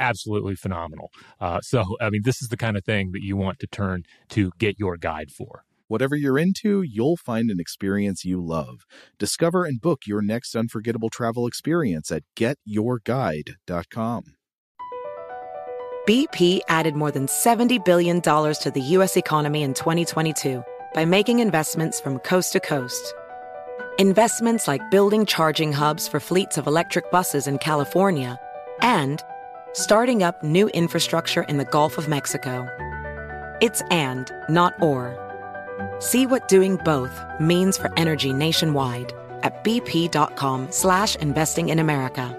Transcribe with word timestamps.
absolutely 0.00 0.56
phenomenal. 0.56 1.10
Uh, 1.38 1.60
so, 1.60 1.96
I 2.00 2.10
mean, 2.10 2.22
this 2.24 2.42
is 2.42 2.48
the 2.48 2.56
kind 2.56 2.76
of 2.76 2.84
thing 2.84 3.12
that 3.12 3.22
you 3.22 3.36
want 3.36 3.60
to 3.60 3.66
turn 3.66 4.04
to 4.30 4.50
get 4.58 4.78
your 4.78 4.96
guide 4.96 5.30
for. 5.30 5.62
Whatever 5.86 6.14
you're 6.14 6.38
into, 6.38 6.82
you'll 6.82 7.16
find 7.16 7.50
an 7.50 7.58
experience 7.58 8.24
you 8.24 8.40
love. 8.40 8.86
Discover 9.18 9.64
and 9.64 9.80
book 9.80 10.02
your 10.06 10.22
next 10.22 10.54
unforgettable 10.54 11.10
travel 11.10 11.46
experience 11.46 12.12
at 12.12 12.22
getyourguide.com. 12.36 14.24
BP 16.08 16.60
added 16.68 16.94
more 16.94 17.10
than 17.10 17.26
$70 17.26 17.84
billion 17.84 18.20
to 18.20 18.72
the 18.72 18.80
U.S. 18.80 19.16
economy 19.16 19.62
in 19.62 19.74
2022 19.74 20.64
by 20.94 21.04
making 21.04 21.40
investments 21.40 22.00
from 22.00 22.20
coast 22.20 22.52
to 22.52 22.60
coast. 22.60 23.14
Investments 23.98 24.66
like 24.66 24.90
building 24.90 25.26
charging 25.26 25.72
hubs 25.72 26.08
for 26.08 26.20
fleets 26.20 26.56
of 26.56 26.66
electric 26.66 27.10
buses 27.10 27.46
in 27.46 27.58
California 27.58 28.38
and 28.80 29.22
starting 29.72 30.22
up 30.22 30.42
new 30.42 30.68
infrastructure 30.68 31.42
in 31.42 31.58
the 31.58 31.64
Gulf 31.64 31.98
of 31.98 32.08
Mexico. 32.08 32.68
It's 33.60 33.82
and, 33.90 34.30
not 34.48 34.74
or. 34.80 35.16
See 35.98 36.26
what 36.26 36.48
doing 36.48 36.76
both 36.84 37.12
means 37.40 37.76
for 37.76 37.92
energy 37.98 38.32
nationwide 38.32 39.12
at 39.42 39.64
bp.com 39.64 40.68
slash 40.70 41.16
investing 41.16 41.70
in 41.70 41.78
America. 41.78 42.36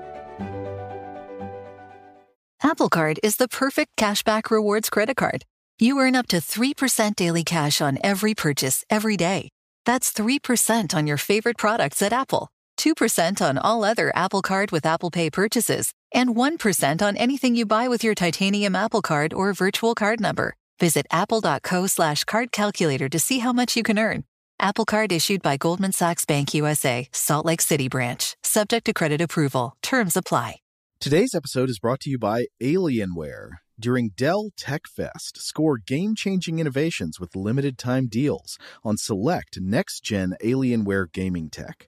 Apple 2.63 2.89
Card 2.89 3.19
is 3.23 3.37
the 3.37 3.47
perfect 3.47 3.97
cashback 3.97 4.51
rewards 4.51 4.89
credit 4.89 5.17
card. 5.17 5.43
You 5.79 5.99
earn 5.99 6.15
up 6.15 6.27
to 6.27 6.37
3% 6.37 7.15
daily 7.15 7.43
cash 7.43 7.81
on 7.81 7.97
every 8.03 8.35
purchase 8.35 8.85
every 8.87 9.17
day. 9.17 9.49
That's 9.85 10.13
3% 10.13 10.93
on 10.93 11.07
your 11.07 11.17
favorite 11.17 11.57
products 11.57 12.03
at 12.03 12.13
Apple, 12.13 12.49
2% 12.81 13.47
on 13.47 13.59
all 13.59 13.83
other 13.83 14.11
Apple 14.15 14.41
Card 14.41 14.71
with 14.71 14.87
Apple 14.87 15.11
Pay 15.11 15.29
purchases, 15.29 15.93
and 16.11 16.31
1% 16.31 17.01
on 17.01 17.15
anything 17.15 17.55
you 17.55 17.67
buy 17.67 17.87
with 17.87 18.03
your 18.03 18.15
titanium 18.15 18.75
Apple 18.75 19.03
Card 19.03 19.33
or 19.33 19.53
virtual 19.53 19.93
card 19.93 20.19
number. 20.19 20.55
Visit 20.79 21.05
apple.co 21.11 21.85
slash 21.85 22.23
card 22.23 22.51
calculator 22.51 23.07
to 23.07 23.19
see 23.19 23.37
how 23.37 23.53
much 23.53 23.77
you 23.77 23.83
can 23.83 23.99
earn. 23.99 24.23
Apple 24.59 24.85
Card 24.85 25.11
issued 25.11 25.43
by 25.43 25.57
Goldman 25.57 25.91
Sachs 25.91 26.25
Bank 26.25 26.55
USA, 26.55 27.07
Salt 27.11 27.45
Lake 27.45 27.61
City 27.61 27.87
branch. 27.87 28.35
Subject 28.43 28.85
to 28.85 28.93
credit 28.93 29.21
approval. 29.21 29.75
Terms 29.83 30.17
apply. 30.17 30.57
Today's 30.99 31.35
episode 31.35 31.69
is 31.69 31.79
brought 31.79 31.99
to 32.01 32.09
you 32.09 32.17
by 32.17 32.45
Alienware. 32.61 33.57
During 33.79 34.11
Dell 34.15 34.51
Tech 34.55 34.81
Fest, 34.85 35.41
score 35.41 35.79
game 35.79 36.13
changing 36.15 36.59
innovations 36.59 37.19
with 37.19 37.35
limited 37.35 37.79
time 37.79 38.07
deals 38.07 38.59
on 38.83 38.97
select 38.97 39.59
next 39.59 40.03
gen 40.03 40.35
Alienware 40.43 41.11
gaming 41.11 41.49
tech. 41.49 41.87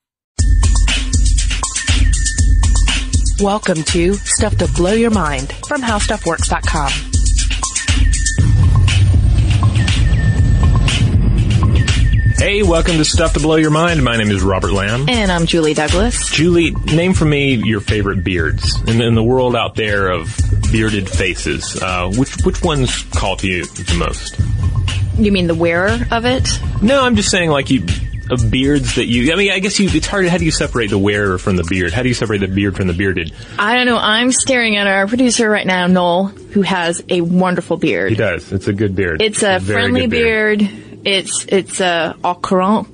Welcome 3.41 3.81
to 3.85 4.13
Stuff 4.13 4.57
to 4.59 4.67
Blow 4.67 4.91
Your 4.91 5.09
Mind 5.09 5.51
from 5.67 5.81
HowStuffWorks.com. 5.81 6.91
Hey, 12.37 12.61
welcome 12.61 12.97
to 12.97 13.05
Stuff 13.05 13.33
to 13.33 13.39
Blow 13.39 13.55
Your 13.55 13.71
Mind. 13.71 14.03
My 14.03 14.15
name 14.15 14.29
is 14.29 14.43
Robert 14.43 14.73
Lamb. 14.73 15.09
And 15.09 15.31
I'm 15.31 15.47
Julie 15.47 15.73
Douglas. 15.73 16.29
Julie, 16.29 16.69
name 16.93 17.15
for 17.15 17.25
me 17.25 17.55
your 17.55 17.79
favorite 17.79 18.23
beards 18.23 18.79
in, 18.87 19.01
in 19.01 19.15
the 19.15 19.23
world 19.23 19.55
out 19.55 19.73
there 19.73 20.11
of 20.11 20.39
bearded 20.71 21.09
faces. 21.09 21.81
Uh, 21.81 22.11
which 22.15 22.35
which 22.45 22.61
ones 22.61 23.01
call 23.15 23.37
to 23.37 23.47
you 23.47 23.65
the 23.65 23.95
most? 23.97 24.39
You 25.17 25.31
mean 25.31 25.47
the 25.47 25.55
wearer 25.55 25.97
of 26.11 26.25
it? 26.25 26.47
No, 26.83 27.03
I'm 27.03 27.15
just 27.15 27.31
saying 27.31 27.49
like 27.49 27.71
you 27.71 27.83
of 28.31 28.49
beards 28.49 28.95
that 28.95 29.05
you. 29.07 29.31
I 29.31 29.35
mean, 29.35 29.51
I 29.51 29.59
guess 29.59 29.79
you. 29.79 29.89
It's 29.91 30.07
hard. 30.07 30.25
How 30.27 30.37
do 30.37 30.45
you 30.45 30.51
separate 30.51 30.89
the 30.89 30.97
wearer 30.97 31.37
from 31.37 31.55
the 31.57 31.63
beard? 31.63 31.93
How 31.93 32.01
do 32.01 32.07
you 32.07 32.13
separate 32.15 32.39
the 32.39 32.47
beard 32.47 32.75
from 32.75 32.87
the 32.87 32.93
bearded? 32.93 33.33
I 33.59 33.75
don't 33.75 33.85
know. 33.85 33.97
I'm 33.97 34.31
staring 34.31 34.77
at 34.77 34.87
our 34.87 35.07
producer 35.07 35.49
right 35.49 35.65
now, 35.67 35.87
Noel, 35.87 36.25
who 36.27 36.61
has 36.61 37.03
a 37.09 37.21
wonderful 37.21 37.77
beard. 37.77 38.09
He 38.09 38.15
does. 38.15 38.51
It's 38.51 38.67
a 38.67 38.73
good 38.73 38.95
beard. 38.95 39.21
It's 39.21 39.43
a 39.43 39.59
very 39.59 39.81
friendly 39.81 40.01
good 40.01 40.09
beard. 40.09 40.69
It's 41.05 41.45
it's 41.47 41.79
a 41.81 42.15
au 42.23 42.35
courant. 42.35 42.87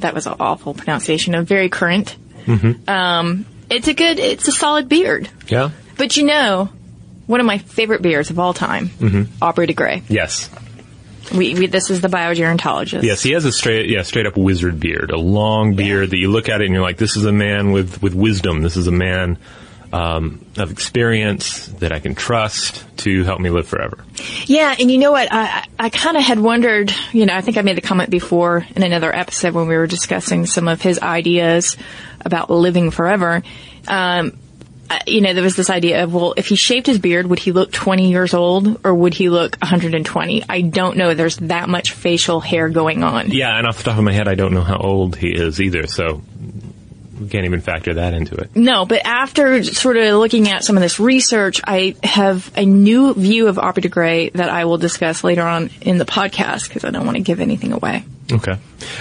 That 0.00 0.14
was 0.14 0.26
an 0.26 0.34
awful 0.40 0.74
pronunciation. 0.74 1.34
A 1.34 1.42
very 1.42 1.68
current. 1.68 2.16
Mm-hmm. 2.46 2.88
Um, 2.90 3.46
it's 3.70 3.88
a 3.88 3.94
good. 3.94 4.18
It's 4.18 4.46
a 4.48 4.52
solid 4.52 4.88
beard. 4.88 5.28
Yeah. 5.48 5.70
But 5.96 6.16
you 6.16 6.24
know, 6.24 6.68
one 7.26 7.40
of 7.40 7.46
my 7.46 7.58
favorite 7.58 8.02
beards 8.02 8.30
of 8.30 8.38
all 8.38 8.52
time, 8.52 8.88
Mm-hmm. 8.88 9.42
Aubrey 9.42 9.66
de 9.66 9.72
Grey. 9.72 10.02
Yes. 10.08 10.50
We, 11.32 11.54
we 11.54 11.66
this 11.66 11.90
is 11.90 12.00
the 12.00 12.08
biogerontologist. 12.08 13.02
Yes, 13.02 13.22
he 13.22 13.32
has 13.32 13.44
a 13.44 13.52
straight, 13.52 13.88
yeah, 13.88 14.02
straight 14.02 14.26
up 14.26 14.36
wizard 14.36 14.80
beard, 14.80 15.10
a 15.10 15.18
long 15.18 15.74
beard 15.74 16.10
that 16.10 16.18
you 16.18 16.30
look 16.30 16.48
at 16.48 16.60
it 16.60 16.64
and 16.66 16.74
you're 16.74 16.82
like, 16.82 16.96
this 16.98 17.16
is 17.16 17.24
a 17.24 17.32
man 17.32 17.72
with, 17.72 18.02
with 18.02 18.14
wisdom. 18.14 18.62
This 18.62 18.76
is 18.76 18.86
a 18.86 18.92
man, 18.92 19.38
um, 19.92 20.44
of 20.58 20.72
experience 20.72 21.66
that 21.78 21.92
I 21.92 22.00
can 22.00 22.14
trust 22.16 22.84
to 22.98 23.22
help 23.22 23.38
me 23.40 23.48
live 23.50 23.68
forever. 23.68 24.04
Yeah, 24.46 24.74
and 24.78 24.90
you 24.90 24.98
know 24.98 25.12
what? 25.12 25.28
I, 25.32 25.64
I- 25.78 25.88
kind 25.90 26.16
of 26.16 26.24
had 26.24 26.40
wondered, 26.40 26.92
you 27.12 27.26
know, 27.26 27.34
I 27.34 27.40
think 27.42 27.56
I 27.56 27.62
made 27.62 27.76
the 27.76 27.80
comment 27.80 28.10
before 28.10 28.66
in 28.74 28.82
another 28.82 29.14
episode 29.14 29.54
when 29.54 29.68
we 29.68 29.76
were 29.76 29.86
discussing 29.86 30.46
some 30.46 30.66
of 30.66 30.82
his 30.82 30.98
ideas 30.98 31.76
about 32.24 32.50
living 32.50 32.90
forever. 32.90 33.42
Um, 33.86 34.36
you 35.06 35.20
know, 35.20 35.34
there 35.34 35.42
was 35.42 35.56
this 35.56 35.70
idea 35.70 36.04
of, 36.04 36.14
well, 36.14 36.34
if 36.36 36.46
he 36.46 36.56
shaved 36.56 36.86
his 36.86 36.98
beard, 36.98 37.26
would 37.26 37.38
he 37.38 37.52
look 37.52 37.72
20 37.72 38.10
years 38.10 38.34
old 38.34 38.80
or 38.84 38.94
would 38.94 39.14
he 39.14 39.28
look 39.28 39.56
120? 39.56 40.44
I 40.48 40.60
don't 40.62 40.96
know. 40.96 41.14
There's 41.14 41.36
that 41.38 41.68
much 41.68 41.92
facial 41.92 42.40
hair 42.40 42.68
going 42.68 43.02
on. 43.02 43.30
Yeah, 43.30 43.56
and 43.56 43.66
off 43.66 43.78
the 43.78 43.84
top 43.84 43.98
of 43.98 44.04
my 44.04 44.12
head, 44.12 44.28
I 44.28 44.34
don't 44.34 44.54
know 44.54 44.62
how 44.62 44.78
old 44.78 45.16
he 45.16 45.30
is 45.30 45.60
either, 45.60 45.86
so 45.86 46.22
we 47.20 47.28
can't 47.28 47.44
even 47.44 47.60
factor 47.60 47.94
that 47.94 48.14
into 48.14 48.34
it. 48.36 48.54
No, 48.56 48.84
but 48.86 49.02
after 49.04 49.62
sort 49.62 49.96
of 49.96 50.18
looking 50.18 50.48
at 50.48 50.64
some 50.64 50.76
of 50.76 50.82
this 50.82 50.98
research, 50.98 51.60
I 51.64 51.96
have 52.02 52.50
a 52.56 52.64
new 52.64 53.14
view 53.14 53.48
of 53.48 53.58
Aubrey 53.58 53.82
de 53.82 53.88
Grey 53.88 54.30
that 54.30 54.48
I 54.50 54.64
will 54.64 54.78
discuss 54.78 55.24
later 55.24 55.42
on 55.42 55.70
in 55.80 55.98
the 55.98 56.04
podcast 56.04 56.68
because 56.68 56.84
I 56.84 56.90
don't 56.90 57.04
want 57.04 57.16
to 57.16 57.22
give 57.22 57.40
anything 57.40 57.72
away. 57.72 58.04
Okay. 58.32 58.56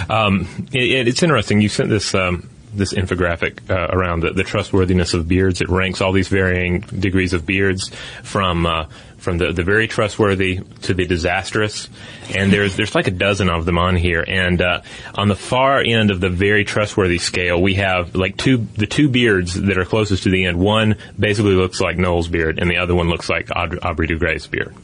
Um, 0.10 0.68
it, 0.72 1.08
it's 1.08 1.24
interesting. 1.24 1.62
You 1.62 1.70
sent 1.70 1.90
this 1.90 2.14
um, 2.14 2.50
this 2.74 2.94
infographic 2.94 3.70
uh, 3.70 3.96
around 3.96 4.22
the, 4.22 4.32
the 4.32 4.44
trustworthiness 4.44 5.14
of 5.14 5.28
beards. 5.28 5.62
It 5.62 5.70
ranks 5.70 6.02
all 6.02 6.12
these 6.12 6.28
varying 6.28 6.80
degrees 6.82 7.34
of 7.34 7.46
beards 7.46 7.90
from 8.24 8.66
uh, 8.66 8.88
from 9.18 9.38
the, 9.38 9.54
the 9.54 9.64
very 9.64 9.88
trustworthy 9.88 10.60
to 10.82 10.94
the 10.94 11.06
disastrous. 11.06 11.88
And 12.36 12.52
there's 12.52 12.76
there's 12.76 12.94
like 12.94 13.08
a 13.08 13.12
dozen 13.12 13.50
of 13.50 13.66
them 13.66 13.78
on 13.78 13.96
here. 13.96 14.24
And 14.28 14.62
uh, 14.62 14.82
on 15.16 15.30
the 15.30 15.36
far 15.36 15.80
end 15.80 16.12
of 16.12 16.20
the 16.20 16.30
very 16.30 16.66
trustworthy 16.66 17.18
scale, 17.18 17.62
we 17.62 17.76
have 17.76 18.16
like 18.16 18.38
two 18.38 18.58
the 18.58 18.88
two 18.88 19.10
beards 19.10 19.54
that 19.54 19.78
are 19.78 19.86
closest 19.86 20.24
to 20.24 20.30
the 20.30 20.46
end. 20.46 20.60
One 20.60 20.98
basically 21.18 21.54
looks 21.54 21.80
like 21.80 21.98
Noel's 21.98 22.28
beard, 22.28 22.60
and 22.60 22.70
the 22.70 22.78
other 22.78 22.94
one 22.94 23.10
looks 23.10 23.30
like 23.30 23.50
Aud- 23.56 23.80
Aubrey 23.82 24.08
de 24.08 24.16
Grey's 24.16 24.46
beard. 24.46 24.76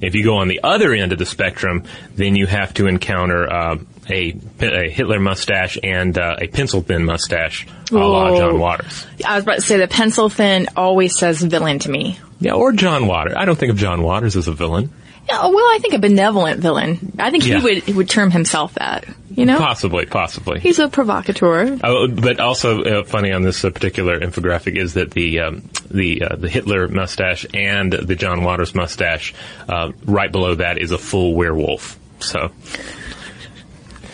If 0.00 0.14
you 0.14 0.24
go 0.24 0.36
on 0.36 0.48
the 0.48 0.60
other 0.62 0.92
end 0.92 1.12
of 1.12 1.18
the 1.18 1.26
spectrum, 1.26 1.84
then 2.14 2.36
you 2.36 2.46
have 2.46 2.74
to 2.74 2.86
encounter 2.86 3.50
uh, 3.50 3.76
a, 4.08 4.36
a 4.60 4.90
Hitler 4.90 5.18
mustache 5.20 5.78
and 5.82 6.16
uh, 6.18 6.36
a 6.40 6.48
pencil 6.48 6.82
thin 6.82 7.04
mustache, 7.04 7.66
a 7.90 7.94
la. 7.96 8.36
John 8.36 8.58
Waters. 8.58 9.06
I 9.26 9.36
was 9.36 9.44
about 9.44 9.54
to 9.56 9.60
say 9.62 9.78
the 9.78 9.88
pencil 9.88 10.28
thin 10.28 10.68
always 10.76 11.18
says 11.18 11.42
villain 11.42 11.78
to 11.80 11.90
me. 11.90 12.18
Yeah, 12.40 12.52
or 12.54 12.72
John 12.72 13.06
Waters. 13.06 13.34
I 13.36 13.44
don't 13.44 13.58
think 13.58 13.70
of 13.72 13.78
John 13.78 14.02
Waters 14.02 14.36
as 14.36 14.48
a 14.48 14.52
villain. 14.52 14.90
Yeah, 15.26 15.40
well, 15.46 15.56
I 15.56 15.78
think 15.80 15.94
a 15.94 15.98
benevolent 15.98 16.60
villain. 16.60 17.14
I 17.18 17.30
think 17.30 17.46
Yeah. 17.46 17.58
he 17.58 17.64
would 17.64 17.82
he 17.84 17.92
would 17.94 18.10
term 18.10 18.30
himself 18.30 18.74
that. 18.74 19.06
You 19.30 19.46
know, 19.46 19.58
Possibly, 19.58 20.04
possibly. 20.06 20.60
he's 20.60 20.78
a 20.78 20.86
provocateur. 20.88 21.78
Oh, 21.82 22.06
but 22.08 22.38
also 22.38 22.82
uh, 22.84 23.04
funny 23.04 23.32
on 23.32 23.42
this 23.42 23.64
uh, 23.64 23.70
particular 23.70 24.20
infographic 24.20 24.76
is 24.76 24.94
that 24.94 25.10
the 25.12 25.40
um, 25.40 25.68
the 25.90 26.22
uh, 26.24 26.36
the 26.36 26.48
Hitler 26.50 26.86
mustache 26.88 27.46
and 27.54 27.90
the 27.92 28.14
John 28.14 28.44
Waters 28.44 28.74
mustache, 28.74 29.32
uh, 29.68 29.92
right 30.04 30.30
below 30.30 30.56
that 30.56 30.76
is 30.78 30.90
a 30.92 30.98
full 30.98 31.34
werewolf. 31.34 31.98
So 32.20 32.52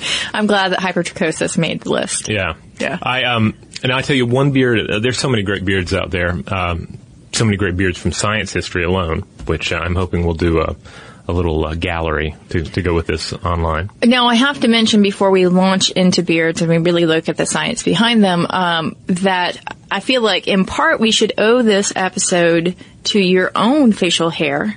I'm 0.35 0.47
glad 0.47 0.73
that 0.73 0.81
hypertrichosis 0.81 1.59
made 1.59 1.83
the 1.83 1.91
list. 1.91 2.29
yeah, 2.29 2.55
Yeah. 2.79 2.99
I 3.03 3.25
um, 3.25 3.55
and 3.83 3.93
I 3.93 4.03
tell 4.03 4.17
you 4.17 4.27
one 4.27 4.53
beard. 4.53 4.91
Uh, 4.91 4.99
there's 5.01 5.19
so 5.19 5.29
many 5.29 5.43
great 5.43 5.65
beards 5.65 5.95
out 5.95 6.11
there. 6.11 6.31
Um, 6.49 6.99
so 7.33 7.45
many 7.45 7.57
great 7.57 7.77
beards 7.77 7.99
from 7.99 8.13
science 8.13 8.53
history 8.53 8.85
alone, 8.85 9.21
which 9.47 9.73
uh, 9.73 9.77
I'm 9.77 9.95
hoping 9.95 10.25
we'll 10.25 10.35
do 10.35 10.61
a 10.61 10.77
a 11.29 11.33
little 11.33 11.65
uh, 11.65 11.75
gallery 11.75 12.35
to 12.51 12.63
to 12.65 12.83
go 12.83 12.95
with 12.95 13.07
this 13.07 13.33
online. 13.33 13.91
Now, 14.03 14.27
I 14.27 14.35
have 14.35 14.61
to 14.61 14.69
mention 14.69 15.03
before 15.03 15.31
we 15.31 15.47
launch 15.47 15.91
into 15.91 16.23
beards 16.23 16.61
and 16.61 16.71
we 16.71 16.79
really 16.79 17.07
look 17.07 17.29
at 17.29 17.37
the 17.37 17.47
science 17.47 17.83
behind 17.83 18.23
them, 18.23 18.47
um, 18.51 18.97
that 19.07 19.77
I 19.91 20.01
feel 20.01 20.23
like 20.23 20.49
in 20.49 20.65
part 20.65 21.01
we 21.01 21.13
should 21.13 21.33
owe 21.39 21.63
this 21.63 21.93
episode 21.95 22.77
to 23.05 23.21
your 23.21 23.53
own 23.55 23.93
facial 23.93 24.31
hair. 24.31 24.77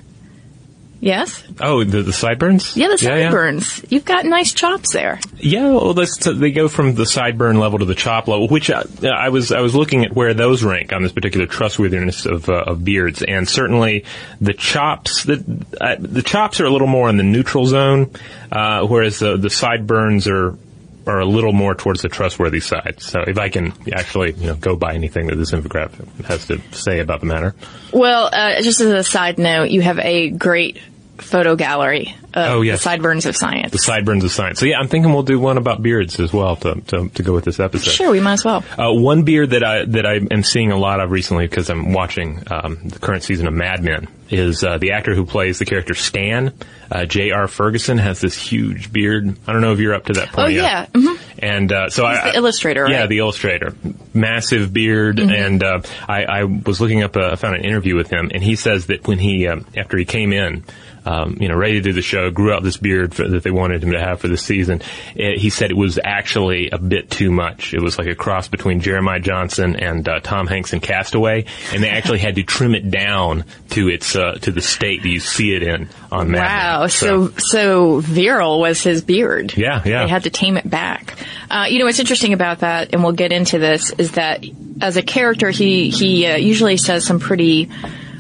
Yes? 1.03 1.44
Oh, 1.59 1.83
the 1.83 2.01
the 2.01 2.13
sideburns. 2.13 2.77
Yeah, 2.77 2.88
the 2.88 2.97
sideburns. 2.97 3.83
You've 3.89 4.05
got 4.05 4.23
nice 4.25 4.53
chops 4.53 4.94
there. 4.94 5.19
Yeah, 5.35 5.71
well, 5.71 5.94
that's 5.94 6.15
t- 6.15 6.31
they 6.31 6.51
go 6.51 6.69
from 6.69 6.95
the 6.95 7.03
sideburn 7.03 7.59
level 7.59 7.79
to 7.79 7.85
the 7.85 7.94
chop 7.94 8.29
level, 8.29 8.47
which 8.47 8.71
I, 8.71 8.85
I 9.03 9.27
was 9.27 9.51
I 9.51 9.59
was 9.59 9.75
looking 9.75 10.05
at 10.05 10.13
where 10.15 10.33
those 10.33 10.63
rank 10.63 10.94
on 10.94 11.03
this 11.03 11.11
particular 11.11 11.45
trustworthiness 11.45 12.25
of, 12.25 12.47
uh, 12.47 12.53
of 12.67 12.85
beards, 12.85 13.21
and 13.21 13.50
certainly 13.50 14.05
the 14.39 14.53
chops 14.53 15.23
the 15.25 15.44
uh, 15.81 15.97
the 16.00 16.21
chops 16.23 16.61
are 16.61 16.65
a 16.65 16.69
little 16.69 16.88
more 16.88 17.09
in 17.09 17.17
the 17.17 17.23
neutral 17.23 17.65
zone, 17.65 18.09
uh, 18.50 18.88
whereas 18.88 19.19
the 19.19 19.35
the 19.35 19.50
sideburns 19.50 20.29
are 20.29 20.57
are 21.05 21.19
a 21.19 21.25
little 21.25 21.51
more 21.51 21.75
towards 21.75 22.01
the 22.01 22.07
trustworthy 22.07 22.61
side. 22.61 22.95
So 23.01 23.19
if 23.27 23.38
I 23.38 23.50
can 23.50 23.73
actually 23.94 24.31
you 24.35 24.47
know 24.47 24.55
go 24.55 24.77
by 24.77 24.94
anything 24.94 25.27
that 25.27 25.35
this 25.35 25.51
infographic 25.51 26.23
has 26.23 26.47
to 26.47 26.61
say 26.71 27.00
about 27.01 27.19
the 27.19 27.25
matter, 27.25 27.55
Well, 27.91 28.29
uh, 28.31 28.61
just 28.61 28.79
as 28.79 28.88
a 28.88 29.03
side 29.03 29.38
note, 29.38 29.69
you 29.69 29.81
have 29.81 30.00
a 30.00 30.29
great 30.29 30.77
photo 31.18 31.56
gallery 31.56 32.15
of 32.33 32.50
Oh, 32.50 32.62
yes. 32.62 32.80
the 32.80 32.83
sideburns 32.83 33.25
of 33.27 33.36
science. 33.36 33.71
the 33.71 33.77
sideburns 33.77 34.24
of 34.24 34.31
science. 34.31 34.60
So 34.60 34.65
yeah, 34.65 34.80
I'm 34.80 34.88
thinking 34.88 35.13
we'll 35.13 35.21
do 35.24 35.39
one 35.39 35.57
about 35.57 35.81
beards 35.83 36.19
as 36.19 36.33
well 36.33 36.56
to 36.57 36.81
to, 36.81 37.10
to 37.10 37.24
go 37.24 37.33
with 37.33 37.45
this 37.45 37.60
episode. 37.60 37.92
Sure, 37.92 38.10
we 38.12 38.19
might 38.19 38.33
as 38.33 38.44
well. 38.45 38.63
Uh, 38.77 38.92
one 38.92 39.24
beard 39.24 39.51
that 39.51 39.63
I 39.63 39.86
that 39.86 40.06
I 40.06 40.19
am 40.31 40.44
seeing 40.44 40.71
a 40.71 40.77
lot 40.77 41.00
of 41.00 41.12
recently 41.12 41.48
because 41.48 41.69
I'm 41.69 41.94
watching 41.94 42.42
um, 42.50 42.80
the 42.88 43.00
current 43.00 43.24
season 43.24 43.48
of 43.48 43.54
Mad 43.54 43.83
Men 43.83 44.07
is 44.30 44.63
uh, 44.63 44.80
the 44.80 44.94
actor 44.94 45.13
who 45.13 45.25
plays 45.25 45.60
the 45.60 45.65
character 45.65 45.94
Stan. 45.94 46.54
Uh, 46.92 47.06
Jay 47.06 47.31
R. 47.31 47.48
Ferguson 47.48 47.98
has 48.00 48.19
this 48.19 48.36
huge 48.36 48.92
beard. 48.92 49.36
I 49.48 49.51
don't 49.54 49.62
know 49.62 49.74
if 49.74 49.80
you're 49.80 49.94
up 49.95 50.06
to 50.06 50.13
that 50.13 50.30
point 50.31 50.45
Oh, 50.45 50.48
yeah. 50.48 50.86
Mhm. 50.88 51.19
And 51.39 51.71
uh, 51.71 51.89
so 51.89 52.06
I, 52.06 52.31
the 52.31 52.38
illustrator, 52.38 52.88
Yeah, 52.89 53.01
right? 53.01 53.10
the 53.10 53.18
illustrator. 53.19 53.74
Massive 54.13 54.71
beard, 54.74 55.19
and 55.19 55.63
uh, 55.63 55.81
I, 56.07 56.24
I 56.24 56.44
was 56.44 56.80
looking 56.80 57.04
up. 57.04 57.15
A, 57.15 57.31
I 57.31 57.36
found 57.36 57.56
an 57.56 57.65
interview 57.65 57.95
with 57.95 58.10
him, 58.10 58.31
and 58.33 58.44
he 58.44 58.56
says 58.56 58.88
that 58.88 59.07
when 59.07 59.18
he 59.19 59.48
um, 59.48 59.65
after 59.77 59.98
he 59.98 60.06
came 60.06 60.33
in. 60.33 60.63
Um, 61.05 61.38
you 61.39 61.50
know, 61.50 61.55
ready 61.55 61.73
to 61.73 61.81
do 61.81 61.94
the 61.94 62.01
show, 62.01 62.31
grew 62.31 62.53
out 62.53 62.63
this 62.63 62.77
beard 62.77 63.13
for, 63.13 63.27
that 63.27 63.44
they 63.44 63.51
wanted 63.51 63.83
him 63.83 63.91
to 63.91 64.00
have 64.00 64.21
for 64.21 64.27
the 64.27 64.38
season. 64.38 64.81
Eh, 65.17 65.38
he 65.38 65.50
said 65.50 65.69
it 65.69 65.77
was 65.77 66.00
actually 66.03 66.69
a 66.69 66.77
bit 66.77 67.09
too 67.09 67.31
much. 67.31 67.73
It 67.73 67.81
was 67.81 67.97
like 67.97 68.07
a 68.07 68.15
cross 68.15 68.47
between 68.47 68.79
Jeremiah 68.79 69.19
Johnson 69.19 69.75
and 69.75 70.07
uh, 70.07 70.19
Tom 70.21 70.47
Hanks 70.47 70.73
in 70.73 70.79
Castaway, 70.79 71.45
and 71.73 71.83
they 71.83 71.89
actually 71.89 72.19
had 72.19 72.35
to 72.35 72.44
trim 72.44 72.75
it 72.75 72.89
down 72.89 73.45
to 73.71 73.89
its 73.89 74.15
uh, 74.15 74.33
to 74.41 74.51
the 74.51 74.61
state 74.61 75.03
that 75.03 75.09
you 75.09 75.19
see 75.19 75.53
it 75.53 75.63
in 75.63 75.89
on 76.11 76.31
that. 76.31 76.79
Wow, 76.79 76.88
so 76.88 77.29
so 77.29 78.00
virile 78.00 78.59
was 78.59 78.81
his 78.81 79.01
beard. 79.01 79.55
Yeah, 79.57 79.81
yeah. 79.85 80.03
They 80.03 80.09
had 80.09 80.23
to 80.23 80.29
tame 80.29 80.57
it 80.57 80.69
back. 80.69 81.17
Uh, 81.50 81.65
you 81.69 81.79
know 81.79 81.85
what's 81.85 82.00
interesting 82.00 82.33
about 82.33 82.59
that, 82.59 82.94
and 82.94 83.03
we'll 83.03 83.13
get 83.13 83.31
into 83.31 83.59
this, 83.59 83.91
is 83.91 84.11
that 84.13 84.45
as 84.81 84.97
a 84.97 85.01
character, 85.01 85.50
he 85.50 85.89
he 85.89 86.25
uh, 86.25 86.38
usually 86.38 86.77
says 86.77 87.05
some 87.05 87.19
pretty 87.19 87.69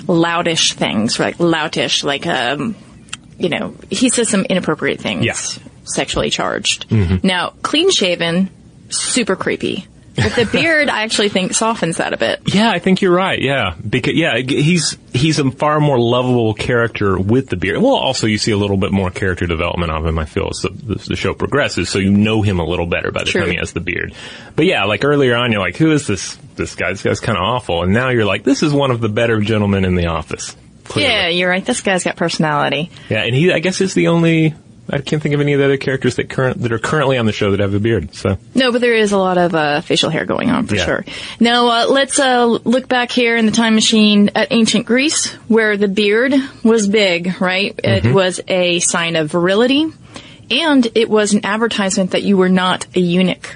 loudish 0.07 0.73
things, 0.73 1.19
like 1.19 1.37
loutish, 1.37 2.03
like 2.03 2.25
um, 2.27 2.75
you 3.37 3.49
know, 3.49 3.75
he 3.89 4.09
says 4.09 4.29
some 4.29 4.45
inappropriate 4.45 4.99
things, 4.99 5.25
Yeah. 5.25 5.35
sexually 5.85 6.29
charged. 6.29 6.85
Now, 7.23 7.53
clean 7.61 7.89
shaven, 7.91 8.49
super 8.89 9.35
creepy. 9.35 9.87
But 10.15 10.35
the 10.35 10.45
beard, 10.45 10.89
I 10.89 11.03
actually 11.03 11.29
think 11.29 11.53
softens 11.53 11.97
that 11.97 12.13
a 12.13 12.17
bit. 12.17 12.41
Yeah, 12.45 12.69
I 12.69 12.77
think 12.79 13.01
you're 13.01 13.13
right. 13.15 13.41
Yeah, 13.41 13.75
because 13.87 14.13
yeah, 14.15 14.37
he's 14.37 14.95
he's 15.11 15.39
a 15.39 15.49
far 15.49 15.79
more 15.79 15.99
lovable 15.99 16.53
character 16.53 17.17
with 17.17 17.49
the 17.49 17.55
beard. 17.55 17.81
Well, 17.81 17.95
also 17.95 18.27
you 18.27 18.37
see 18.37 18.51
a 18.51 18.57
little 18.57 18.77
bit 18.77 18.91
more 18.91 19.09
character 19.09 19.47
development 19.47 19.91
of 19.91 20.05
him. 20.05 20.19
I 20.19 20.25
feel 20.25 20.49
as 20.51 20.59
the, 20.59 20.69
the, 20.69 20.95
the 21.09 21.15
show 21.15 21.33
progresses, 21.33 21.89
so 21.89 21.97
you 21.97 22.11
know 22.11 22.41
him 22.43 22.59
a 22.59 22.65
little 22.65 22.85
better 22.85 23.11
by 23.11 23.23
the 23.23 23.31
True. 23.31 23.41
time 23.41 23.49
he 23.51 23.57
has 23.57 23.73
the 23.73 23.79
beard. 23.79 24.13
But 24.55 24.65
yeah, 24.65 24.83
like 24.85 25.03
earlier 25.03 25.35
on, 25.35 25.51
you're 25.51 25.61
like, 25.61 25.77
who 25.77 25.91
is 25.91 26.05
this 26.05 26.35
this 26.55 26.75
guy? 26.75 26.91
This 26.91 27.01
guy's 27.01 27.19
kind 27.19 27.37
of 27.37 27.43
awful, 27.43 27.81
and 27.81 27.91
now 27.91 28.09
you're 28.09 28.25
like, 28.25 28.43
this 28.43 28.61
is 28.61 28.71
one 28.71 28.91
of 28.91 29.01
the 29.01 29.09
better 29.09 29.39
gentlemen 29.41 29.83
in 29.83 29.95
the 29.95 30.07
office. 30.07 30.55
Clearly. 30.83 31.11
Yeah, 31.11 31.27
you're 31.29 31.49
right. 31.49 31.65
This 31.65 31.81
guy's 31.81 32.03
got 32.03 32.17
personality. 32.17 32.91
yeah, 33.09 33.23
and 33.23 33.33
he 33.33 33.51
I 33.51 33.59
guess 33.59 33.81
is 33.81 33.93
the 33.93 34.09
only. 34.09 34.53
I 34.89 34.99
can't 34.99 35.23
think 35.23 35.33
of 35.33 35.39
any 35.41 35.53
of 35.53 35.59
the 35.59 35.65
other 35.65 35.77
characters 35.77 36.17
that 36.17 36.29
current 36.29 36.61
that 36.61 36.71
are 36.73 36.79
currently 36.79 37.17
on 37.17 37.25
the 37.25 37.31
show 37.31 37.51
that 37.51 37.61
have 37.61 37.73
a 37.73 37.79
beard. 37.79 38.13
So 38.15 38.37
No, 38.53 38.71
but 38.71 38.81
there 38.81 38.93
is 38.95 39.11
a 39.13 39.17
lot 39.17 39.37
of 39.37 39.55
uh, 39.55 39.79
facial 39.81 40.09
hair 40.09 40.25
going 40.25 40.49
on 40.49 40.67
for 40.67 40.75
Yeah. 40.75 40.85
sure. 40.85 41.05
Now 41.39 41.67
uh, 41.67 41.85
let's 41.89 42.19
uh, 42.19 42.45
look 42.45 42.87
back 42.89 43.09
here 43.11 43.37
in 43.37 43.45
the 43.45 43.53
time 43.53 43.75
machine 43.75 44.29
at 44.35 44.49
ancient 44.51 44.85
Greece, 44.85 45.31
where 45.47 45.77
the 45.77 45.87
beard 45.87 46.33
was 46.63 46.87
big. 46.87 47.39
Right, 47.39 47.75
Mm-hmm. 47.77 48.07
it 48.09 48.13
was 48.13 48.41
a 48.47 48.79
sign 48.79 49.15
of 49.15 49.31
virility, 49.31 49.85
and 50.51 50.85
it 50.95 51.09
was 51.09 51.33
an 51.33 51.45
advertisement 51.45 52.11
that 52.11 52.23
you 52.23 52.35
were 52.37 52.49
not 52.49 52.85
a 52.95 52.99
eunuch, 52.99 53.55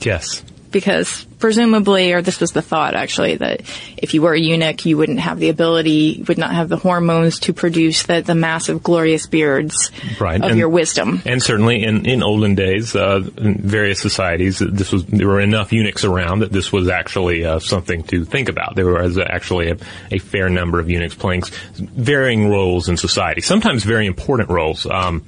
yes, 0.00 0.44
because 0.70 1.24
presumably, 1.38 2.12
or 2.12 2.22
this 2.22 2.40
was 2.40 2.52
the 2.52 2.62
thought 2.62 2.94
actually, 2.94 3.36
that 3.36 3.60
if 3.96 4.14
you 4.14 4.22
were 4.22 4.34
a 4.34 4.40
eunuch, 4.40 4.84
you 4.86 4.96
wouldn't 4.96 5.20
have 5.20 5.38
the 5.38 5.48
ability, 5.48 6.24
would 6.28 6.38
not 6.38 6.52
have 6.52 6.68
the 6.68 6.76
hormones 6.76 7.38
to 7.40 7.52
produce 7.52 8.02
the, 8.04 8.20
the 8.20 8.34
massive, 8.34 8.82
glorious 8.82 9.26
beards 9.26 9.90
Right, 10.20 10.42
of 10.42 10.50
and- 10.50 10.58
your 10.58 10.68
wisdom. 10.68 11.22
And 11.24 11.42
certainly 11.42 11.84
in, 11.84 12.06
in 12.06 12.22
olden 12.22 12.54
days, 12.54 12.94
uh, 12.96 13.22
in 13.36 13.54
various 13.56 14.00
societies, 14.00 14.58
this 14.58 14.92
was 14.92 15.04
there 15.06 15.28
were 15.28 15.40
enough 15.40 15.72
eunuchs 15.72 16.04
around 16.04 16.40
that 16.40 16.52
this 16.52 16.72
was 16.72 16.88
actually 16.88 17.44
uh, 17.44 17.58
something 17.58 18.02
to 18.04 18.24
think 18.24 18.48
about. 18.48 18.74
There 18.76 18.86
was 18.86 19.18
actually 19.18 19.70
a, 19.70 19.76
a 20.10 20.18
fair 20.18 20.48
number 20.48 20.80
of 20.80 20.90
eunuchs 20.90 21.14
playing 21.14 21.42
varying 21.76 22.48
roles 22.48 22.88
in 22.88 22.96
society, 22.96 23.40
sometimes 23.40 23.84
very 23.84 24.06
important 24.06 24.50
roles. 24.50 24.86
Um, 24.86 25.24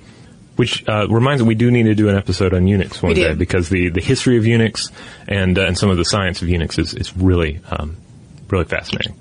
which 0.60 0.86
uh, 0.86 1.08
reminds 1.08 1.42
me, 1.42 1.48
we 1.48 1.54
do 1.54 1.70
need 1.70 1.84
to 1.84 1.94
do 1.94 2.10
an 2.10 2.16
episode 2.16 2.52
on 2.52 2.68
eunuchs 2.68 3.02
one 3.02 3.14
day 3.14 3.32
because 3.32 3.70
the, 3.70 3.88
the 3.88 4.02
history 4.02 4.36
of 4.36 4.46
eunuchs 4.46 4.92
and 5.26 5.58
uh, 5.58 5.62
and 5.62 5.78
some 5.78 5.88
of 5.88 5.96
the 5.96 6.04
science 6.04 6.42
of 6.42 6.50
eunuchs 6.50 6.76
is, 6.76 6.92
is 6.92 7.16
really 7.16 7.60
um, 7.70 7.96
really 8.50 8.66
fascinating. 8.66 9.16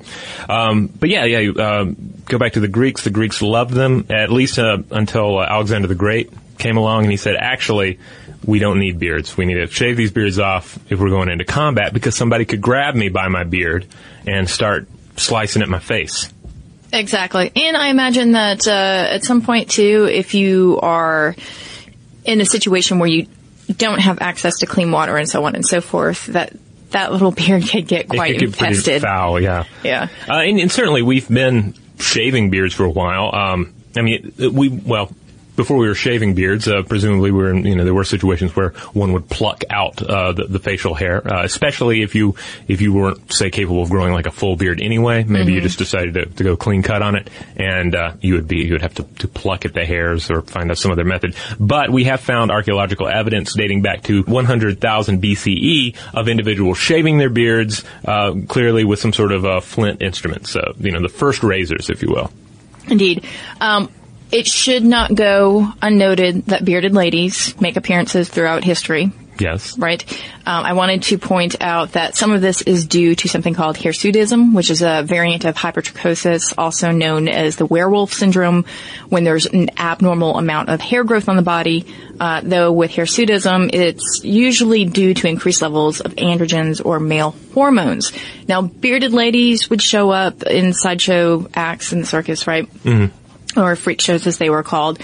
Um, 0.50 0.88
but 0.88 1.08
yeah, 1.08 1.24
yeah. 1.24 1.52
Um, 1.52 1.96
go 2.26 2.38
back 2.38 2.54
to 2.54 2.60
the 2.60 2.68
Greeks. 2.68 3.06
The 3.06 3.10
Greeks 3.10 3.42
loved 3.42 3.74
them 3.74 4.08
at 4.10 4.34
least 4.34 4.60
uh, 4.60 4.80
until 4.92 5.40
uh, 5.40 5.46
Alexander 5.46 5.88
the 5.88 5.96
Great 5.96 6.30
came 6.58 6.76
along 6.76 7.04
and 7.04 7.12
he 7.12 7.16
said, 7.16 7.38
actually, 7.38 8.00
we 8.46 8.60
don't 8.60 8.78
need 8.78 9.00
beards. 9.00 9.38
We 9.38 9.46
need 9.46 9.66
to 9.66 9.68
shave 9.68 9.96
these 9.96 10.12
beards 10.12 10.40
off 10.40 10.78
if 10.92 11.00
we're 11.00 11.10
going 11.10 11.30
into 11.30 11.46
combat 11.46 11.94
because 11.94 12.18
somebody 12.18 12.44
could 12.44 12.60
grab 12.60 12.96
me 12.96 13.08
by 13.08 13.30
my 13.30 13.46
beard 13.46 13.88
and 14.28 14.50
start 14.50 14.90
slicing 15.16 15.62
at 15.62 15.70
my 15.70 15.80
face. 15.80 16.34
Exactly. 16.92 17.52
And 17.56 17.78
I 17.78 17.90
imagine 17.90 18.32
that 18.32 18.68
uh, 18.68 18.72
at 18.72 19.24
some 19.24 19.42
point 19.42 19.70
too, 19.70 20.08
if 20.12 20.34
you 20.34 20.80
are 20.82 21.36
in 22.26 22.42
a 22.42 22.46
situation 22.46 23.00
where 23.00 23.10
you 23.10 23.28
don't 23.72 24.00
have 24.00 24.22
access 24.22 24.60
to 24.60 24.66
clean 24.66 24.92
water 24.92 25.16
and 25.16 25.30
so 25.30 25.44
on 25.46 25.56
and 25.56 25.66
so 25.66 25.82
forth, 25.82 26.28
that 26.28 26.54
that 26.92 27.12
little 27.12 27.32
beard 27.32 27.68
could 27.68 27.88
get 27.88 28.10
quite 28.10 28.36
it 28.36 28.40
could 28.40 28.54
get 28.54 28.70
infested. 28.70 29.02
foul, 29.02 29.40
yeah. 29.40 29.66
Yeah. 29.84 30.08
Uh, 30.28 30.38
and, 30.38 30.60
and 30.60 30.72
certainly 30.72 31.02
we've 31.02 31.28
been 31.28 31.76
shaving 32.00 32.50
beards 32.50 32.74
for 32.74 32.86
a 32.86 32.90
while. 32.90 33.34
Um, 33.34 33.74
I 33.98 34.02
mean, 34.02 34.34
we, 34.38 34.70
well, 34.70 35.12
before 35.60 35.76
we 35.76 35.90
were 35.90 35.94
shaving 35.94 36.36
beards, 36.36 36.70
uh, 36.70 36.84
presumably 36.84 37.32
we 37.32 37.38
were 37.38 37.50
in, 37.50 37.66
you 37.66 37.76
know, 37.76 37.84
there 37.84 37.94
were 37.94 38.06
situations 38.06 38.56
where 38.56 38.70
one 38.94 39.12
would 39.12 39.28
pluck 39.28 39.66
out, 39.70 40.02
uh, 40.02 40.32
the, 40.32 40.46
the 40.46 40.58
facial 40.58 40.94
hair, 40.96 41.22
uh, 41.28 41.44
especially 41.44 42.02
if 42.02 42.16
you, 42.16 42.34
if 42.70 42.80
you 42.80 42.94
weren't, 42.94 43.30
say, 43.30 43.50
capable 43.50 43.82
of 43.84 43.90
growing 43.90 44.14
like 44.14 44.26
a 44.26 44.32
full 44.32 44.56
beard 44.56 44.80
anyway. 44.82 45.26
Maybe 45.26 45.40
Mm-hmm. 45.40 45.56
you 45.56 45.62
just 45.62 45.78
decided 45.78 46.14
to, 46.14 46.26
to 46.28 46.44
go 46.46 46.56
clean 46.56 46.82
cut 46.82 47.02
on 47.02 47.16
it 47.18 47.30
and, 47.58 47.94
uh, 47.94 48.14
you 48.22 48.36
would 48.36 48.48
be, 48.48 48.60
you 48.60 48.72
would 48.72 48.82
have 48.82 48.94
to, 48.96 49.04
to 49.20 49.28
pluck 49.28 49.66
at 49.66 49.74
the 49.74 49.86
hairs 49.86 50.32
or 50.32 50.44
find 50.44 50.72
out 50.72 50.78
some 50.78 50.92
other 50.94 51.04
method. 51.04 51.36
But 51.60 51.90
we 51.90 52.06
have 52.06 52.22
found 52.22 52.52
archaeological 52.52 53.10
evidence 53.10 53.54
dating 53.54 53.82
back 53.82 54.04
to 54.04 54.24
100,000 54.24 55.22
BCE 55.22 55.98
of 56.14 56.30
individuals 56.30 56.78
shaving 56.78 57.18
their 57.18 57.30
beards, 57.30 57.84
uh, 58.06 58.34
clearly 58.48 58.86
with 58.86 59.00
some 59.00 59.12
sort 59.12 59.34
of, 59.34 59.44
uh, 59.44 59.60
flint 59.60 60.02
instrument. 60.02 60.48
So, 60.48 60.62
you 60.80 60.92
know, 60.92 61.02
the 61.02 61.10
first 61.10 61.44
razors, 61.44 61.90
if 61.90 62.02
you 62.02 62.08
will. 62.12 62.32
Indeed. 62.88 63.26
Um, 63.60 63.92
it 64.32 64.48
should 64.48 64.84
not 64.84 65.14
go 65.14 65.68
unnoted 65.82 66.46
that 66.48 66.64
bearded 66.66 66.94
ladies 66.94 67.60
make 67.60 67.78
appearances 67.78 68.30
throughout 68.30 68.64
history. 68.64 69.12
Yes. 69.40 69.78
right? 69.78 70.04
Um, 70.46 70.66
I 70.66 70.74
wanted 70.74 71.04
to 71.04 71.18
point 71.18 71.62
out 71.62 71.94
that 71.94 72.16
some 72.16 72.32
of 72.32 72.42
this 72.42 72.62
is 72.62 72.86
due 72.88 73.16
to 73.16 73.28
something 73.30 73.54
called 73.54 73.78
hirsutism, 73.78 74.54
which 74.54 74.70
is 74.70 74.82
a 74.82 75.04
variant 75.04 75.46
of 75.46 75.56
hypertrichosis, 75.56 76.54
also 76.58 76.92
known 76.92 77.28
as 77.28 77.56
the 77.56 77.66
werewolf 77.66 78.14
syndrome, 78.14 78.66
when 79.08 79.24
there's 79.24 79.46
an 79.46 79.70
abnormal 79.80 80.38
amount 80.38 80.70
of 80.70 80.82
hair 80.82 81.04
growth 81.04 81.30
on 81.30 81.36
the 81.36 81.42
body. 81.42 81.86
Uh, 82.20 82.42
though 82.44 82.72
with 82.72 82.92
hirsutism, 82.92 83.70
it's 83.74 84.22
usually 84.24 84.84
due 84.84 85.14
to 85.14 85.28
increased 85.28 85.62
levels 85.62 86.02
of 86.02 86.14
androgens 86.16 86.86
or 86.86 87.00
male 87.00 87.34
hormones. 87.54 88.12
Now, 88.48 88.62
bearded 88.62 89.14
ladies 89.14 89.70
would 89.70 89.82
show 89.82 90.10
up 90.10 90.44
in 90.44 90.74
sideshow 90.74 91.48
acts 91.54 91.94
in 91.94 92.02
the 92.02 92.06
circus, 92.06 92.46
right? 92.46 92.70
Mm-hmm. 92.84 93.16
Or 93.58 93.76
freak 93.76 94.02
shows, 94.02 94.28
as 94.28 94.38
they 94.38 94.50
were 94.50 94.64
called. 94.64 95.00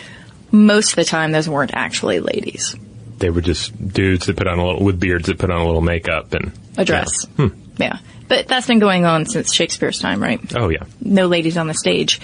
Most 0.51 0.91
of 0.91 0.95
the 0.97 1.05
time, 1.05 1.31
those 1.31 1.49
weren't 1.49 1.71
actually 1.73 2.19
ladies. 2.19 2.75
They 3.17 3.29
were 3.29 3.41
just 3.41 3.93
dudes 3.93 4.27
that 4.27 4.37
put 4.37 4.47
on 4.47 4.59
a 4.59 4.65
little, 4.65 4.83
with 4.83 4.99
beards 4.99 5.27
that 5.27 5.39
put 5.39 5.49
on 5.49 5.61
a 5.61 5.65
little 5.65 5.81
makeup 5.81 6.33
and. 6.33 6.51
a 6.77 6.85
dress. 6.85 7.25
Yeah. 7.77 7.97
But 8.27 8.47
that's 8.47 8.65
been 8.65 8.79
going 8.79 9.05
on 9.05 9.25
since 9.25 9.53
Shakespeare's 9.53 9.99
time, 9.99 10.21
right? 10.21 10.39
Oh, 10.55 10.69
yeah. 10.69 10.83
No 10.99 11.27
ladies 11.27 11.57
on 11.57 11.67
the 11.67 11.73
stage. 11.73 12.19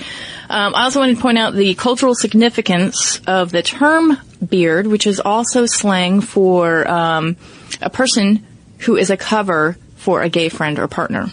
Um, 0.49 0.73
I 0.73 0.83
also 0.83 0.99
wanted 0.99 1.17
to 1.17 1.21
point 1.21 1.37
out 1.37 1.53
the 1.53 1.75
cultural 1.75 2.15
significance 2.15 3.21
of 3.27 3.51
the 3.51 3.61
term 3.61 4.17
beard, 4.47 4.87
which 4.87 5.05
is 5.05 5.19
also 5.19 5.65
slang 5.65 6.21
for 6.21 6.87
um, 6.89 7.35
a 7.81 7.89
person 7.89 8.45
who 8.79 8.95
is 8.95 9.11
a 9.11 9.17
cover 9.17 9.77
for 9.95 10.21
a 10.23 10.29
gay 10.29 10.49
friend 10.49 10.79
or 10.79 10.87
partner. 10.87 11.27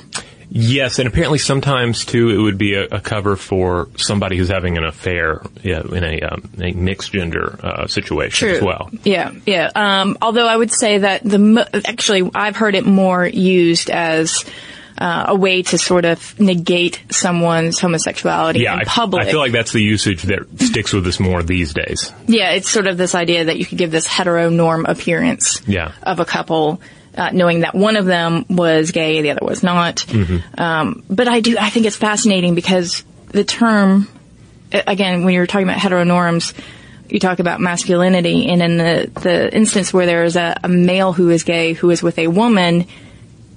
Yes, 0.51 0.99
and 0.99 1.07
apparently 1.09 1.39
sometimes 1.39 2.05
too 2.05 2.31
it 2.31 2.39
would 2.39 2.59
be 2.59 2.75
a, 2.75 2.85
a 2.85 3.01
cover 3.01 3.37
for 3.37 3.89
somebody 3.97 4.37
who's 4.37 4.49
having 4.49 4.79
an 4.79 4.85
affair 4.85 5.43
yeah, 5.63 5.83
in 5.83 6.05
a, 6.05 6.21
um, 6.23 6.51
a 6.61 6.73
mixed 6.73 7.13
gender 7.13 7.59
uh, 7.63 7.87
situation 7.87 8.49
as 8.49 8.63
well. 8.63 8.91
Yeah, 9.05 9.33
yeah. 9.47 9.71
Um, 9.75 10.17
although 10.23 10.47
I 10.47 10.57
would 10.57 10.73
say 10.73 10.99
that 10.99 11.23
the 11.23 11.39
mo- 11.39 11.67
actually 11.85 12.31
I've 12.35 12.57
heard 12.57 12.75
it 12.75 12.87
more 12.87 13.27
used 13.27 13.91
as 13.91 14.45
uh, 14.97 15.27
a 15.29 15.35
way 15.37 15.63
to 15.63 15.79
sort 15.79 16.05
of 16.05 16.41
negate 16.41 17.01
someone's 17.11 17.79
homosexuality 17.79 18.61
Yeah, 18.61 18.75
in 18.75 18.81
I, 18.81 18.85
public. 18.85 19.29
I 19.29 19.31
feel 19.31 19.39
like 19.39 19.53
that's 19.53 19.73
the 19.73 19.83
usage 19.83 20.23
that 20.25 20.41
sticks 20.61 20.93
with 20.93 21.07
us 21.07 21.21
more 21.21 21.43
these 21.43 21.73
days. 21.73 22.13
Yeah, 22.27 22.51
it's 22.51 22.69
sort 22.69 22.87
of 22.89 22.97
this 22.97 23.15
idea 23.15 23.45
that 23.45 23.59
you 23.59 23.65
could 23.67 23.79
give 23.79 23.91
this 23.93 24.09
heteronorm 24.09 24.89
appearance 24.89 25.63
Yeah. 25.69 25.93
of 26.03 26.19
a 26.19 26.25
couple, 26.25 26.81
uh, 27.19 27.31
knowing 27.33 27.61
that 27.61 27.75
one 27.75 27.97
of 27.97 28.07
them 28.07 28.47
was 28.49 28.93
gay, 28.93 29.21
the 29.23 29.31
other 29.33 29.45
was 29.45 29.63
not. 29.63 30.07
Um, 30.57 31.03
but 31.11 31.29
I 31.29 31.41
do, 31.41 31.57
I 31.59 31.71
think 31.71 31.87
it's 31.87 31.97
fascinating 31.97 32.55
because 32.55 33.05
the 33.27 33.45
term, 33.45 34.09
again, 34.73 35.25
when 35.25 35.35
you're 35.35 35.47
talking 35.47 35.69
about 35.69 35.79
heteronorms, 35.79 36.55
you 37.09 37.19
talk 37.19 37.39
about 37.39 37.61
masculinity, 37.61 38.49
and 38.49 38.63
in 38.63 38.77
the, 38.77 39.11
the 39.23 39.55
instance 39.55 39.93
where 39.93 40.07
there 40.07 40.25
is 40.25 40.37
a, 40.37 40.61
a 40.63 40.69
male 40.69 41.13
who 41.13 41.31
is 41.31 41.43
gay 41.43 41.73
who 41.73 41.91
is 41.91 42.03
with 42.03 42.19
a 42.19 42.29
woman, 42.29 42.87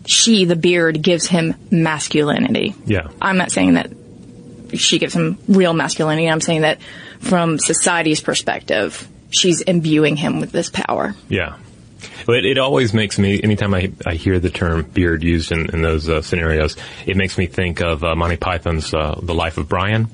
she, 0.05 0.45
the 0.45 0.55
beard, 0.55 1.01
gives 1.01 1.27
him 1.27 1.55
masculinity. 1.69 2.75
Yeah. 2.85 3.09
I'm 3.21 3.37
not 3.37 3.51
saying 3.51 3.73
that 3.73 3.91
she 4.73 4.99
gives 4.99 5.13
him 5.13 5.37
real 5.47 5.73
masculinity. 5.73 6.29
I'm 6.29 6.41
saying 6.41 6.61
that 6.61 6.81
from 7.19 7.59
society's 7.59 8.21
perspective, 8.21 9.07
she's 9.29 9.61
imbuing 9.61 10.15
him 10.15 10.39
with 10.39 10.51
this 10.51 10.69
power. 10.69 11.13
Yeah. 11.27 11.57
It, 12.27 12.45
it 12.45 12.57
always 12.57 12.93
makes 12.93 13.17
me, 13.19 13.41
anytime 13.41 13.73
I, 13.73 13.91
I 14.05 14.15
hear 14.15 14.39
the 14.39 14.49
term 14.49 14.83
beard 14.83 15.23
used 15.23 15.51
in, 15.51 15.69
in 15.73 15.81
those 15.81 16.09
uh, 16.09 16.21
scenarios, 16.21 16.75
it 17.05 17.17
makes 17.17 17.37
me 17.37 17.45
think 17.45 17.81
of 17.81 18.03
uh, 18.03 18.15
Monty 18.15 18.37
Python's 18.37 18.93
uh, 18.93 19.19
The 19.21 19.33
Life 19.33 19.57
of 19.57 19.67
Brian, 19.67 20.09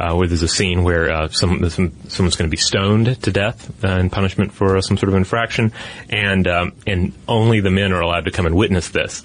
uh, 0.00 0.14
where 0.14 0.26
there's 0.26 0.42
a 0.42 0.48
scene 0.48 0.82
where 0.82 1.10
uh, 1.12 1.28
some, 1.28 1.68
some, 1.70 1.92
someone's 2.08 2.36
going 2.36 2.48
to 2.48 2.50
be 2.50 2.56
stoned 2.56 3.22
to 3.22 3.30
death 3.30 3.84
uh, 3.84 3.88
in 3.88 4.10
punishment 4.10 4.52
for 4.52 4.80
some 4.82 4.96
sort 4.96 5.08
of 5.08 5.14
infraction, 5.14 5.72
and 6.08 6.48
um, 6.48 6.72
and 6.86 7.12
only 7.28 7.60
the 7.60 7.70
men 7.70 7.92
are 7.92 8.00
allowed 8.00 8.24
to 8.24 8.30
come 8.30 8.46
and 8.46 8.56
witness 8.56 8.88
this, 8.88 9.22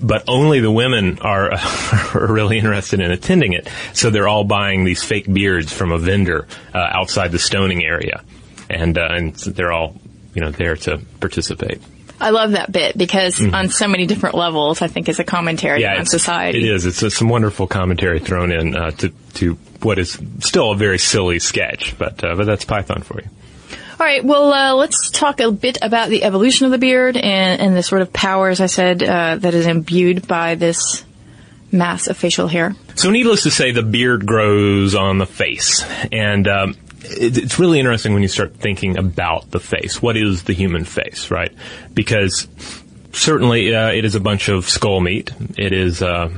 but 0.00 0.24
only 0.28 0.60
the 0.60 0.70
women 0.70 1.18
are, 1.18 1.52
are 2.14 2.32
really 2.32 2.56
interested 2.58 3.00
in 3.00 3.10
attending 3.10 3.52
it. 3.52 3.68
So 3.92 4.10
they're 4.10 4.28
all 4.28 4.44
buying 4.44 4.84
these 4.84 5.02
fake 5.02 5.30
beards 5.30 5.72
from 5.72 5.92
a 5.92 5.98
vendor 5.98 6.46
outside 6.72 7.32
the 7.32 7.38
stoning 7.38 7.84
area, 7.84 8.22
and 8.70 8.96
and 8.96 9.34
they're 9.34 9.72
all 9.72 9.96
you 10.36 10.42
know 10.42 10.52
there 10.52 10.76
to 10.76 10.98
participate. 11.18 11.82
I 12.20 12.30
love 12.30 12.52
that 12.52 12.72
bit 12.72 12.96
because 12.96 13.42
on 13.42 13.68
so 13.68 13.88
many 13.88 14.06
different 14.06 14.36
levels, 14.36 14.80
I 14.80 14.86
think 14.86 15.08
is 15.08 15.18
a 15.18 15.24
commentary 15.24 15.84
on 15.84 15.92
it's- 15.92 16.10
society. 16.10 16.58
It 16.58 16.74
is. 16.74 16.86
It's 16.86 17.02
uh, 17.02 17.10
some 17.10 17.28
wonderful 17.28 17.66
commentary 17.66 18.20
thrown 18.20 18.52
in 18.52 18.76
uh, 18.76 18.92
to 18.92 19.08
to 19.34 19.54
what 19.82 19.98
is 19.98 20.18
still 20.40 20.72
a 20.72 20.76
very 20.76 20.98
silly 20.98 21.38
sketch, 21.40 21.98
but 21.98 22.22
uh, 22.24 22.36
but 22.36 22.46
that's 22.46 22.64
Python 22.64 23.02
for 23.02 23.20
you. 23.20 23.28
All 23.98 24.06
right. 24.06 24.22
Well, 24.22 24.52
uh, 24.52 24.74
let's 24.74 25.10
talk 25.10 25.40
a 25.40 25.50
bit 25.50 25.78
about 25.80 26.10
the 26.10 26.24
evolution 26.24 26.66
of 26.66 26.72
the 26.72 26.78
beard 26.78 27.16
and, 27.16 27.60
and 27.62 27.74
the 27.74 27.82
sort 27.82 28.02
of 28.02 28.12
power, 28.12 28.50
as 28.50 28.60
I 28.60 28.66
said, 28.66 29.02
uh, 29.02 29.36
that 29.36 29.54
is 29.54 29.66
imbued 29.66 30.28
by 30.28 30.54
this 30.54 31.02
mass 31.72 32.06
of 32.06 32.18
facial 32.18 32.46
hair. 32.46 32.74
So, 32.94 33.10
needless 33.10 33.44
to 33.44 33.50
say, 33.50 33.70
the 33.70 33.82
beard 33.82 34.26
grows 34.26 34.94
on 34.94 35.16
the 35.16 35.26
face, 35.26 35.82
and 36.12 36.46
um, 36.46 36.76
it's 37.10 37.58
really 37.58 37.78
interesting 37.78 38.12
when 38.12 38.22
you 38.22 38.28
start 38.28 38.54
thinking 38.54 38.96
about 38.96 39.50
the 39.50 39.60
face. 39.60 40.00
What 40.00 40.16
is 40.16 40.44
the 40.44 40.52
human 40.52 40.84
face, 40.84 41.30
right? 41.30 41.52
Because 41.94 42.48
certainly 43.12 43.74
uh, 43.74 43.90
it 43.90 44.04
is 44.04 44.14
a 44.14 44.20
bunch 44.20 44.48
of 44.48 44.68
skull 44.68 45.00
meat. 45.00 45.30
It 45.56 45.72
is. 45.72 46.02
Uh, 46.02 46.30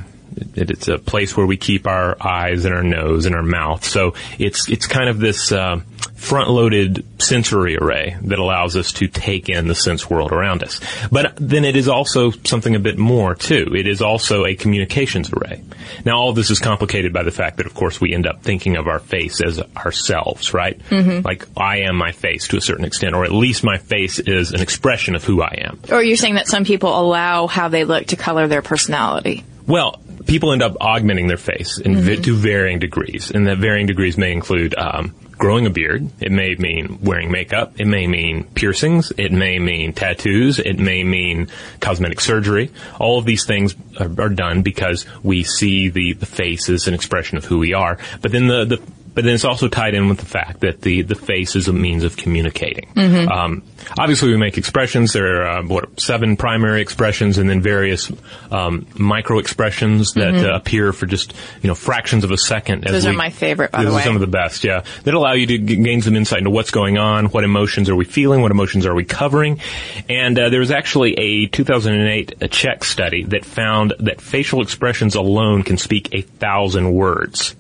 it's 0.55 0.89
a 0.89 0.99
place 0.99 1.37
where 1.37 1.47
we 1.47 1.57
keep 1.57 1.87
our 1.87 2.17
eyes 2.25 2.65
and 2.65 2.75
our 2.75 2.83
nose 2.83 3.27
and 3.27 3.35
our 3.35 3.43
mouth. 3.43 3.85
So 3.85 4.15
it's 4.39 4.69
it's 4.69 4.87
kind 4.87 5.09
of 5.09 5.19
this 5.19 5.53
uh, 5.53 5.81
front-loaded 6.17 7.05
sensory 7.23 7.77
array 7.77 8.17
that 8.23 8.39
allows 8.39 8.77
us 8.77 8.93
to 8.93 9.07
take 9.07 9.49
in 9.49 9.69
the 9.69 9.75
sense 9.75 10.11
world 10.11 10.33
around 10.33 10.63
us. 10.63 10.81
But 11.13 11.35
then 11.37 11.65
it 11.65 11.77
is 11.77 11.89
also 11.89 12.31
something 12.45 12.75
a 12.75 12.81
bit 12.81 12.99
more 12.99 13.35
too. 13.35 13.73
It 13.75 13.87
is 13.87 14.03
also 14.03 14.45
a 14.45 14.55
communications 14.55 15.31
array. 15.33 15.63
Now 16.05 16.19
all 16.19 16.31
of 16.31 16.37
this 16.37 16.51
is 16.51 16.59
complicated 16.59 17.13
by 17.13 17.23
the 17.23 17.31
fact 17.31 17.59
that, 17.59 17.67
of 17.67 17.75
course, 17.75 18.01
we 18.01 18.15
end 18.15 18.27
up 18.27 18.43
thinking 18.43 18.77
of 18.77 18.89
our 18.89 18.99
face 18.99 19.41
as 19.41 19.61
ourselves, 19.77 20.53
right? 20.53 20.79
Mm-hmm. 20.91 21.25
Like 21.25 21.47
I 21.57 21.81
am 21.83 21.97
my 21.97 22.13
face 22.13 22.49
to 22.49 22.57
a 22.57 22.61
certain 22.61 22.85
extent, 22.85 23.15
or 23.15 23.25
at 23.25 23.33
least 23.33 23.63
my 23.63 23.79
face 23.79 24.19
is 24.19 24.53
an 24.53 24.61
expression 24.61 25.15
of 25.15 25.25
who 25.25 25.41
I 25.41 25.65
am. 25.69 25.81
Or 25.91 26.03
you're 26.03 26.17
saying 26.17 26.35
that 26.35 26.49
some 26.49 26.65
people 26.65 26.99
allow 26.99 27.47
how 27.47 27.69
they 27.69 27.85
look 27.85 28.07
to 28.09 28.17
color 28.17 28.49
their 28.49 28.63
personality. 28.63 29.45
Well, 29.67 30.01
people 30.29 30.53
end 30.53 30.63
up 30.63 30.77
augmenting 30.81 31.27
their 31.27 31.39
face 31.39 31.79
in 31.79 31.97
vi- 31.97 32.17
to 32.17 32.37
varying 32.37 32.79
degrees, 32.79 33.31
and 33.31 33.47
that 33.47 33.59
varying 33.59 33.87
degrees 33.87 34.17
may 34.17 34.33
include 34.33 34.75
um, 34.77 35.15
growing 35.39 35.67
a 35.67 35.71
beard. 35.71 36.09
It 36.21 36.31
may 36.31 36.55
mean 36.55 36.99
wearing 37.03 37.33
makeup. 37.33 37.81
It 37.81 37.87
may 37.87 38.07
mean 38.07 38.45
piercings. 38.45 39.11
It 39.17 39.33
may 39.33 39.59
mean 39.59 39.93
tattoos. 39.93 40.59
It 40.59 40.79
may 40.79 41.03
mean 41.03 41.49
cosmetic 41.81 42.21
surgery. 42.21 42.71
All 43.01 43.19
of 43.19 43.25
these 43.25 43.47
things 43.47 43.75
are, 43.99 44.11
are 44.21 44.29
done 44.29 44.63
because 44.63 45.07
we 45.23 45.43
see 45.45 45.89
the, 45.89 46.13
the 46.13 46.27
face 46.27 46.69
as 46.69 46.87
an 46.89 46.95
expression 46.95 47.39
of 47.39 47.45
who 47.45 47.59
we 47.59 47.73
are. 47.73 47.99
But 48.21 48.33
then 48.33 48.49
the, 48.49 48.65
the 48.65 48.83
but 49.19 49.25
then 49.25 49.35
it's 49.35 49.45
also 49.45 49.67
tied 49.67 49.95
in 49.95 50.09
with 50.09 50.19
the 50.19 50.27
fact 50.27 50.61
that 50.61 50.81
the, 50.81 51.03
the 51.03 51.17
face 51.17 51.57
is 51.57 51.67
a 51.67 51.73
means 51.73 52.05
of 52.05 52.17
communicating. 52.17 52.89
Um, 52.97 53.65
obviously, 53.99 54.29
we 54.29 54.37
make 54.37 54.57
expressions. 54.59 55.13
There 55.13 55.43
are 55.43 55.59
uh, 55.59 55.63
what 55.65 55.99
seven 55.99 56.37
primary 56.37 56.81
expressions, 56.83 57.37
and 57.37 57.51
then 57.51 57.61
various 57.61 58.13
um, 58.53 58.87
micro 58.97 59.41
expressions 59.41 60.13
that 60.13 60.37
uh, 60.37 60.55
appear 60.55 60.93
for 60.93 61.07
just 61.07 61.35
you 61.63 61.67
know 61.67 61.75
fractions 61.75 62.23
of 62.23 62.31
a 62.31 62.37
second. 62.39 62.87
as 62.87 62.93
Those 62.93 63.07
are 63.07 63.11
we- 63.11 63.17
my 63.17 63.31
favorite, 63.31 63.73
by 63.73 63.83
the 63.83 63.91
way. 63.91 63.97
are 63.97 64.05
some 64.05 64.15
of 64.15 64.21
the 64.21 64.29
best. 64.29 64.63
Yeah, 64.63 64.85
that 65.03 65.15
allow 65.15 65.33
you 65.33 65.49
to 65.49 65.59
g- 65.59 65.83
gain 65.83 66.01
some 66.01 66.15
insight 66.15 66.39
into 66.39 66.51
what's 66.51 66.71
going 66.71 66.97
on, 66.97 67.27
what 67.27 67.43
emotions 67.43 67.91
are 67.91 67.97
we 67.97 68.05
feeling, 68.05 68.41
what 68.41 68.53
emotions 68.53 68.87
are 68.87 68.95
we 68.95 69.05
covering, 69.05 69.61
and 70.09 70.39
uh, 70.39 70.49
there 70.49 70.61
was 70.61 70.71
actually 70.71 71.15
a 71.19 71.47
2008 71.49 72.35
a 72.41 72.47
Czech 72.47 72.85
study 72.85 73.25
that 73.25 73.45
found 73.45 73.95
that 73.99 74.21
facial 74.21 74.63
expressions 74.63 75.17
alone 75.17 75.65
can 75.65 75.77
speak 75.77 76.11
a 76.15 76.23
thousand 76.23 76.93
words. 76.95 77.57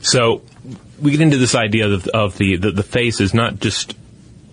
So 0.00 0.42
we 1.00 1.10
get 1.10 1.20
into 1.20 1.38
this 1.38 1.54
idea 1.54 1.88
of, 1.88 2.06
of 2.08 2.38
the, 2.38 2.56
the 2.56 2.70
the 2.70 2.82
face 2.82 3.20
is 3.20 3.34
not 3.34 3.60
just 3.60 3.94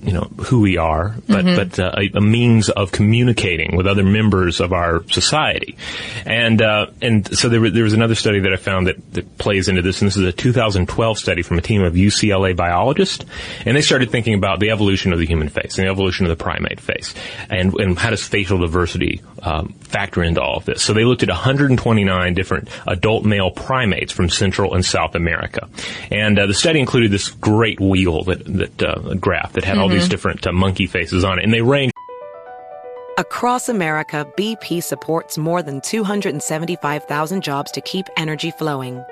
you 0.03 0.13
know 0.13 0.29
who 0.45 0.61
we 0.61 0.77
are, 0.77 1.15
but 1.27 1.43
Mm-hmm. 1.43 1.55
but 1.55 1.79
uh, 1.79 1.91
a, 1.97 2.17
a 2.17 2.21
means 2.21 2.69
of 2.69 2.91
communicating 2.91 3.75
with 3.75 3.85
other 3.85 4.03
members 4.03 4.61
of 4.61 4.71
our 4.71 5.03
society, 5.09 5.77
and 6.25 6.61
uh, 6.61 6.87
and 7.01 7.37
so 7.37 7.49
there, 7.49 7.69
there 7.69 7.83
was 7.83 7.93
another 7.93 8.15
study 8.15 8.39
that 8.41 8.53
I 8.53 8.55
found 8.55 8.87
that, 8.87 9.13
that 9.13 9.37
plays 9.37 9.67
into 9.67 9.81
this, 9.81 10.01
and 10.01 10.07
this 10.07 10.15
is 10.15 10.23
a 10.23 10.31
2012 10.31 11.17
study 11.17 11.41
from 11.41 11.57
a 11.57 11.61
team 11.61 11.83
of 11.83 11.93
UCLA 11.95 12.55
biologists, 12.55 13.25
and 13.65 13.75
they 13.75 13.81
started 13.81 14.09
thinking 14.09 14.35
about 14.35 14.59
the 14.59 14.69
evolution 14.69 15.11
of 15.11 15.19
the 15.19 15.25
human 15.25 15.49
face 15.49 15.77
and 15.77 15.85
the 15.87 15.91
evolution 15.91 16.25
of 16.25 16.29
the 16.37 16.41
primate 16.41 16.79
face, 16.79 17.13
and 17.49 17.73
and 17.75 17.97
how 17.99 18.09
does 18.09 18.25
facial 18.25 18.59
diversity 18.59 19.21
um, 19.41 19.73
factor 19.81 20.23
into 20.23 20.41
all 20.41 20.57
of 20.57 20.65
this? 20.65 20.81
So 20.81 20.93
they 20.93 21.03
looked 21.03 21.23
at 21.23 21.29
129 21.29 22.33
different 22.33 22.69
adult 22.87 23.25
male 23.25 23.51
primates 23.51 24.13
from 24.13 24.29
Central 24.29 24.75
and 24.75 24.85
South 24.85 25.15
America, 25.15 25.67
and 26.09 26.39
uh, 26.39 26.45
the 26.47 26.53
study 26.53 26.79
included 26.79 27.11
this 27.11 27.29
great 27.29 27.79
wheel 27.79 28.23
that 28.23 28.45
that 28.45 28.81
uh, 28.81 29.13
graph 29.15 29.53
that 29.53 29.63
had 29.63 29.77
all 29.77 29.89
these 29.93 30.09
different 30.09 30.45
uh, 30.45 30.51
monkey 30.51 30.87
faces 30.87 31.23
on 31.23 31.39
it, 31.39 31.43
and 31.43 31.53
they 31.53 31.61
range. 31.61 31.91
Across 33.17 33.69
America, 33.69 34.27
BP 34.35 34.81
supports 34.81 35.37
more 35.37 35.61
than 35.61 35.81
275,000 35.81 37.43
jobs 37.43 37.71
to 37.71 37.81
keep 37.81 38.07
energy 38.17 38.51
flowing. 38.51 39.03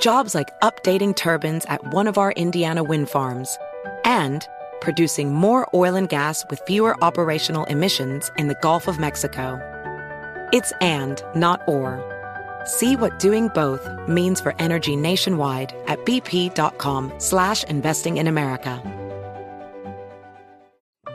Jobs 0.00 0.34
like 0.34 0.48
updating 0.62 1.14
turbines 1.14 1.64
at 1.66 1.92
one 1.92 2.08
of 2.08 2.18
our 2.18 2.32
Indiana 2.32 2.82
wind 2.82 3.08
farms 3.08 3.56
and 4.04 4.48
producing 4.80 5.32
more 5.32 5.68
oil 5.74 5.94
and 5.94 6.08
gas 6.08 6.44
with 6.50 6.60
fewer 6.66 6.96
operational 7.04 7.64
emissions 7.66 8.32
in 8.36 8.48
the 8.48 8.56
Gulf 8.62 8.88
of 8.88 8.98
Mexico. 8.98 9.60
It's 10.52 10.72
and, 10.80 11.22
not 11.36 11.62
or. 11.68 12.11
See 12.64 12.96
what 12.96 13.18
doing 13.18 13.48
both 13.48 13.88
means 14.08 14.40
for 14.40 14.54
energy 14.58 14.96
nationwide 14.96 15.74
at 15.86 16.04
bp.com 16.04 17.12
slash 17.18 17.64
investing 17.64 18.18
in 18.18 18.28
America. 18.28 18.80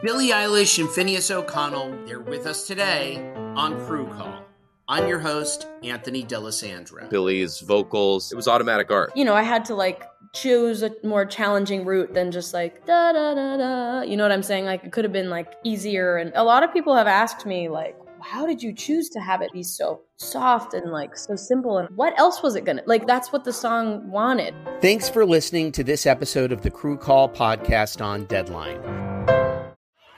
Billie 0.02 0.28
Eilish 0.28 0.78
and 0.78 0.88
Finneas 0.88 1.28
O'Connell, 1.30 1.92
they're 2.06 2.20
with 2.20 2.46
us 2.46 2.68
today 2.68 3.32
on 3.56 3.76
Crew 3.84 4.06
Call. 4.06 4.44
I'm 4.86 5.08
your 5.08 5.18
host, 5.18 5.66
Anthony 5.82 6.22
D'Alessandro. 6.22 7.08
Billie's 7.08 7.60
vocals, 7.60 8.30
it 8.30 8.36
was 8.36 8.46
automatic 8.46 8.90
art. 8.90 9.10
You 9.16 9.24
know, 9.24 9.34
I 9.34 9.42
had 9.42 9.64
to 9.66 9.74
like 9.74 10.04
choose 10.34 10.82
a 10.82 10.92
more 11.02 11.26
challenging 11.26 11.84
route 11.84 12.14
than 12.14 12.30
just 12.30 12.54
like 12.54 12.86
da 12.86 13.12
da 13.12 13.34
da 13.34 13.56
da. 13.56 14.02
You 14.02 14.16
know 14.16 14.22
what 14.22 14.32
I'm 14.32 14.42
saying? 14.42 14.66
Like 14.66 14.84
it 14.84 14.92
could 14.92 15.04
have 15.04 15.12
been 15.12 15.30
like 15.30 15.54
easier. 15.64 16.16
And 16.16 16.32
a 16.36 16.44
lot 16.44 16.62
of 16.62 16.72
people 16.72 16.94
have 16.94 17.08
asked 17.08 17.44
me 17.44 17.68
like, 17.68 17.96
how 18.20 18.46
did 18.46 18.62
you 18.62 18.72
choose 18.72 19.08
to 19.10 19.20
have 19.20 19.42
it 19.42 19.52
be 19.52 19.62
so 19.62 20.00
soft 20.16 20.74
and 20.74 20.90
like 20.90 21.16
so 21.16 21.36
simple? 21.36 21.78
And 21.78 21.88
what 21.96 22.18
else 22.18 22.42
was 22.42 22.54
it 22.56 22.64
gonna 22.64 22.82
like? 22.86 23.06
That's 23.06 23.32
what 23.32 23.44
the 23.44 23.52
song 23.52 24.10
wanted. 24.10 24.54
Thanks 24.80 25.08
for 25.08 25.24
listening 25.24 25.72
to 25.72 25.84
this 25.84 26.06
episode 26.06 26.52
of 26.52 26.62
the 26.62 26.70
Crew 26.70 26.96
Call 26.96 27.28
podcast 27.28 28.04
on 28.04 28.24
Deadline. 28.24 28.80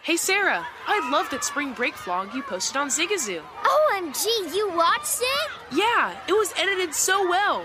Hey 0.02 0.16
Sarah, 0.16 0.66
I 0.86 1.10
love 1.10 1.28
that 1.30 1.44
spring 1.44 1.72
break 1.72 1.94
vlog 1.94 2.34
you 2.34 2.42
posted 2.42 2.76
on 2.76 2.88
Zigazoo. 2.88 3.42
OMG, 3.62 4.54
you 4.54 4.70
watched 4.74 5.20
it? 5.20 5.50
Yeah, 5.72 6.16
it 6.26 6.32
was 6.32 6.52
edited 6.56 6.94
so 6.94 7.28
well. 7.28 7.64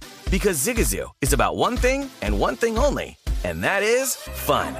Because 0.31 0.65
Zigazoo 0.65 1.09
is 1.19 1.33
about 1.33 1.57
one 1.57 1.75
thing 1.75 2.09
and 2.21 2.39
one 2.39 2.55
thing 2.55 2.77
only, 2.77 3.17
and 3.43 3.61
that 3.65 3.83
is 3.83 4.15
fun. 4.15 4.73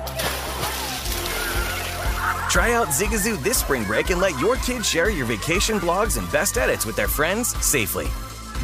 Try 2.50 2.72
out 2.72 2.88
Zigazoo 2.88 3.38
this 3.43 3.58
spring 3.58 3.84
break 3.84 4.12
and 4.12 4.22
let 4.22 4.39
your 4.39 4.55
kids 4.58 4.88
share 4.88 5.10
your 5.10 5.25
vacation 5.25 5.77
blogs 5.77 6.17
and 6.17 6.31
best 6.31 6.58
edits 6.58 6.86
with 6.86 6.96
their 6.96 7.10
friends 7.10 7.50
safely. 7.63 8.05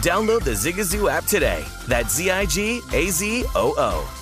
Download 0.01 0.41
the 0.41 0.51
Zigazoo 0.51 1.11
app 1.11 1.25
today. 1.25 1.65
That's 1.89 2.15
Z 2.15 2.31
I 2.31 2.45
G 2.45 2.79
A 2.93 3.09
Z 3.09 3.43
O 3.53 3.73
O. 3.77 4.13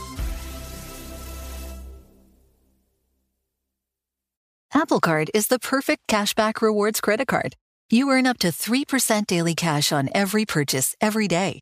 Apple 4.74 5.00
Card 5.00 5.30
is 5.36 5.48
the 5.48 5.60
perfect 5.60 6.08
cashback 6.08 6.64
rewards 6.64 7.00
credit 7.00 7.28
card. 7.28 7.56
You 7.92 8.10
earn 8.10 8.26
up 8.26 8.40
to 8.40 8.48
3% 8.48 9.28
daily 9.28 9.54
cash 9.54 9.92
on 9.92 10.10
every 10.16 10.46
purchase 10.48 10.96
every 11.00 11.28
day. 11.28 11.62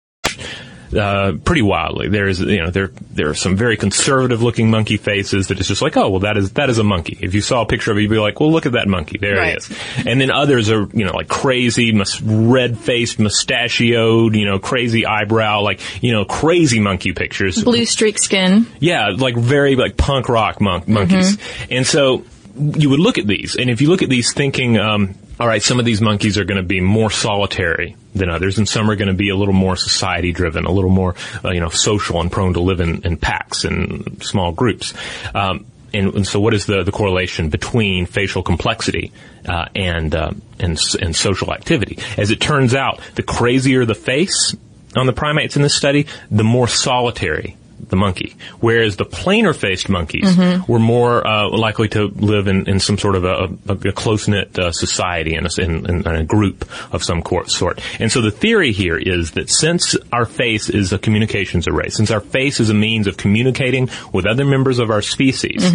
Uh, 0.93 1.33
pretty 1.45 1.61
wildly. 1.61 2.09
There's, 2.09 2.39
you 2.41 2.59
know, 2.61 2.69
there 2.69 2.91
there 3.11 3.29
are 3.29 3.33
some 3.33 3.55
very 3.55 3.77
conservative 3.77 4.41
looking 4.43 4.69
monkey 4.69 4.97
faces 4.97 5.47
that 5.47 5.59
is 5.59 5.67
just 5.69 5.81
like, 5.81 5.95
oh, 5.95 6.09
well, 6.09 6.19
that 6.21 6.35
is 6.35 6.51
that 6.53 6.69
is 6.69 6.79
a 6.79 6.83
monkey. 6.83 7.17
If 7.21 7.33
you 7.33 7.39
saw 7.41 7.61
a 7.61 7.65
picture 7.65 7.91
of 7.91 7.97
it, 7.97 8.01
you'd 8.01 8.09
be 8.11 8.19
like, 8.19 8.39
well, 8.41 8.51
look 8.51 8.65
at 8.65 8.73
that 8.73 8.87
monkey. 8.89 9.17
There 9.17 9.37
Right. 9.37 9.53
it 9.55 9.57
is. 9.69 9.79
And 10.05 10.19
then 10.19 10.31
others 10.31 10.69
are, 10.69 10.87
you 10.93 11.05
know, 11.05 11.13
like 11.13 11.29
crazy, 11.29 11.93
mus- 11.93 12.21
red 12.21 12.77
faced, 12.77 13.19
mustachioed, 13.19 14.35
you 14.35 14.45
know, 14.45 14.59
crazy 14.59 15.05
eyebrow, 15.05 15.61
like, 15.61 15.79
you 16.03 16.11
know, 16.11 16.25
crazy 16.25 16.79
monkey 16.79 17.13
pictures. 17.13 17.63
Blue 17.63 17.85
streak 17.85 18.17
skin. 18.19 18.67
Yeah, 18.79 19.11
like 19.15 19.35
very 19.35 19.75
like 19.75 19.95
punk 19.97 20.27
rock 20.29 20.59
monk- 20.59 20.87
monkeys. 20.87 21.37
And 21.69 21.85
so 21.87 22.25
you 22.59 22.89
would 22.89 22.99
look 22.99 23.17
at 23.17 23.27
these, 23.27 23.55
and 23.55 23.69
if 23.69 23.79
you 23.81 23.87
look 23.89 24.01
at 24.01 24.09
these 24.09 24.33
thinking, 24.33 24.77
um, 24.77 25.15
all 25.41 25.47
right, 25.47 25.63
some 25.63 25.79
of 25.79 25.85
these 25.85 26.01
monkeys 26.01 26.37
are 26.37 26.45
going 26.45 26.61
to 26.61 26.67
be 26.67 26.81
more 26.81 27.09
solitary 27.09 27.95
than 28.13 28.29
others, 28.29 28.59
and 28.59 28.69
some 28.69 28.91
are 28.91 28.95
going 28.95 29.07
to 29.07 29.15
be 29.15 29.29
a 29.29 29.35
little 29.35 29.55
more 29.55 29.75
society 29.75 30.31
driven, 30.31 30.65
a 30.65 30.71
little 30.71 30.91
more, 30.91 31.15
uh, 31.43 31.49
you 31.49 31.59
know, 31.59 31.69
social 31.69 32.21
and 32.21 32.31
prone 32.31 32.53
to 32.53 32.59
live 32.59 32.79
in, 32.79 33.01
in 33.01 33.17
packs 33.17 33.63
and 33.63 34.23
small 34.23 34.51
groups. 34.51 34.93
Um, 35.33 35.65
and, 35.95 36.13
and 36.13 36.27
so, 36.27 36.39
what 36.39 36.53
is 36.53 36.67
the, 36.67 36.83
the 36.83 36.91
correlation 36.91 37.49
between 37.49 38.05
facial 38.05 38.43
complexity 38.43 39.11
uh, 39.49 39.65
and, 39.73 40.13
uh, 40.13 40.29
and 40.59 40.79
and 41.01 41.15
social 41.15 41.51
activity? 41.51 41.97
As 42.19 42.29
it 42.29 42.39
turns 42.39 42.75
out, 42.75 43.01
the 43.15 43.23
crazier 43.23 43.83
the 43.83 43.95
face 43.95 44.55
on 44.95 45.07
the 45.07 45.13
primates 45.13 45.55
in 45.55 45.63
this 45.63 45.73
study, 45.73 46.05
the 46.29 46.43
more 46.43 46.67
solitary 46.67 47.57
the 47.89 47.95
monkey. 47.95 48.35
Whereas 48.59 48.95
the 48.95 49.05
planar 49.05 49.55
faced 49.55 49.89
monkeys 49.89 50.37
were 50.67 50.79
more 50.79 51.25
uh, 51.25 51.49
likely 51.49 51.87
to 51.89 52.05
live 52.05 52.47
in, 52.47 52.67
in 52.69 52.79
some 52.79 52.97
sort 52.97 53.15
of 53.15 53.25
a, 53.25 53.49
a, 53.67 53.89
a 53.89 53.91
close 53.91 54.27
knit 54.27 54.57
uh, 54.57 54.71
society 54.71 55.35
and 55.35 55.47
a, 55.47 55.61
in, 55.61 55.85
in 55.89 56.07
a 56.07 56.23
group 56.23 56.69
of 56.93 57.03
some 57.03 57.21
sort. 57.45 57.81
And 57.99 58.11
so 58.11 58.21
the 58.21 58.31
theory 58.31 58.71
here 58.71 58.97
is 58.97 59.31
that 59.31 59.49
since 59.49 59.95
our 60.11 60.25
face 60.25 60.69
is 60.69 60.93
a 60.93 60.99
communications 60.99 61.67
array, 61.67 61.89
since 61.89 62.11
our 62.11 62.19
face 62.21 62.59
is 62.59 62.69
a 62.69 62.73
means 62.73 63.07
of 63.07 63.17
communicating 63.17 63.89
with 64.13 64.25
other 64.25 64.45
members 64.45 64.79
of 64.79 64.89
our 64.89 65.01
species, 65.01 65.73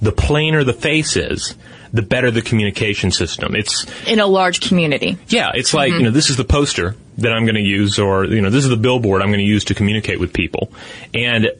the 0.00 0.12
plainer 0.12 0.64
the 0.64 0.72
face 0.72 1.16
is, 1.16 1.54
the 1.94 2.02
better 2.02 2.30
the 2.30 2.42
communication 2.42 3.12
system. 3.12 3.54
It's 3.54 3.86
In 4.06 4.18
a 4.18 4.26
large 4.26 4.60
community. 4.60 5.16
yeah, 5.28 5.52
it's 5.54 5.72
like, 5.72 5.90
mm-hmm. 5.90 6.00
you 6.00 6.04
know, 6.06 6.10
this 6.10 6.28
is 6.28 6.36
the 6.36 6.44
poster 6.44 6.96
that 7.18 7.32
I'm 7.32 7.44
going 7.44 7.54
to 7.54 7.62
use 7.62 8.00
or, 8.00 8.24
you 8.24 8.42
know, 8.42 8.50
this 8.50 8.64
is 8.64 8.70
the 8.70 8.76
billboard 8.76 9.22
I'm 9.22 9.28
going 9.28 9.38
to 9.38 9.44
use 9.44 9.64
to 9.66 9.74
communicate 9.74 10.18
with 10.18 10.32
people. 10.32 10.72
And 11.14 11.52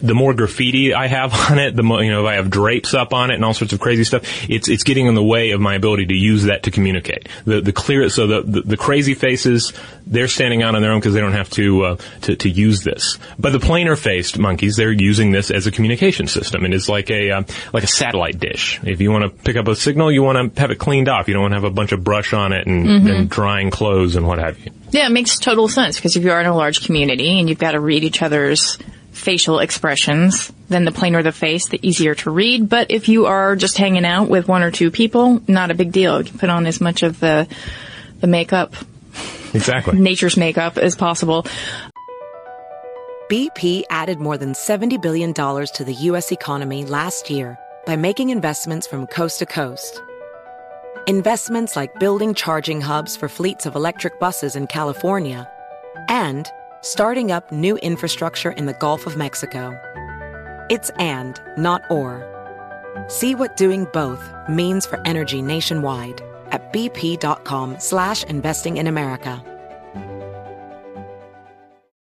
the 0.00 0.14
more 0.14 0.34
graffiti 0.34 0.94
I 0.94 1.06
have 1.06 1.32
on 1.50 1.58
it, 1.58 1.76
the 1.76 1.82
more, 1.82 2.02
you 2.02 2.10
know, 2.10 2.26
if 2.26 2.28
I 2.28 2.34
have 2.34 2.50
drapes 2.50 2.94
up 2.94 3.12
on 3.12 3.30
it 3.30 3.34
and 3.34 3.44
all 3.44 3.54
sorts 3.54 3.72
of 3.72 3.80
crazy 3.80 4.04
stuff, 4.04 4.22
it's, 4.48 4.68
it's 4.68 4.82
getting 4.82 5.06
in 5.06 5.14
the 5.14 5.22
way 5.22 5.50
of 5.50 5.60
my 5.60 5.74
ability 5.74 6.06
to 6.06 6.14
use 6.14 6.44
that 6.44 6.64
to 6.64 6.70
communicate. 6.70 7.28
The, 7.44 7.60
the 7.60 7.72
clear, 7.72 8.08
so 8.08 8.26
the, 8.26 8.42
the, 8.42 8.60
the 8.62 8.76
crazy 8.76 9.14
faces, 9.14 9.72
they're 10.06 10.28
standing 10.28 10.62
out 10.62 10.74
on 10.74 10.82
their 10.82 10.92
own 10.92 11.00
because 11.00 11.14
they 11.14 11.20
don't 11.20 11.32
have 11.32 11.50
to, 11.50 11.82
uh, 11.84 11.96
to, 12.22 12.36
to 12.36 12.48
use 12.48 12.82
this. 12.82 13.18
But 13.38 13.52
the 13.52 13.58
planar 13.58 13.98
faced 13.98 14.38
monkeys, 14.38 14.76
they're 14.76 14.92
using 14.92 15.30
this 15.30 15.50
as 15.50 15.66
a 15.66 15.70
communication 15.70 16.26
system. 16.26 16.64
And 16.64 16.74
it's 16.74 16.88
like 16.88 17.10
a, 17.10 17.30
uh, 17.30 17.42
like 17.72 17.84
a 17.84 17.88
satellite 17.88 18.38
dish. 18.38 18.80
If 18.82 19.00
you 19.00 19.10
want 19.10 19.24
to 19.24 19.44
pick 19.44 19.56
up 19.56 19.68
a 19.68 19.76
signal, 19.76 20.10
you 20.10 20.22
want 20.22 20.54
to 20.54 20.60
have 20.60 20.70
it 20.70 20.78
cleaned 20.78 21.08
off. 21.08 21.28
You 21.28 21.34
don't 21.34 21.42
want 21.42 21.52
to 21.52 21.56
have 21.56 21.64
a 21.64 21.70
bunch 21.70 21.92
of 21.92 22.02
brush 22.02 22.32
on 22.32 22.52
it 22.52 22.66
and, 22.66 23.08
and 23.08 23.30
drying 23.30 23.70
clothes 23.70 24.16
and 24.16 24.26
what 24.26 24.38
have 24.38 24.58
you. 24.58 24.72
Yeah, 24.90 25.06
it 25.06 25.12
makes 25.12 25.38
total 25.38 25.68
sense 25.68 25.96
because 25.96 26.16
if 26.16 26.24
you 26.24 26.32
are 26.32 26.40
in 26.40 26.46
a 26.46 26.54
large 26.54 26.84
community 26.84 27.38
and 27.38 27.48
you've 27.48 27.58
got 27.58 27.72
to 27.72 27.80
read 27.80 28.02
each 28.02 28.22
other's 28.22 28.76
facial 29.12 29.58
expressions, 29.58 30.52
then 30.68 30.84
the 30.84 30.92
plainer 30.92 31.22
the 31.22 31.32
face, 31.32 31.68
the 31.68 31.86
easier 31.86 32.14
to 32.14 32.30
read. 32.30 32.68
But 32.68 32.90
if 32.90 33.08
you 33.08 33.26
are 33.26 33.56
just 33.56 33.76
hanging 33.76 34.04
out 34.04 34.28
with 34.28 34.48
one 34.48 34.62
or 34.62 34.70
two 34.70 34.90
people, 34.90 35.42
not 35.46 35.70
a 35.70 35.74
big 35.74 35.92
deal. 35.92 36.18
You 36.18 36.24
can 36.24 36.38
put 36.38 36.50
on 36.50 36.66
as 36.66 36.80
much 36.80 37.02
of 37.02 37.20
the 37.20 37.48
the 38.20 38.26
makeup, 38.26 38.74
Exactly. 39.54 39.98
nature's 39.98 40.36
makeup 40.36 40.76
as 40.76 40.94
possible. 40.96 41.46
BP 43.30 43.84
added 43.90 44.18
more 44.18 44.36
than 44.36 44.52
$70 44.54 45.00
billion 45.00 45.32
to 45.32 45.84
the 45.84 45.94
U.S. 46.00 46.32
economy 46.32 46.84
last 46.84 47.30
year 47.30 47.58
by 47.86 47.96
making 47.96 48.30
investments 48.30 48.86
from 48.86 49.06
coast 49.06 49.38
to 49.38 49.46
coast. 49.46 50.02
Investments 51.06 51.76
like 51.76 51.98
building 51.98 52.34
charging 52.34 52.80
hubs 52.80 53.16
for 53.16 53.28
fleets 53.28 53.66
of 53.66 53.76
electric 53.76 54.18
buses 54.18 54.56
in 54.56 54.66
California 54.66 55.48
and 56.08 56.50
starting 56.82 57.30
up 57.30 57.52
new 57.52 57.76
infrastructure 57.78 58.52
in 58.52 58.66
the 58.66 58.72
Gulf 58.72 59.06
of 59.06 59.16
Mexico. 59.16 59.78
It's 60.70 60.90
and, 60.98 61.40
not 61.58 61.82
or. 61.90 62.26
See 63.08 63.34
what 63.34 63.56
doing 63.56 63.86
both 63.92 64.32
means 64.48 64.86
for 64.86 65.00
energy 65.06 65.42
nationwide 65.42 66.22
at 66.50 66.72
bp.com 66.72 67.78
slash 67.78 68.24
investing 68.24 68.78
in 68.78 68.86
America. 68.86 69.44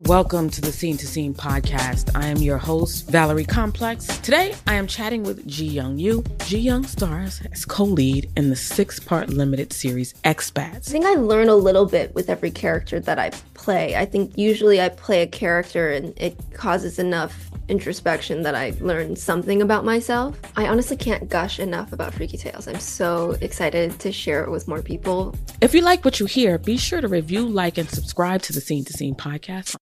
Welcome 0.01 0.51
to 0.51 0.61
the 0.61 0.71
Scene 0.71 0.95
to 0.97 1.07
Scene 1.07 1.33
podcast. 1.33 2.15
I 2.15 2.27
am 2.27 2.37
your 2.37 2.59
host, 2.59 3.09
Valerie 3.09 3.43
Complex. 3.43 4.05
Today, 4.19 4.53
I 4.67 4.75
am 4.75 4.85
chatting 4.85 5.23
with 5.23 5.45
Ji 5.47 5.65
Young 5.65 5.97
Yoo. 5.97 6.23
Ji 6.45 6.59
Young 6.59 6.85
stars 6.85 7.41
as 7.51 7.65
co 7.65 7.83
lead 7.83 8.29
in 8.37 8.49
the 8.49 8.55
six 8.55 8.99
part 8.99 9.29
limited 9.29 9.73
series 9.73 10.13
Expats. 10.23 10.87
I 10.87 10.91
think 10.91 11.05
I 11.05 11.15
learn 11.15 11.49
a 11.49 11.55
little 11.55 11.87
bit 11.87 12.13
with 12.13 12.29
every 12.29 12.51
character 12.51 12.99
that 13.01 13.17
I 13.19 13.31
play. 13.67 13.97
I 13.97 14.05
think 14.05 14.37
usually 14.37 14.79
I 14.79 14.87
play 14.87 15.23
a 15.23 15.27
character 15.27 15.91
and 15.91 16.13
it 16.15 16.39
causes 16.53 16.99
enough 16.99 17.51
introspection 17.67 18.43
that 18.43 18.55
I 18.55 18.71
learn 18.79 19.17
something 19.17 19.61
about 19.61 19.83
myself. 19.83 20.39
I 20.55 20.69
honestly 20.69 20.95
can't 20.95 21.27
gush 21.27 21.59
enough 21.59 21.91
about 21.91 22.13
Freaky 22.13 22.37
Tales. 22.37 22.65
I'm 22.69 22.79
so 22.79 23.35
excited 23.41 23.99
to 23.99 24.13
share 24.13 24.45
it 24.45 24.51
with 24.51 24.69
more 24.69 24.81
people. 24.81 25.35
If 25.59 25.73
you 25.73 25.81
like 25.81 26.05
what 26.05 26.17
you 26.21 26.27
hear, 26.27 26.57
be 26.57 26.77
sure 26.77 27.01
to 27.01 27.09
review, 27.09 27.45
like, 27.45 27.77
and 27.77 27.89
subscribe 27.89 28.41
to 28.43 28.53
the 28.53 28.61
Scene 28.61 28.85
to 28.85 28.93
Scene 28.93 29.15
podcast. 29.15 29.75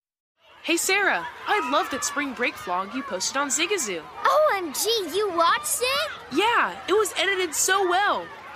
Hey 0.63 0.77
Sarah, 0.77 1.23
I 1.45 1.69
love 1.69 1.87
that 1.91 2.03
spring 2.03 2.33
break 2.33 2.55
vlog 2.55 2.91
you 2.95 3.03
posted 3.03 3.37
on 3.37 3.49
Zigazoo. 3.49 4.01
OMG, 4.23 5.15
you 5.15 5.31
watched 5.37 5.77
it? 5.79 6.11
Yeah, 6.35 6.75
it 6.89 6.93
was 6.93 7.13
edited 7.19 7.53
so 7.53 7.87
well. 7.87 8.25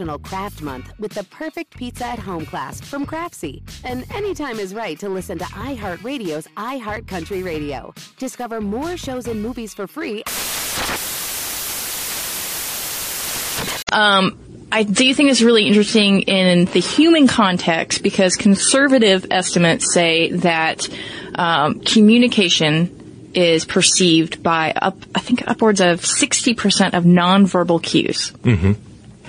National 0.00 0.18
Craft 0.18 0.62
Month 0.62 0.92
with 0.98 1.12
the 1.12 1.24
perfect 1.24 1.76
pizza 1.76 2.06
at 2.06 2.18
home 2.18 2.46
class 2.46 2.80
from 2.80 3.04
Craftsy. 3.04 3.60
And 3.84 4.10
anytime 4.14 4.58
is 4.58 4.74
right 4.74 4.98
to 4.98 5.10
listen 5.10 5.36
to 5.36 5.44
iHeartRadio's 5.44 6.48
iHeart 6.56 7.06
Country 7.06 7.42
Radio. 7.42 7.92
Discover 8.16 8.62
more 8.62 8.96
shows 8.96 9.28
and 9.28 9.42
movies 9.42 9.74
for 9.74 9.86
free. 9.86 10.22
Um, 13.92 14.38
I 14.72 14.84
do 14.84 15.12
think 15.12 15.30
it's 15.30 15.42
really 15.42 15.66
interesting 15.66 16.22
in 16.22 16.64
the 16.64 16.80
human 16.80 17.26
context 17.26 18.02
because 18.02 18.36
conservative 18.36 19.26
estimates 19.30 19.92
say 19.92 20.30
that 20.30 20.88
um, 21.34 21.80
communication 21.80 23.32
is 23.34 23.66
perceived 23.66 24.42
by 24.42 24.72
up, 24.72 24.96
I 25.14 25.20
think 25.20 25.46
upwards 25.46 25.82
of 25.82 26.00
60% 26.00 26.94
of 26.94 27.04
nonverbal 27.04 27.82
cues. 27.82 28.30
Mm-hmm. 28.42 28.72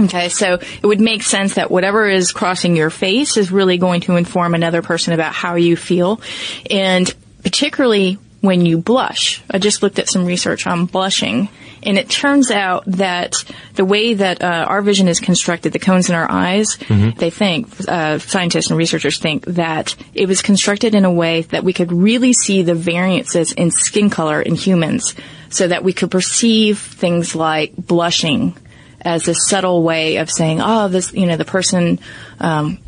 Okay, 0.06 0.30
so 0.30 0.54
it 0.56 0.84
would 0.86 1.02
make 1.02 1.24
sense 1.24 1.56
that 1.56 1.70
whatever 1.70 2.10
is 2.10 2.32
crossing 2.32 2.76
your 2.76 2.90
face 2.90 3.38
is 3.38 3.52
really 3.52 3.78
going 3.78 4.02
to 4.02 4.16
inform 4.16 4.56
another 4.56 4.82
person 4.82 5.14
about 5.14 5.34
how 5.34 5.56
you 5.56 5.76
feel. 5.76 6.22
And 6.70 7.14
particularly 7.44 8.18
when 8.42 8.66
you 8.66 8.80
blush. 8.80 9.42
I 9.52 9.60
just 9.60 9.84
looked 9.84 10.00
at 10.00 10.10
some 10.10 10.26
research 10.26 10.66
on 10.66 10.86
blushing, 10.88 11.48
and 11.84 11.96
it 11.98 12.10
turns 12.10 12.50
out 12.50 12.84
that 12.88 13.36
the 13.76 13.86
way 13.86 14.16
that 14.16 14.42
uh, 14.42 14.66
our 14.68 14.82
vision 14.82 15.08
is 15.08 15.20
constructed, 15.20 15.74
the 15.74 15.80
cones 15.80 16.10
in 16.10 16.16
our 16.16 16.30
eyes, 16.30 16.76
Mhm. 16.90 17.16
they 17.18 17.30
think, 17.30 17.68
uh, 17.88 18.18
scientists 18.18 18.70
and 18.72 18.80
researchers 18.80 19.20
think 19.20 19.46
that 19.46 19.96
it 20.16 20.28
was 20.28 20.42
constructed 20.42 20.96
in 20.96 21.06
a 21.06 21.12
way 21.12 21.42
that 21.52 21.64
we 21.64 21.72
could 21.74 21.92
really 21.92 22.34
see 22.34 22.64
the 22.64 22.74
variances 22.74 23.52
in 23.52 23.70
skin 23.70 24.10
color 24.10 24.42
in 24.42 24.56
humans 24.56 25.14
so 25.50 25.68
that 25.68 25.84
we 25.84 25.94
could 25.94 26.10
perceive 26.10 26.80
things 26.80 27.36
like 27.36 27.74
blushing 27.78 28.56
as 29.02 29.28
a 29.28 29.34
subtle 29.34 29.84
way 29.84 30.18
of 30.18 30.30
saying, 30.30 30.60
oh, 30.62 30.88
this, 30.88 31.14
you 31.14 31.26
know, 31.26 31.38
the 31.38 31.46
person, 31.46 32.00
um, 32.40 32.80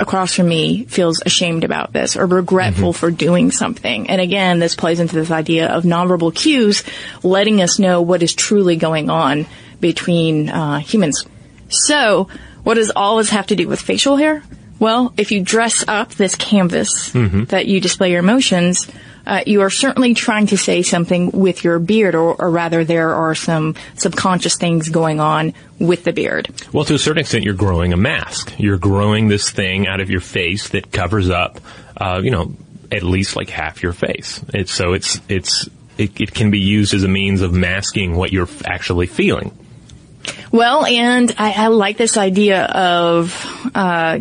across 0.00 0.34
from 0.34 0.48
me 0.48 0.84
feels 0.84 1.20
ashamed 1.26 1.64
about 1.64 1.92
this 1.92 2.16
or 2.16 2.26
regretful 2.26 2.92
for 2.92 3.10
doing 3.10 3.50
something. 3.50 4.08
And 4.08 4.20
again, 4.20 4.58
this 4.58 4.76
plays 4.76 5.00
into 5.00 5.16
this 5.16 5.30
idea 5.30 5.68
of 5.68 5.84
nonverbal 5.84 6.34
cues 6.34 6.84
letting 7.22 7.60
us 7.60 7.78
know 7.78 8.02
what 8.02 8.22
is 8.22 8.34
truly 8.34 8.76
going 8.76 9.10
on 9.10 9.46
between 9.80 10.48
uh, 10.48 10.78
humans. 10.78 11.24
So, 11.68 12.28
what 12.62 12.74
does 12.74 12.92
all 12.94 13.16
this 13.16 13.30
have 13.30 13.48
to 13.48 13.56
do 13.56 13.68
with 13.68 13.80
facial 13.80 14.16
hair? 14.16 14.42
Well, 14.78 15.12
if 15.16 15.32
you 15.32 15.42
dress 15.42 15.84
up 15.88 16.14
this 16.14 16.36
canvas 16.36 17.10
that 17.46 17.66
you 17.66 17.80
display 17.80 18.12
your 18.12 18.20
emotions, 18.20 18.88
uh, 19.28 19.42
you 19.46 19.60
are 19.60 19.70
certainly 19.70 20.14
trying 20.14 20.46
to 20.46 20.56
say 20.56 20.80
something 20.82 21.30
with 21.30 21.62
your 21.62 21.78
beard, 21.78 22.14
or, 22.14 22.34
or 22.40 22.50
rather, 22.50 22.82
there 22.82 23.14
are 23.14 23.34
some 23.34 23.74
subconscious 23.94 24.56
things 24.56 24.88
going 24.88 25.20
on 25.20 25.52
with 25.78 26.04
the 26.04 26.12
beard. 26.14 26.48
Well, 26.72 26.86
to 26.86 26.94
a 26.94 26.98
certain 26.98 27.20
extent, 27.20 27.44
you're 27.44 27.52
growing 27.52 27.92
a 27.92 27.96
mask. 27.98 28.54
You're 28.58 28.78
growing 28.78 29.28
this 29.28 29.50
thing 29.50 29.86
out 29.86 30.00
of 30.00 30.08
your 30.08 30.22
face 30.22 30.70
that 30.70 30.90
covers 30.90 31.28
up, 31.28 31.60
uh, 31.98 32.20
you 32.22 32.30
know, 32.30 32.54
at 32.90 33.02
least 33.02 33.36
like 33.36 33.50
half 33.50 33.82
your 33.82 33.92
face. 33.92 34.42
It's 34.54 34.72
so 34.72 34.94
it's 34.94 35.20
it's 35.28 35.68
it, 35.98 36.18
it 36.18 36.32
can 36.32 36.50
be 36.50 36.60
used 36.60 36.94
as 36.94 37.04
a 37.04 37.08
means 37.08 37.42
of 37.42 37.52
masking 37.52 38.16
what 38.16 38.32
you're 38.32 38.48
actually 38.64 39.06
feeling. 39.06 39.56
Well, 40.50 40.86
and 40.86 41.34
I, 41.36 41.52
I 41.52 41.66
like 41.66 41.98
this 41.98 42.16
idea 42.16 42.64
of 42.64 43.70
uh, 43.74 44.20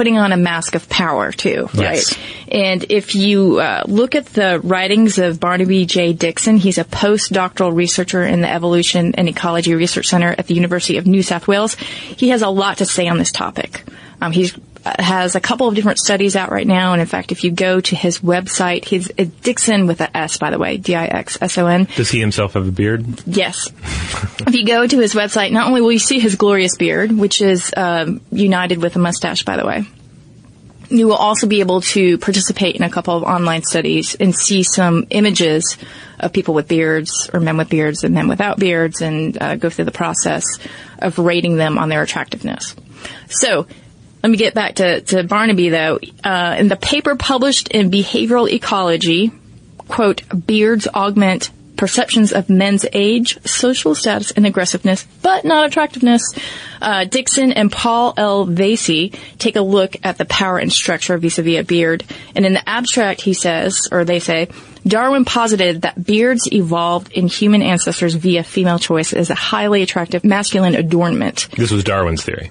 putting 0.00 0.16
on 0.16 0.32
a 0.32 0.36
mask 0.38 0.76
of 0.76 0.88
power 0.88 1.30
too, 1.30 1.68
right? 1.74 2.18
And 2.50 2.86
if 2.88 3.14
you 3.14 3.58
uh, 3.58 3.82
look 3.86 4.14
at 4.14 4.24
the 4.24 4.58
writings 4.64 5.18
of 5.18 5.38
Barnaby 5.38 5.84
J. 5.84 6.14
Dixson, 6.14 6.56
he's 6.56 6.78
a 6.78 6.84
postdoctoral 6.84 7.76
researcher 7.76 8.22
in 8.24 8.40
the 8.40 8.48
Evolution 8.48 9.14
and 9.16 9.28
Ecology 9.28 9.74
Research 9.74 10.06
Center 10.06 10.34
at 10.38 10.46
the 10.46 10.54
University 10.54 10.96
of 10.96 11.06
New 11.06 11.22
South 11.22 11.46
Wales. 11.46 11.74
He 11.74 12.30
has 12.30 12.40
a 12.40 12.48
lot 12.48 12.78
to 12.78 12.86
say 12.86 13.08
on 13.08 13.18
this 13.18 13.30
topic. 13.30 13.84
Um, 14.22 14.32
he's 14.32 14.56
has 14.84 15.34
a 15.34 15.40
couple 15.40 15.68
of 15.68 15.74
different 15.74 15.98
studies 15.98 16.36
out 16.36 16.50
right 16.50 16.66
now, 16.66 16.92
and 16.92 17.00
in 17.00 17.06
fact, 17.06 17.32
if 17.32 17.44
you 17.44 17.50
go 17.50 17.80
to 17.80 17.96
his 17.96 18.20
website, 18.20 18.84
he's 18.84 19.10
uh, 19.10 19.24
Dixson 19.42 19.86
with 19.86 20.00
a 20.00 20.16
S, 20.16 20.38
by 20.38 20.50
the 20.50 20.58
way, 20.58 20.76
D-I-X-S-O-N. 20.76 21.88
Does 21.96 22.10
he 22.10 22.20
himself 22.20 22.54
have 22.54 22.66
a 22.66 22.72
beard? 22.72 23.04
Yes. 23.26 23.70
if 24.46 24.54
you 24.54 24.66
go 24.66 24.86
to 24.86 24.98
his 24.98 25.14
website, 25.14 25.52
not 25.52 25.66
only 25.66 25.80
will 25.80 25.92
you 25.92 25.98
see 25.98 26.18
his 26.18 26.36
glorious 26.36 26.76
beard, 26.76 27.12
which 27.12 27.40
is 27.40 27.72
um, 27.76 28.20
united 28.30 28.78
with 28.80 28.96
a 28.96 28.98
mustache, 28.98 29.44
by 29.44 29.56
the 29.56 29.66
way, 29.66 29.84
you 30.90 31.06
will 31.06 31.16
also 31.16 31.46
be 31.46 31.60
able 31.60 31.80
to 31.80 32.18
participate 32.18 32.76
in 32.76 32.82
a 32.82 32.90
couple 32.90 33.16
of 33.16 33.22
online 33.22 33.62
studies 33.62 34.16
and 34.16 34.34
see 34.34 34.62
some 34.62 35.06
images 35.10 35.76
of 36.18 36.32
people 36.32 36.52
with 36.52 36.68
beards 36.68 37.30
or 37.32 37.40
men 37.40 37.56
with 37.56 37.68
beards 37.68 38.02
and 38.02 38.14
men 38.14 38.28
without 38.28 38.58
beards 38.58 39.00
and 39.00 39.40
uh, 39.40 39.56
go 39.56 39.70
through 39.70 39.84
the 39.84 39.92
process 39.92 40.44
of 40.98 41.18
rating 41.18 41.56
them 41.56 41.78
on 41.78 41.88
their 41.88 42.02
attractiveness. 42.02 42.74
So, 43.28 43.66
let 44.22 44.30
me 44.30 44.36
get 44.36 44.54
back 44.54 44.76
to, 44.76 45.00
to 45.00 45.24
Barnaby 45.24 45.70
though. 45.70 45.98
Uh, 46.22 46.56
in 46.58 46.68
the 46.68 46.76
paper 46.76 47.16
published 47.16 47.68
in 47.68 47.90
Behavioral 47.90 48.50
Ecology, 48.50 49.32
quote, 49.88 50.22
beards 50.46 50.86
augment 50.88 51.50
perceptions 51.80 52.34
of 52.34 52.50
men's 52.50 52.84
age, 52.92 53.42
social 53.46 53.94
status, 53.94 54.30
and 54.32 54.46
aggressiveness, 54.46 55.06
but 55.22 55.46
not 55.46 55.64
attractiveness. 55.64 56.22
Uh, 56.80 57.06
Dixson 57.06 57.54
and 57.56 57.72
Paul 57.72 58.12
L. 58.18 58.46
Vasey 58.46 59.18
take 59.38 59.56
a 59.56 59.62
look 59.62 59.96
at 60.02 60.18
the 60.18 60.26
power 60.26 60.58
and 60.58 60.70
structure 60.70 61.16
vis-a-vis 61.16 61.58
a 61.58 61.64
beard. 61.64 62.04
And 62.36 62.44
in 62.44 62.52
the 62.52 62.68
abstract, 62.68 63.22
he 63.22 63.32
says, 63.32 63.88
or 63.90 64.04
they 64.04 64.18
say, 64.20 64.48
Darwin 64.86 65.24
posited 65.24 65.82
that 65.82 66.04
beards 66.04 66.52
evolved 66.52 67.12
in 67.12 67.28
human 67.28 67.62
ancestors 67.62 68.14
via 68.14 68.44
female 68.44 68.78
choice 68.78 69.14
as 69.14 69.30
a 69.30 69.34
highly 69.34 69.80
attractive 69.80 70.22
masculine 70.22 70.74
adornment. 70.74 71.48
This 71.56 71.70
was 71.70 71.82
Darwin's 71.82 72.22
theory. 72.22 72.50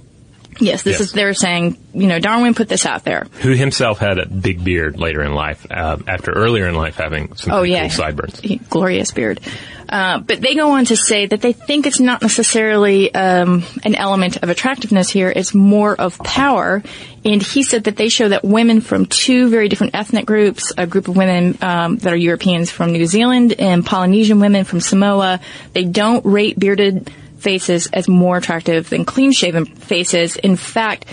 Yes, 0.59 0.83
this 0.83 0.93
Yes. 0.99 1.01
is 1.01 1.11
they're 1.13 1.33
saying, 1.33 1.77
you 1.93 2.07
know, 2.07 2.19
Darwin 2.19 2.53
put 2.53 2.67
this 2.67 2.85
out 2.85 3.03
there. 3.05 3.27
Who 3.41 3.51
himself 3.51 3.99
had 3.99 4.19
a 4.19 4.25
big 4.25 4.63
beard 4.63 4.99
later 4.99 5.23
in 5.23 5.33
life, 5.33 5.65
uh, 5.71 5.97
after 6.07 6.31
earlier 6.31 6.67
in 6.67 6.75
life 6.75 6.95
having 6.97 7.35
some 7.35 7.53
Oh 7.53 7.63
yeah, 7.63 7.81
cool 7.81 7.89
sideburns. 7.91 8.39
He- 8.39 8.57
glorious 8.69 9.11
beard. 9.11 9.39
Uh, 9.87 10.19
but 10.19 10.39
they 10.39 10.53
go 10.53 10.71
on 10.73 10.85
to 10.85 10.95
say 10.95 11.25
that 11.25 11.41
they 11.41 11.51
think 11.51 11.87
it's 11.87 11.99
not 11.99 12.21
necessarily 12.21 13.11
um, 13.15 13.63
an 13.83 13.95
element 13.95 14.37
of 14.43 14.49
attractiveness 14.49 15.09
here; 15.09 15.33
it's 15.35 15.53
more 15.55 15.95
of 15.99 16.17
power. 16.19 16.83
And 17.25 17.41
he 17.41 17.63
said 17.63 17.85
that 17.85 17.95
they 17.97 18.07
show 18.07 18.29
that 18.29 18.43
women 18.45 18.81
from 18.81 19.05
two 19.07 19.49
very 19.49 19.67
different 19.67 19.95
ethnic 19.95 20.25
groups, 20.27 20.71
a 20.77 20.85
group 20.85 21.07
of 21.07 21.17
women 21.17 21.57
um, 21.61 21.97
that 21.97 22.13
are 22.13 22.15
Europeans 22.17 22.69
from 22.69 22.91
New 22.91 23.05
Zealand 23.07 23.55
and 23.57 23.83
Polynesian 23.85 24.39
women 24.39 24.63
from 24.63 24.79
Samoa, 24.79 25.39
they 25.73 25.85
don't 25.85 26.23
rate 26.25 26.57
bearded 26.59 27.11
faces 27.39 27.87
as 27.87 28.07
more 28.07 28.37
attractive 28.37 28.89
than 28.89 29.05
clean-shaven 29.05 29.65
faces. 29.65 30.35
In 30.35 30.55
fact, 30.55 31.05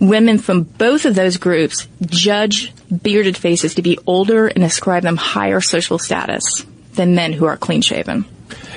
women 0.00 0.38
from 0.38 0.62
both 0.62 1.04
of 1.04 1.14
those 1.14 1.36
groups 1.36 1.88
judge 2.02 2.72
bearded 3.02 3.36
faces 3.36 3.74
to 3.74 3.82
be 3.82 3.98
older 4.06 4.46
and 4.46 4.64
ascribe 4.64 5.02
them 5.02 5.16
higher 5.16 5.60
social 5.60 5.98
status 5.98 6.64
than 6.94 7.14
men 7.14 7.32
who 7.32 7.46
are 7.46 7.56
clean 7.56 7.80
shaven. 7.80 8.24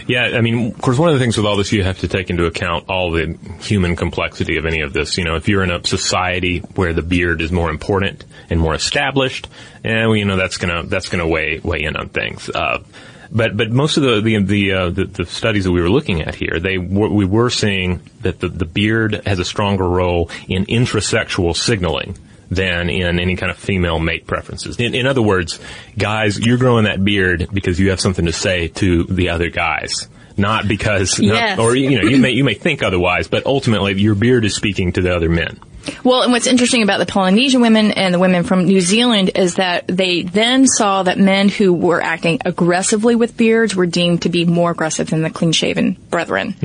Yeah, 0.08 0.32
I 0.36 0.42
mean, 0.42 0.72
of 0.72 0.82
course, 0.82 0.98
one 0.98 1.10
of 1.10 1.16
the 1.16 1.20
things 1.20 1.36
with 1.36 1.46
all 1.46 1.58
this, 1.58 1.74
you 1.74 1.84
have 1.84 2.00
to 2.00 2.08
take 2.08 2.30
into 2.30 2.46
account 2.46 2.86
all 2.88 3.12
the 3.12 3.38
human 3.60 3.98
complexity 3.98 4.58
of 4.58 4.66
any 4.66 4.80
of 4.80 4.94
this. 4.94 5.18
You 5.18 5.26
know, 5.26 5.36
if 5.36 5.50
you're 5.50 5.64
in 5.64 5.72
a 5.72 5.86
society 5.86 6.60
where 6.60 6.94
the 6.94 7.02
beard 7.02 7.42
is 7.42 7.52
more 7.52 7.70
important 7.70 8.24
and 8.50 8.60
more 8.60 8.74
established, 8.74 9.50
and 9.84 10.08
well, 10.08 10.16
you 10.16 10.24
know 10.24 10.38
that's 10.38 10.58
gonna 10.58 10.84
that's 10.84 11.10
gonna 11.10 11.28
weigh 11.28 11.60
weigh 11.60 11.84
in 11.84 11.98
on 11.98 12.08
things. 12.08 12.50
Uh, 12.50 12.84
but 13.32 13.56
but 13.58 13.72
most 13.72 13.98
of 13.98 14.04
the 14.04 14.22
the 14.22 14.44
the, 14.44 14.72
uh, 14.74 14.90
the 14.90 15.06
the 15.06 15.26
studies 15.26 15.66
that 15.66 15.72
we 15.72 15.82
were 15.82 15.90
looking 15.90 16.22
at 16.22 16.36
here, 16.36 16.60
they 16.60 16.78
were, 16.78 17.10
we 17.10 17.26
were 17.26 17.50
seeing 17.50 18.02
that 18.22 18.40
the 18.40 18.48
the 18.48 18.66
beard 18.66 19.22
has 19.26 19.40
a 19.40 19.46
stronger 19.46 19.88
role 19.88 20.30
in 20.48 20.66
intrasexual 20.66 21.56
signaling 21.56 22.18
than 22.50 22.90
in 22.90 23.20
any 23.20 23.36
kind 23.36 23.52
of 23.52 23.58
female 23.58 24.00
mate 24.00 24.26
preferences. 24.26 24.80
In, 24.80 24.96
in 24.96 25.06
other 25.06 25.22
words, 25.22 25.60
guys, 25.98 26.40
you're 26.40 26.58
growing 26.58 26.86
that 26.86 27.04
beard 27.04 27.48
because 27.52 27.80
you 27.80 27.90
have 27.90 28.00
something 28.00 28.26
to 28.26 28.32
say 28.34 28.70
to 28.70 29.04
the 29.04 29.30
other 29.30 29.50
guys. 29.50 30.08
Not 30.40 30.68
because, 30.68 31.20
not- 31.20 31.36
or 31.60 31.76
you 31.76 32.00
know, 32.02 32.08
you 32.08 32.18
may 32.20 32.32
you 32.32 32.44
may 32.44 32.54
think 32.54 32.84
otherwise, 32.84 33.28
but 33.28 33.46
ultimately 33.46 33.94
your 34.00 34.14
beard 34.16 34.46
is 34.46 34.56
speaking 34.56 34.92
to 34.94 35.02
the 35.02 35.16
other 35.16 35.30
men. 35.30 35.60
Well, 36.04 36.22
and 36.22 36.32
what's 36.32 36.48
interesting 36.48 36.84
about 36.84 37.00
the 37.00 37.06
Polynesian 37.06 37.62
women 37.62 37.92
and 37.92 38.14
the 38.14 38.20
women 38.20 38.44
from 38.44 38.66
New 38.66 38.82
Zealand 38.82 39.32
is 39.36 39.56
that 39.56 39.88
they 39.88 40.24
then 40.24 40.68
saw 40.68 41.04
that 41.04 41.18
men 41.18 41.50
who 41.50 41.74
were 41.74 42.02
acting 42.02 42.40
aggressively 42.46 43.16
with 43.16 43.38
beards 43.38 43.76
were 43.76 43.86
deemed 43.86 44.24
to 44.24 44.30
be 44.30 44.46
more 44.46 44.72
aggressive 44.72 45.10
than 45.10 45.22
the 45.22 45.30
clean 45.30 45.52
shaven 45.52 45.94
brethren. 46.10 46.56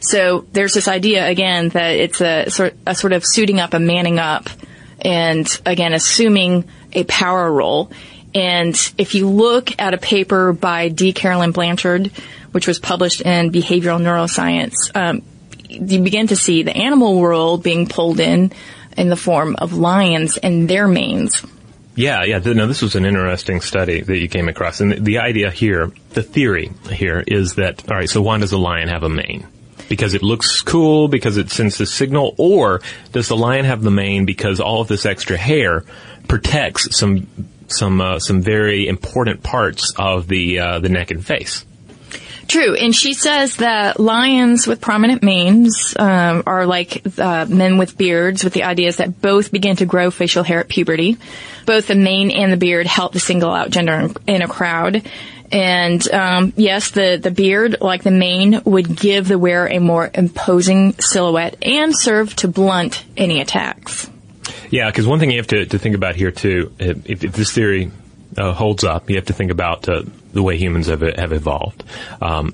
So 0.00 0.46
there's 0.52 0.74
this 0.74 0.88
idea 0.88 1.26
again 1.28 1.70
that 1.70 1.90
it's 1.96 2.20
a 2.20 2.50
sort, 2.50 2.74
a 2.86 2.94
sort 2.94 3.12
of 3.12 3.24
suiting 3.24 3.60
up, 3.60 3.74
a 3.74 3.80
manning 3.80 4.18
up, 4.18 4.48
and 5.00 5.46
again 5.64 5.94
assuming 5.94 6.64
a 6.92 7.04
power 7.04 7.50
role. 7.50 7.90
And 8.34 8.74
if 8.96 9.14
you 9.14 9.28
look 9.28 9.80
at 9.80 9.92
a 9.94 9.98
paper 9.98 10.52
by 10.52 10.88
D. 10.88 11.12
Caroline 11.12 11.50
Blanchard, 11.50 12.12
which 12.52 12.66
was 12.66 12.78
published 12.78 13.20
in 13.22 13.50
Behavioral 13.50 14.00
Neuroscience, 14.00 14.74
um, 14.94 15.22
you 15.70 16.00
begin 16.02 16.26
to 16.28 16.36
see 16.36 16.62
the 16.62 16.76
animal 16.76 17.18
world 17.20 17.62
being 17.62 17.86
pulled 17.86 18.20
in 18.20 18.52
in 18.96 19.08
the 19.08 19.16
form 19.16 19.56
of 19.56 19.72
lions 19.72 20.36
and 20.36 20.68
their 20.68 20.88
manes. 20.88 21.44
Yeah, 21.94 22.24
yeah. 22.24 22.38
No, 22.38 22.66
this 22.66 22.82
was 22.82 22.94
an 22.94 23.04
interesting 23.04 23.60
study 23.60 24.00
that 24.00 24.18
you 24.18 24.28
came 24.28 24.48
across, 24.48 24.80
and 24.80 24.92
the, 24.92 25.00
the 25.00 25.18
idea 25.18 25.50
here, 25.50 25.92
the 26.10 26.22
theory 26.22 26.70
here, 26.90 27.22
is 27.26 27.56
that 27.56 27.90
all 27.90 27.96
right. 27.96 28.08
So 28.08 28.22
why 28.22 28.38
does 28.38 28.52
a 28.52 28.58
lion 28.58 28.88
have 28.88 29.02
a 29.02 29.08
mane? 29.08 29.46
Because 29.88 30.14
it 30.14 30.22
looks 30.22 30.62
cool, 30.62 31.08
because 31.08 31.36
it 31.36 31.50
sends 31.50 31.80
a 31.80 31.86
signal, 31.86 32.34
or 32.38 32.80
does 33.12 33.28
the 33.28 33.36
lion 33.36 33.64
have 33.64 33.82
the 33.82 33.90
mane 33.90 34.24
because 34.24 34.60
all 34.60 34.80
of 34.80 34.88
this 34.88 35.04
extra 35.04 35.36
hair 35.36 35.84
protects 36.28 36.96
some 36.96 37.26
some 37.66 38.00
uh, 38.00 38.18
some 38.18 38.40
very 38.40 38.86
important 38.86 39.42
parts 39.42 39.92
of 39.98 40.28
the 40.28 40.60
uh, 40.60 40.78
the 40.78 40.88
neck 40.88 41.10
and 41.10 41.26
face? 41.26 41.64
True, 42.50 42.74
and 42.74 42.92
she 42.92 43.14
says 43.14 43.58
that 43.58 44.00
lions 44.00 44.66
with 44.66 44.80
prominent 44.80 45.22
manes 45.22 45.94
um, 45.96 46.42
are 46.46 46.66
like 46.66 47.00
uh, 47.16 47.46
men 47.48 47.78
with 47.78 47.96
beards, 47.96 48.42
with 48.42 48.52
the 48.52 48.64
ideas 48.64 48.96
that 48.96 49.20
both 49.20 49.52
begin 49.52 49.76
to 49.76 49.86
grow 49.86 50.10
facial 50.10 50.42
hair 50.42 50.58
at 50.58 50.68
puberty. 50.68 51.16
Both 51.64 51.86
the 51.86 51.94
mane 51.94 52.32
and 52.32 52.52
the 52.52 52.56
beard 52.56 52.88
help 52.88 53.12
to 53.12 53.20
single 53.20 53.52
out 53.52 53.70
gender 53.70 54.10
in, 54.26 54.42
a 54.42 54.48
crowd. 54.48 55.08
And 55.52 56.12
um, 56.12 56.52
yes, 56.56 56.90
the 56.90 57.20
the 57.22 57.30
beard, 57.30 57.76
like 57.80 58.02
the 58.02 58.10
mane, 58.10 58.60
would 58.64 58.96
give 58.96 59.28
the 59.28 59.38
wearer 59.38 59.68
a 59.68 59.78
more 59.78 60.10
imposing 60.12 60.94
silhouette 60.94 61.56
and 61.62 61.96
serve 61.96 62.34
to 62.36 62.48
blunt 62.48 63.04
any 63.16 63.40
attacks. 63.40 64.10
Yeah, 64.70 64.90
because 64.90 65.06
one 65.06 65.20
thing 65.20 65.30
you 65.30 65.36
have 65.36 65.46
to, 65.46 65.66
to 65.66 65.78
think 65.78 65.94
about 65.94 66.16
here 66.16 66.32
too, 66.32 66.72
if, 66.80 67.24
if 67.24 67.32
this 67.32 67.52
theory 67.52 67.92
uh, 68.36 68.52
holds 68.52 68.82
up, 68.82 69.08
you 69.08 69.14
have 69.14 69.26
to 69.26 69.34
think 69.34 69.52
about 69.52 69.88
uh, 69.88 70.02
the 70.32 70.42
way 70.42 70.56
humans 70.56 70.86
have 70.88 71.00
have 71.00 71.32
evolved. 71.32 71.84
Um, 72.20 72.52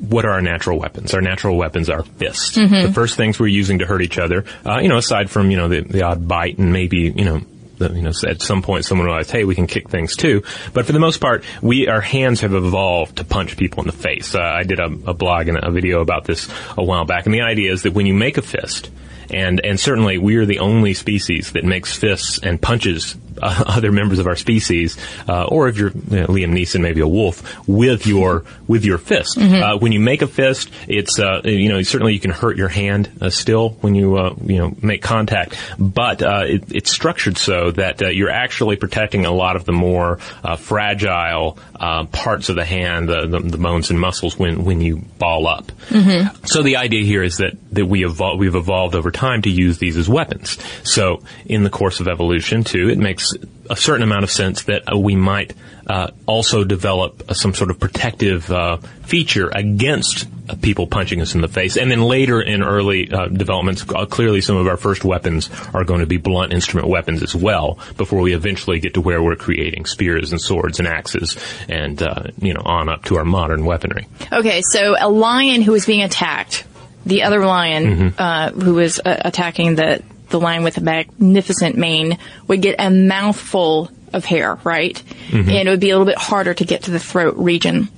what 0.00 0.24
are 0.24 0.30
our 0.30 0.42
natural 0.42 0.78
weapons? 0.78 1.12
Our 1.12 1.20
natural 1.20 1.56
weapons 1.56 1.90
are 1.90 2.02
fists. 2.04 2.56
Mhm. 2.56 2.86
The 2.86 2.92
first 2.92 3.16
things 3.16 3.40
we're 3.40 3.48
using 3.48 3.80
to 3.80 3.86
hurt 3.86 4.00
each 4.02 4.18
other, 4.18 4.44
uh, 4.64 4.78
you 4.80 4.88
know, 4.88 4.96
aside 4.96 5.28
from 5.28 5.50
you 5.50 5.56
know 5.56 5.68
the, 5.68 5.80
the 5.80 6.02
odd 6.02 6.26
bite 6.28 6.58
and 6.58 6.72
maybe 6.72 7.12
you 7.14 7.24
know. 7.24 7.40
The, 7.78 7.92
you 7.92 8.02
know, 8.02 8.10
at 8.26 8.42
some 8.42 8.60
point, 8.60 8.84
someone 8.84 9.06
realized, 9.06 9.30
"Hey, 9.30 9.44
we 9.44 9.54
can 9.54 9.68
kick 9.68 9.88
things 9.88 10.16
too." 10.16 10.42
But 10.72 10.84
for 10.86 10.90
the 10.90 10.98
most 10.98 11.18
part, 11.18 11.44
we 11.62 11.86
our 11.86 12.00
hands 12.00 12.40
have 12.40 12.52
evolved 12.52 13.18
to 13.18 13.24
punch 13.24 13.56
people 13.56 13.84
in 13.84 13.86
the 13.86 13.92
face. 13.92 14.34
Uh, 14.34 14.40
I 14.40 14.64
did 14.64 14.80
a, 14.80 14.86
a 14.86 15.14
blog 15.14 15.46
and 15.46 15.56
a 15.62 15.70
video 15.70 16.00
about 16.00 16.24
this 16.24 16.48
a 16.76 16.82
while 16.82 17.04
back, 17.04 17.26
and 17.26 17.32
the 17.32 17.42
idea 17.42 17.70
is 17.72 17.84
that 17.84 17.92
when 17.92 18.04
you 18.04 18.14
make 18.14 18.36
a 18.36 18.42
fist, 18.42 18.90
and 19.30 19.60
and 19.64 19.78
certainly 19.78 20.18
we 20.18 20.34
are 20.38 20.44
the 20.44 20.58
only 20.58 20.92
species 20.92 21.52
that 21.52 21.62
makes 21.64 21.96
fists 21.96 22.40
and 22.42 22.60
punches 22.60 23.14
other 23.42 23.92
members 23.92 24.18
of 24.18 24.26
our 24.26 24.36
species, 24.36 24.96
uh, 25.28 25.44
or 25.44 25.68
if 25.68 25.76
you're 25.76 25.90
you 25.90 26.20
know, 26.20 26.26
Liam 26.26 26.52
Neeson, 26.52 26.80
maybe 26.80 27.00
a 27.00 27.08
wolf, 27.08 27.66
with 27.68 28.06
your 28.06 28.44
with 28.66 28.84
your 28.84 28.98
fist. 28.98 29.38
Mhm. 29.38 29.62
Uh, 29.62 29.78
when 29.78 29.92
you 29.92 30.00
make 30.00 30.22
a 30.22 30.26
fist, 30.26 30.70
it's 30.86 31.18
uh, 31.18 31.40
you 31.44 31.68
know 31.68 31.82
certainly 31.82 32.12
you 32.12 32.20
can 32.20 32.30
hurt 32.30 32.56
your 32.56 32.68
hand 32.68 33.10
uh, 33.20 33.30
still 33.30 33.70
when 33.80 33.94
you 33.94 34.16
uh, 34.16 34.34
you 34.44 34.58
know 34.58 34.74
make 34.82 35.02
contact, 35.02 35.56
but 35.78 36.22
uh, 36.22 36.44
it, 36.46 36.64
it's 36.72 36.90
structured 36.90 37.38
so 37.38 37.70
that 37.72 38.02
uh, 38.02 38.08
you're 38.08 38.30
actually 38.30 38.76
protecting 38.76 39.26
a 39.26 39.32
lot 39.32 39.56
of 39.56 39.64
the 39.64 39.72
more 39.72 40.18
uh, 40.44 40.56
fragile 40.56 41.58
uh, 41.78 42.04
parts 42.06 42.48
of 42.48 42.56
the 42.56 42.64
hand, 42.64 43.08
the, 43.08 43.26
the, 43.26 43.40
the 43.40 43.58
bones 43.58 43.90
and 43.90 44.00
muscles 44.00 44.38
when 44.38 44.64
when 44.64 44.80
you 44.80 44.96
ball 45.18 45.46
up. 45.46 45.66
Mm-hmm. 45.88 46.44
So 46.46 46.62
the 46.62 46.76
idea 46.76 47.04
here 47.04 47.22
is 47.22 47.38
that, 47.38 47.52
that 47.72 47.86
we 47.86 48.02
evol- 48.02 48.38
we've 48.38 48.54
evolved 48.54 48.94
over 48.94 49.10
time 49.10 49.42
to 49.42 49.50
use 49.50 49.78
these 49.78 49.96
as 49.96 50.08
weapons. 50.08 50.58
So 50.84 51.22
in 51.46 51.62
the 51.64 51.70
course 51.70 52.00
of 52.00 52.08
evolution, 52.08 52.64
too, 52.64 52.88
it 52.88 52.98
makes 52.98 53.27
a 53.70 53.76
certain 53.76 54.02
amount 54.02 54.24
of 54.24 54.30
sense 54.30 54.64
that 54.64 54.82
uh, 54.92 54.98
we 54.98 55.14
might 55.16 55.54
uh, 55.86 56.10
also 56.26 56.64
develop 56.64 57.22
uh, 57.28 57.34
some 57.34 57.54
sort 57.54 57.70
of 57.70 57.78
protective 57.80 58.50
uh, 58.50 58.76
feature 59.04 59.50
against 59.54 60.26
uh, 60.48 60.54
people 60.60 60.86
punching 60.86 61.20
us 61.20 61.34
in 61.34 61.40
the 61.40 61.48
face. 61.48 61.76
And 61.76 61.90
then 61.90 62.02
later 62.02 62.40
in 62.40 62.62
early 62.62 63.10
uh, 63.10 63.26
developments, 63.28 63.82
clearly 63.82 64.40
some 64.40 64.56
of 64.56 64.66
our 64.66 64.76
first 64.76 65.04
weapons 65.04 65.50
are 65.74 65.84
going 65.84 66.00
to 66.00 66.06
be 66.06 66.16
blunt 66.18 66.52
instrument 66.52 66.88
weapons 66.88 67.22
as 67.22 67.34
well, 67.34 67.78
before 67.96 68.20
we 68.20 68.34
eventually 68.34 68.80
get 68.80 68.94
to 68.94 69.00
where 69.00 69.22
we're 69.22 69.36
creating 69.36 69.86
spears 69.86 70.32
and 70.32 70.40
swords 70.40 70.78
and 70.78 70.88
axes 70.88 71.36
and, 71.68 72.02
uh, 72.02 72.24
you 72.40 72.54
know, 72.54 72.62
on 72.64 72.88
up 72.88 73.04
to 73.04 73.16
our 73.16 73.24
modern 73.24 73.64
weaponry. 73.64 74.06
Okay, 74.32 74.60
so 74.62 74.94
a 74.98 75.08
lion 75.08 75.62
who 75.62 75.74
is 75.74 75.86
being 75.86 76.02
attacked, 76.02 76.64
the 77.06 77.22
other 77.22 77.44
lion 77.44 77.84
Mhm. 77.84 78.14
uh, 78.18 78.50
who 78.50 78.78
uh, 78.80 78.90
attacking 79.04 79.74
the 79.76 80.02
the 80.30 80.40
lion 80.40 80.64
with 80.64 80.76
a 80.78 80.80
magnificent 80.80 81.76
mane 81.76 82.18
would 82.46 82.62
get 82.62 82.76
a 82.78 82.90
mouthful 82.90 83.90
of 84.12 84.24
hair, 84.24 84.58
right? 84.64 85.00
Mhm. 85.30 85.48
And 85.48 85.68
it 85.68 85.70
would 85.70 85.80
be 85.80 85.90
a 85.90 85.98
little 85.98 86.06
bit 86.10 86.18
harder 86.18 86.54
to 86.54 86.64
get 86.64 86.84
to 86.84 86.90
the 86.90 86.98
throat 86.98 87.36
region. 87.36 87.88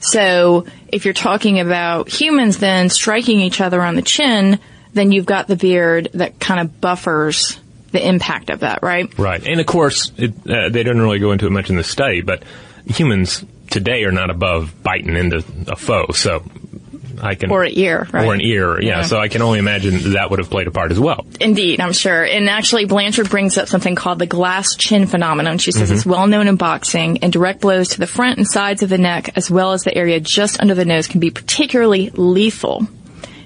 So 0.00 0.64
if 0.88 1.04
you're 1.04 1.14
talking 1.14 1.60
about 1.60 2.08
humans 2.08 2.58
then 2.58 2.88
striking 2.88 3.40
each 3.40 3.60
other 3.60 3.82
on 3.82 3.96
the 3.96 4.02
chin, 4.02 4.58
then 4.94 5.12
you've 5.12 5.26
got 5.26 5.48
the 5.48 5.56
beard 5.56 6.10
that 6.14 6.38
kind 6.38 6.60
of 6.60 6.80
buffers 6.80 7.58
the 7.92 8.06
impact 8.06 8.50
of 8.50 8.60
that, 8.60 8.82
right? 8.82 9.16
Right. 9.18 9.42
And 9.46 9.60
of 9.60 9.66
course, 9.66 10.12
it, 10.16 10.32
uh, 10.48 10.68
they 10.68 10.82
didn't 10.82 11.00
really 11.00 11.18
go 11.18 11.32
into 11.32 11.46
it 11.46 11.50
much 11.50 11.70
in 11.70 11.76
the 11.76 11.84
study, 11.84 12.20
but 12.20 12.42
humans 12.86 13.44
today 13.70 14.04
are 14.04 14.12
not 14.12 14.30
above 14.30 14.82
biting 14.82 15.16
into 15.16 15.44
a 15.66 15.76
foe. 15.76 16.06
So 16.12 16.42
I 17.22 17.34
can. 17.34 17.50
Or 17.50 17.64
an 17.64 17.72
ear, 17.74 18.06
right? 18.12 18.26
Or 18.26 18.34
an 18.34 18.40
ear, 18.40 18.80
yeah. 18.80 18.88
Yeah. 18.98 19.02
So 19.02 19.18
I 19.18 19.28
can 19.28 19.42
only 19.42 19.58
imagine 19.58 20.12
that 20.12 20.30
would 20.30 20.38
have 20.38 20.50
played 20.50 20.66
a 20.66 20.70
part 20.70 20.90
as 20.90 21.00
well. 21.00 21.26
Indeed, 21.40 21.80
I'm 21.80 21.92
sure. 21.92 22.24
And 22.24 22.48
actually, 22.48 22.84
Blanchard 22.84 23.30
brings 23.30 23.58
up 23.58 23.68
something 23.68 23.94
called 23.94 24.18
the 24.18 24.26
glass 24.26 24.76
chin 24.76 25.06
phenomenon. 25.06 25.58
She 25.58 25.72
says 25.72 25.90
Mhm. 25.90 25.94
it's 25.94 26.06
well 26.06 26.26
known 26.26 26.48
in 26.48 26.56
boxing, 26.56 27.18
and 27.22 27.32
direct 27.32 27.60
blows 27.60 27.90
to 27.90 27.98
the 27.98 28.06
front 28.06 28.38
and 28.38 28.46
sides 28.48 28.82
of 28.82 28.88
the 28.88 28.98
neck, 28.98 29.32
as 29.36 29.50
well 29.50 29.72
as 29.72 29.84
the 29.84 29.94
area 29.96 30.20
just 30.20 30.60
under 30.60 30.74
the 30.74 30.84
nose, 30.84 31.06
can 31.06 31.20
be 31.20 31.30
particularly 31.30 32.10
lethal. 32.14 32.86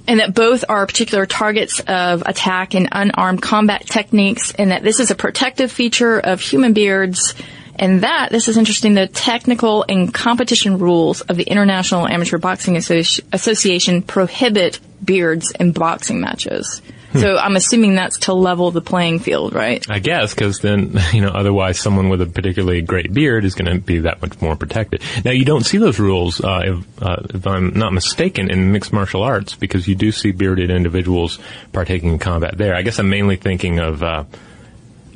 And 0.09 0.19
that 0.19 0.35
both 0.35 0.65
are 0.69 0.85
particular 0.85 1.27
targets 1.27 1.79
of 1.81 2.25
attack 2.27 2.75
in 2.75 2.89
unarmed 2.91 3.41
combat 3.41 3.87
techniques, 3.87 4.53
and 4.59 4.73
that 4.73 4.83
this 4.83 4.99
is 4.99 5.13
a 5.13 5.15
protective 5.15 5.71
feature 5.71 6.19
of 6.19 6.41
human 6.41 6.73
beards. 6.73 7.35
And 7.77 8.03
that, 8.03 8.29
this 8.31 8.49
is 8.49 8.57
interesting, 8.57 8.95
the 8.95 9.07
technical 9.07 9.85
and 9.89 10.13
competition 10.13 10.79
rules 10.79 11.23
of 11.23 11.37
the 11.37 11.45
International 11.45 12.07
Amateur 12.07 12.39
Boxing 12.39 12.75
Associ- 12.75 13.21
Association 13.33 14.03
prohibit 14.03 14.79
beards 15.05 15.53
in 15.53 15.73
boxing 15.73 16.21
matches. 16.21 16.83
So 17.15 17.37
I'm 17.37 17.57
assuming 17.57 17.95
that's 17.95 18.21
to 18.21 18.33
level 18.33 18.71
the 18.71 18.81
playing 18.81 19.19
field, 19.19 19.55
right? 19.55 19.85
I 19.91 19.99
guess 19.99 20.35
because 20.35 20.61
then 20.61 20.99
you 21.13 21.21
know 21.21 21.29
otherwise 21.29 21.79
someone 21.79 22.09
with 22.09 22.23
a 22.23 22.27
particularly 22.27 22.81
great 22.83 23.13
beard 23.13 23.45
is 23.45 23.55
going 23.55 23.73
to 23.73 23.81
be 23.81 24.01
that 24.01 24.23
much 24.23 24.41
more 24.41 24.57
protected. 24.57 25.03
Now 25.25 25.33
you 25.33 25.45
don't 25.45 25.65
see 25.65 25.79
those 25.79 25.99
rules 25.99 26.41
uh, 26.41 26.63
if, 26.65 27.03
uh, 27.03 27.17
if 27.35 27.47
I'm 27.47 27.75
not 27.75 27.93
mistaken 27.93 28.51
in 28.51 28.73
mixed 28.73 28.93
martial 28.93 29.23
arts 29.23 29.55
because 29.55 29.87
you 29.87 29.95
do 29.95 30.13
see 30.13 30.33
bearded 30.33 30.71
individuals 30.71 31.39
partaking 31.73 32.13
in 32.13 32.19
combat 32.19 32.57
there. 32.57 32.75
I 32.75 32.83
guess 32.83 32.99
I'm 32.99 33.11
mainly 33.11 33.37
thinking 33.37 33.79
of. 33.79 34.03
Uh, 34.03 34.25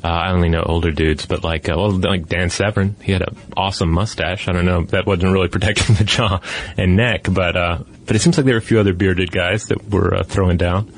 uh, 0.07 0.09
I 0.09 0.31
only 0.31 0.47
know 0.47 0.63
older 0.65 0.91
dudes, 0.91 1.25
but 1.25 1.43
like, 1.43 1.67
uh, 1.67 1.73
well, 1.75 1.91
like 1.91 2.29
Dan 2.29 2.49
Severn, 2.49 2.95
he 3.01 3.11
had 3.11 3.23
an 3.23 3.35
awesome 3.57 3.91
mustache. 3.91 4.47
I 4.47 4.53
don't 4.53 4.65
know, 4.65 4.83
that 4.85 5.05
wasn't 5.05 5.33
really 5.33 5.47
protecting 5.49 5.95
the 5.95 6.05
jaw 6.05 6.39
and 6.77 6.95
neck, 6.95 7.27
but, 7.29 7.57
uh, 7.57 7.79
but 8.05 8.15
it 8.15 8.19
seems 8.19 8.37
like 8.37 8.45
there 8.45 8.55
were 8.55 8.59
a 8.59 8.61
few 8.61 8.79
other 8.79 8.93
bearded 8.93 9.33
guys 9.33 9.67
that 9.67 9.89
were, 9.89 10.15
uh, 10.15 10.23
throwing 10.23 10.55
down. 10.55 10.93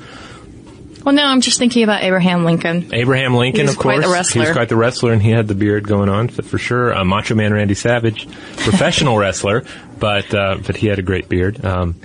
Well, 1.04 1.14
no, 1.14 1.24
I'm 1.24 1.40
just 1.40 1.58
thinking 1.58 1.82
about 1.82 2.04
Abraham 2.04 2.44
Lincoln. 2.44 2.94
Abraham 2.94 3.34
Lincoln, 3.34 3.68
of 3.68 3.78
course. 3.78 4.04
quite 4.04 4.26
the. 4.26 4.32
He 4.32 4.38
was 4.38 4.52
quite 4.52 4.68
the 4.68 4.76
wrestler, 4.76 5.12
and 5.12 5.20
he 5.20 5.30
had 5.30 5.48
the 5.48 5.54
beard 5.56 5.88
going 5.88 6.08
on 6.08 6.28
for, 6.28 6.42
for 6.42 6.58
sure. 6.58 6.94
Uh, 6.94 7.04
Macho 7.04 7.34
Man 7.34 7.52
Randy 7.52 7.74
Savage, 7.74 8.28
professional 8.58 9.16
wrestler, 9.18 9.64
but 9.98 10.32
uh, 10.34 10.58
but 10.64 10.76
he 10.76 10.88
had 10.88 10.98
a 10.98 11.02
great 11.02 11.26
beard. 11.28 11.64
Um, 11.64 11.96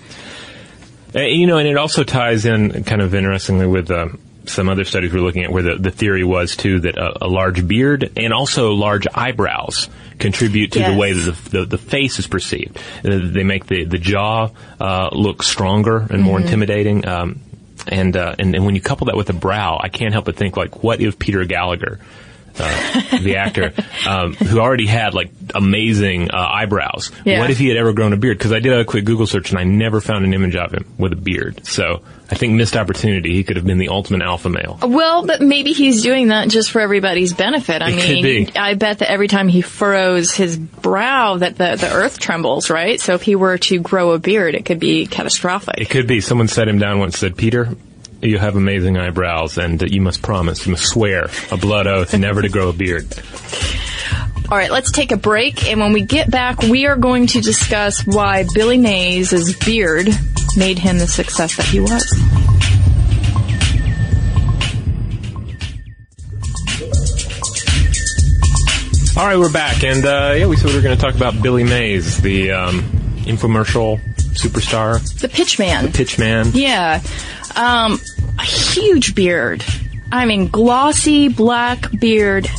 uh, 1.14 1.20
you 1.20 1.46
know, 1.46 1.58
and 1.58 1.68
it 1.68 1.76
also 1.76 2.04
ties 2.04 2.46
in 2.46 2.86
kind 2.86 3.02
of 3.02 3.14
interestingly 3.14 3.68
with 3.68 3.92
uh, 3.92 4.08
some 4.50 4.70
other 4.70 4.84
studies 4.84 5.14
we're 5.14 5.20
looking 5.22 5.44
at, 5.44 5.52
where 5.52 5.64
the, 5.64 5.76
the 5.76 5.92
theory 5.92 6.24
was 6.24 6.56
too 6.56 6.80
that 6.82 6.98
a, 6.98 7.26
a 7.26 7.28
large 7.28 7.68
beard 7.68 8.12
and 8.18 8.34
also 8.34 8.72
large 8.74 9.08
eyebrows 9.14 9.90
contribute 10.20 10.72
to 10.74 10.80
the 10.84 10.94
way 10.96 11.14
that 11.14 11.36
the, 11.36 11.50
the, 11.60 11.66
the 11.66 11.78
face 11.78 12.20
is 12.20 12.28
perceived. 12.28 12.80
They 13.04 13.44
make 13.44 13.66
the 13.68 13.84
the 13.86 13.98
jaw 13.98 14.50
uh, 14.80 15.10
look 15.12 15.44
stronger 15.44 15.98
and 15.98 16.22
more 16.24 16.40
Mhm. 16.40 16.44
intimidating. 16.44 17.08
Um, 17.08 17.40
and, 17.88 18.16
uh, 18.18 18.36
and 18.40 18.56
and 18.56 18.66
when 18.66 18.74
you 18.76 18.82
couple 18.82 19.06
that 19.08 19.16
with 19.18 19.28
the 19.28 19.34
brow, 19.34 19.80
I 19.82 19.90
can't 19.90 20.14
help 20.14 20.26
but 20.26 20.36
think 20.38 20.58
like, 20.58 20.82
what 20.84 21.02
if 21.02 21.20
Peter 21.20 21.44
Gallagher, 21.46 22.00
uh, 22.58 23.20
the 23.20 23.36
actor, 23.38 23.74
um, 24.08 24.34
who 24.34 24.60
already 24.60 24.88
had 24.88 25.14
like 25.14 25.30
amazing 25.54 26.32
uh, 26.32 26.38
eyebrows, 26.38 27.12
Yeah. 27.26 27.40
what 27.40 27.52
if 27.52 27.58
he 27.58 27.68
had 27.68 27.78
ever 27.78 27.94
grown 27.94 28.14
a 28.14 28.18
beard? 28.18 28.38
Because 28.38 28.54
I 28.54 28.60
did 28.60 28.74
a 28.74 28.86
quick 28.86 29.06
Google 29.06 29.28
search 29.28 29.52
and 29.52 29.60
I 29.60 29.64
never 29.66 30.02
found 30.02 30.26
an 30.26 30.34
image 30.34 30.56
of 30.56 30.72
him 30.74 30.86
with 30.98 31.12
a 31.14 31.18
beard. 31.18 31.66
So 31.68 32.02
I 32.30 32.36
think 32.36 32.54
missed 32.54 32.76
opportunity. 32.76 33.34
He 33.36 33.44
could 33.44 33.56
have 33.58 33.66
been 33.66 33.78
the 33.78 33.90
ultimate 33.90 34.24
alpha 34.24 34.50
male. 34.50 34.80
Well, 34.82 35.26
but 35.26 35.42
maybe 35.42 35.74
he's 35.74 36.02
doing 36.02 36.30
that 36.30 36.50
just 36.50 36.72
for 36.72 36.82
everybody's 36.82 37.34
benefit. 37.34 37.84
I 37.84 37.92
It 37.92 37.96
mean, 37.96 38.24
be. 38.24 38.52
I 38.56 38.74
bet 38.74 39.00
that 39.00 39.12
every 39.12 39.28
time 39.28 39.48
he 39.48 39.62
furrows 39.62 40.34
his 40.34 40.58
brow 40.58 41.38
that 41.38 41.58
the, 41.58 41.76
the 41.76 41.92
earth 41.94 42.20
trembles, 42.20 42.72
right? 42.72 43.00
So 43.00 43.14
if 43.14 43.22
he 43.22 43.36
were 43.36 43.60
to 43.60 43.80
grow 43.80 44.12
a 44.12 44.20
beard, 44.20 44.56
it 44.56 44.66
could 44.66 44.80
be 44.80 45.06
catastrophic. 45.06 45.76
It 45.78 45.90
could 45.92 46.08
be. 46.08 46.20
Someone 46.20 46.48
set 46.48 46.68
him 46.68 46.80
down 46.80 47.00
once. 47.00 47.20
Said, 47.20 47.38
Peter. 47.38 47.70
You 48.22 48.40
have 48.40 48.56
amazing 48.56 48.98
eyebrows, 48.98 49.60
and 49.60 49.80
you 49.82 50.02
must 50.02 50.24
promise, 50.24 50.66
you 50.66 50.72
must 50.72 50.86
swear 50.88 51.30
a 51.52 51.58
blood 51.58 51.86
oath 51.86 52.18
never 52.18 52.42
to 52.42 52.50
grow 52.50 52.70
a 52.70 52.74
beard. 52.74 53.06
All 54.50 54.58
right, 54.58 54.72
let's 54.72 54.92
take 54.92 55.12
a 55.12 55.18
break, 55.18 55.68
and 55.70 55.80
when 55.80 55.92
we 55.94 56.02
get 56.02 56.32
back, 56.32 56.62
we 56.62 56.88
are 56.88 56.96
going 56.96 57.28
to 57.28 57.42
discuss 57.42 58.06
why 58.06 58.46
Billy 58.54 58.78
Mays' 58.80 59.56
beard 59.64 60.08
made 60.58 60.80
him 60.80 60.98
the 60.98 61.08
success 61.08 61.56
that 61.58 61.66
he 61.66 61.80
was. 61.80 62.04
All 69.18 69.26
right, 69.26 69.38
we're 69.40 69.52
back, 69.52 69.82
and 69.86 70.06
uh, 70.06 70.34
yeah, 70.38 70.46
we 70.46 70.58
said 70.58 70.68
we 70.72 70.76
were 70.76 70.82
going 70.82 70.96
to 70.96 71.02
talk 71.02 71.16
about 71.16 71.42
Billy 71.42 71.64
Mays, 71.64 72.18
the 72.22 72.52
um, 72.52 72.82
infomercial 73.24 73.98
superstar, 74.34 75.00
The 75.22 75.30
pitch 75.30 75.58
man. 75.58 75.94
pitch 75.94 76.20
man. 76.20 76.52
Yeah. 76.54 77.02
Um, 77.56 78.02
a 78.38 78.44
huge 78.44 79.16
beard. 79.16 79.64
I 80.12 80.26
mean, 80.26 80.50
glossy 80.50 81.30
black 81.30 81.90
beard. 81.98 82.50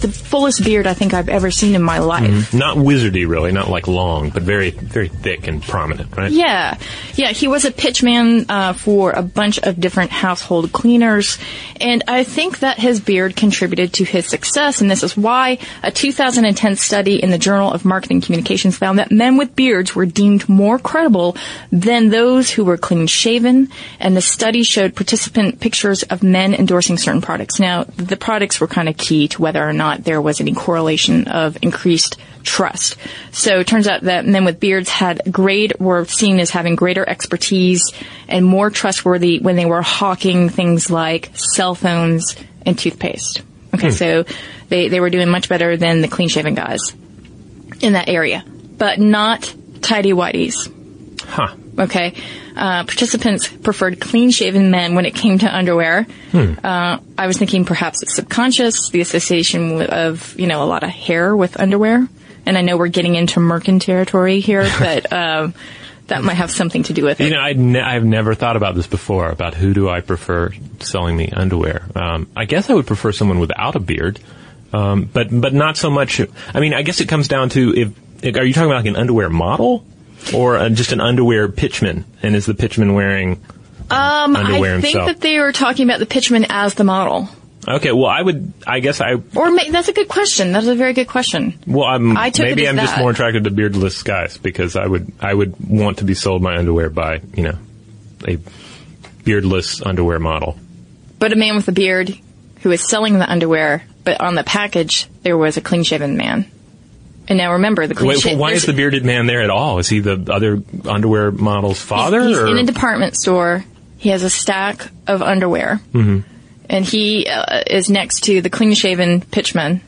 The 0.00 0.08
fullest 0.08 0.64
beard 0.64 0.86
I 0.86 0.94
think 0.94 1.14
I've 1.14 1.28
ever 1.28 1.50
seen 1.50 1.74
in 1.74 1.82
my 1.82 1.98
life. 1.98 2.30
Mhm. 2.30 2.58
Not 2.58 2.76
wizardy, 2.76 3.28
really, 3.28 3.52
not 3.52 3.68
like 3.70 3.88
long, 3.88 4.30
but 4.30 4.42
very, 4.42 4.70
very 4.70 5.08
thick 5.08 5.46
and 5.46 5.62
prominent, 5.62 6.16
right? 6.16 6.30
Yeah, 6.30 6.76
yeah. 7.14 7.32
He 7.32 7.48
was 7.48 7.64
a 7.64 7.70
pitchman 7.70 8.46
uh, 8.48 8.72
for 8.74 9.12
a 9.12 9.22
bunch 9.22 9.58
of 9.58 9.80
different 9.80 10.10
household 10.10 10.72
cleaners, 10.72 11.38
and 11.80 12.02
I 12.08 12.24
think 12.24 12.60
that 12.60 12.78
his 12.78 13.00
beard 13.00 13.36
contributed 13.36 13.92
to 13.94 14.04
his 14.04 14.26
success. 14.26 14.80
And 14.80 14.90
this 14.90 15.02
is 15.02 15.16
why 15.16 15.58
a 15.82 15.90
2010 15.90 16.76
study 16.76 17.22
in 17.22 17.30
the 17.30 17.38
Journal 17.38 17.72
of 17.72 17.84
Marketing 17.84 18.20
Communications 18.20 18.76
found 18.76 18.98
that 18.98 19.10
men 19.10 19.36
with 19.36 19.56
beards 19.56 19.94
were 19.94 20.06
deemed 20.06 20.48
more 20.48 20.78
credible 20.78 21.36
than 21.72 22.10
those 22.10 22.50
who 22.50 22.64
were 22.64 22.76
clean 22.76 23.06
shaven. 23.06 23.68
And 23.98 24.16
the 24.16 24.20
study 24.20 24.62
showed 24.62 24.94
participant 24.94 25.60
pictures 25.60 26.02
of 26.04 26.22
men 26.22 26.54
endorsing 26.54 26.98
certain 26.98 27.20
products. 27.20 27.58
Now, 27.60 27.84
the 27.96 28.16
products 28.16 28.60
were 28.60 28.66
kind 28.66 28.88
of 28.88 28.96
key 28.96 29.28
to 29.28 29.42
whether 29.42 29.59
or 29.68 29.72
not 29.72 30.04
there 30.04 30.20
was 30.20 30.40
any 30.40 30.52
correlation 30.54 31.28
of 31.28 31.56
increased 31.62 32.16
trust. 32.42 32.96
So 33.32 33.60
it 33.60 33.66
turns 33.66 33.86
out 33.86 34.02
that 34.02 34.24
men 34.26 34.44
with 34.44 34.58
beards 34.60 34.88
had 34.88 35.20
great, 35.30 35.78
were 35.80 36.04
seen 36.06 36.40
as 36.40 36.50
having 36.50 36.74
greater 36.74 37.06
expertise 37.08 37.92
and 38.28 38.44
more 38.46 38.70
trustworthy 38.70 39.38
when 39.40 39.56
they 39.56 39.66
were 39.66 39.82
hawking 39.82 40.48
things 40.48 40.90
like 40.90 41.30
cell 41.34 41.74
phones 41.74 42.34
and 42.64 42.78
toothpaste. 42.78 43.42
Okay, 43.74 43.88
Hmm. 43.88 43.92
so 43.92 44.24
they, 44.68 44.88
they 44.88 45.00
were 45.00 45.10
doing 45.10 45.28
much 45.28 45.48
better 45.48 45.76
than 45.76 46.00
the 46.00 46.08
clean 46.08 46.28
shaven 46.28 46.54
guys 46.54 46.92
in 47.80 47.92
that 47.92 48.08
area, 48.08 48.44
but 48.78 48.98
not 48.98 49.52
tidy 49.80 50.12
whities. 50.12 50.54
Huh. 51.24 51.54
Okay. 51.80 52.14
Uh, 52.54 52.84
participants 52.84 53.48
preferred 53.48 54.00
clean 54.00 54.30
shaven 54.30 54.70
men 54.70 54.94
when 54.94 55.06
it 55.06 55.14
came 55.14 55.38
to 55.38 55.54
underwear. 55.54 56.06
Hmm. 56.30 56.54
Uh, 56.62 56.98
I 57.16 57.26
was 57.26 57.38
thinking 57.38 57.64
perhaps 57.64 58.02
it's 58.02 58.14
subconscious, 58.14 58.90
the 58.90 59.00
association 59.00 59.80
of, 59.82 60.38
you 60.38 60.46
know, 60.46 60.62
a 60.62 60.66
lot 60.66 60.82
of 60.82 60.90
hair 60.90 61.34
with 61.34 61.58
underwear. 61.58 62.06
And 62.44 62.58
I 62.58 62.60
know 62.60 62.76
we're 62.76 62.88
getting 62.88 63.14
into 63.14 63.40
Merkin 63.40 63.80
territory 63.80 64.40
here, 64.40 64.68
but, 64.78 65.12
um, 65.12 65.54
that 66.08 66.24
might 66.24 66.34
have 66.34 66.50
something 66.50 66.82
to 66.82 66.92
do 66.92 67.04
with 67.04 67.20
it. 67.20 67.24
You 67.24 67.30
know, 67.30 67.40
I'd 67.40 67.58
ne- 67.58 67.80
I've 67.80 68.04
never 68.04 68.34
thought 68.34 68.56
about 68.56 68.74
this 68.74 68.88
before, 68.88 69.30
about 69.30 69.54
who 69.54 69.72
do 69.72 69.88
I 69.88 70.00
prefer 70.00 70.52
selling 70.80 71.16
me 71.16 71.30
underwear. 71.30 71.84
Um, 71.94 72.28
I 72.36 72.46
guess 72.46 72.68
I 72.68 72.74
would 72.74 72.88
prefer 72.88 73.12
someone 73.12 73.38
without 73.38 73.76
a 73.76 73.78
beard, 73.78 74.18
um, 74.72 75.04
but 75.04 75.28
but 75.30 75.54
not 75.54 75.76
so 75.76 75.88
much. 75.88 76.20
I 76.52 76.58
mean, 76.58 76.74
I 76.74 76.82
guess 76.82 77.00
it 77.00 77.08
comes 77.08 77.28
down 77.28 77.50
to 77.50 77.72
if 77.76 78.36
are 78.36 78.44
you 78.44 78.52
talking 78.52 78.68
about 78.68 78.78
like 78.78 78.86
an 78.86 78.96
underwear 78.96 79.30
model 79.30 79.86
or 80.34 80.56
uh, 80.56 80.68
just 80.68 80.92
an 80.92 81.00
underwear 81.00 81.48
pitchman? 81.48 82.04
And 82.22 82.36
is 82.36 82.46
the 82.46 82.54
pitchman 82.54 82.94
wearing? 82.94 83.42
Um, 83.90 84.36
Underwear 84.36 84.76
I 84.76 84.80
think 84.80 84.94
himself. 84.94 85.06
that 85.08 85.20
they 85.20 85.38
were 85.40 85.52
talking 85.52 85.88
about 85.88 85.98
the 85.98 86.06
pitchman 86.06 86.46
as 86.48 86.74
the 86.74 86.84
model. 86.84 87.28
Okay, 87.66 87.92
well, 87.92 88.06
I 88.06 88.22
would. 88.22 88.52
I 88.66 88.80
guess 88.80 89.00
I. 89.00 89.14
Or 89.14 89.50
ma- 89.50 89.62
that's 89.70 89.88
a 89.88 89.92
good 89.92 90.08
question. 90.08 90.52
That's 90.52 90.66
a 90.66 90.74
very 90.74 90.92
good 90.92 91.08
question. 91.08 91.58
Well, 91.66 91.84
I'm, 91.84 92.16
I 92.16 92.30
took 92.30 92.46
maybe 92.46 92.68
I'm 92.68 92.76
just 92.76 92.96
more 92.98 93.10
attracted 93.10 93.44
to 93.44 93.50
beardless 93.50 94.02
guys 94.02 94.38
because 94.38 94.76
I 94.76 94.86
would 94.86 95.12
I 95.20 95.34
would 95.34 95.56
want 95.60 95.98
to 95.98 96.04
be 96.04 96.14
sold 96.14 96.40
my 96.40 96.56
underwear 96.56 96.88
by 96.88 97.20
you 97.34 97.42
know 97.42 97.58
a 98.26 98.38
beardless 99.24 99.82
underwear 99.82 100.18
model. 100.18 100.56
But 101.18 101.32
a 101.32 101.36
man 101.36 101.56
with 101.56 101.68
a 101.68 101.72
beard 101.72 102.16
who 102.62 102.70
is 102.70 102.88
selling 102.88 103.18
the 103.18 103.30
underwear, 103.30 103.82
but 104.04 104.20
on 104.20 104.34
the 104.36 104.44
package 104.44 105.08
there 105.22 105.36
was 105.36 105.56
a 105.56 105.60
clean 105.60 105.82
shaven 105.82 106.16
man. 106.16 106.50
And 107.30 107.38
now 107.38 107.52
remember 107.52 107.86
the 107.86 107.94
clean 107.94 108.08
Wait, 108.08 108.36
why 108.36 108.50
is 108.52 108.66
the 108.66 108.72
bearded 108.72 109.04
man 109.04 109.26
there 109.26 109.40
at 109.40 109.50
all? 109.50 109.78
Is 109.78 109.88
he 109.88 110.00
the 110.00 110.26
other 110.30 110.60
underwear 110.86 111.30
model's 111.30 111.80
father? 111.80 112.22
He's 112.26 112.36
or? 112.36 112.48
in 112.48 112.58
a 112.58 112.64
department 112.64 113.16
store. 113.16 113.64
He 113.98 114.08
has 114.10 114.22
a 114.24 114.30
stack 114.30 114.88
of 115.06 115.22
underwear, 115.22 115.80
Mhm. 115.94 116.24
and 116.68 116.84
he 116.84 117.26
uh, 117.28 117.62
is 117.68 117.88
next 117.88 118.24
to 118.24 118.40
the 118.42 118.50
clean 118.50 118.74
shaven 118.74 119.20
pitchman. 119.20 119.80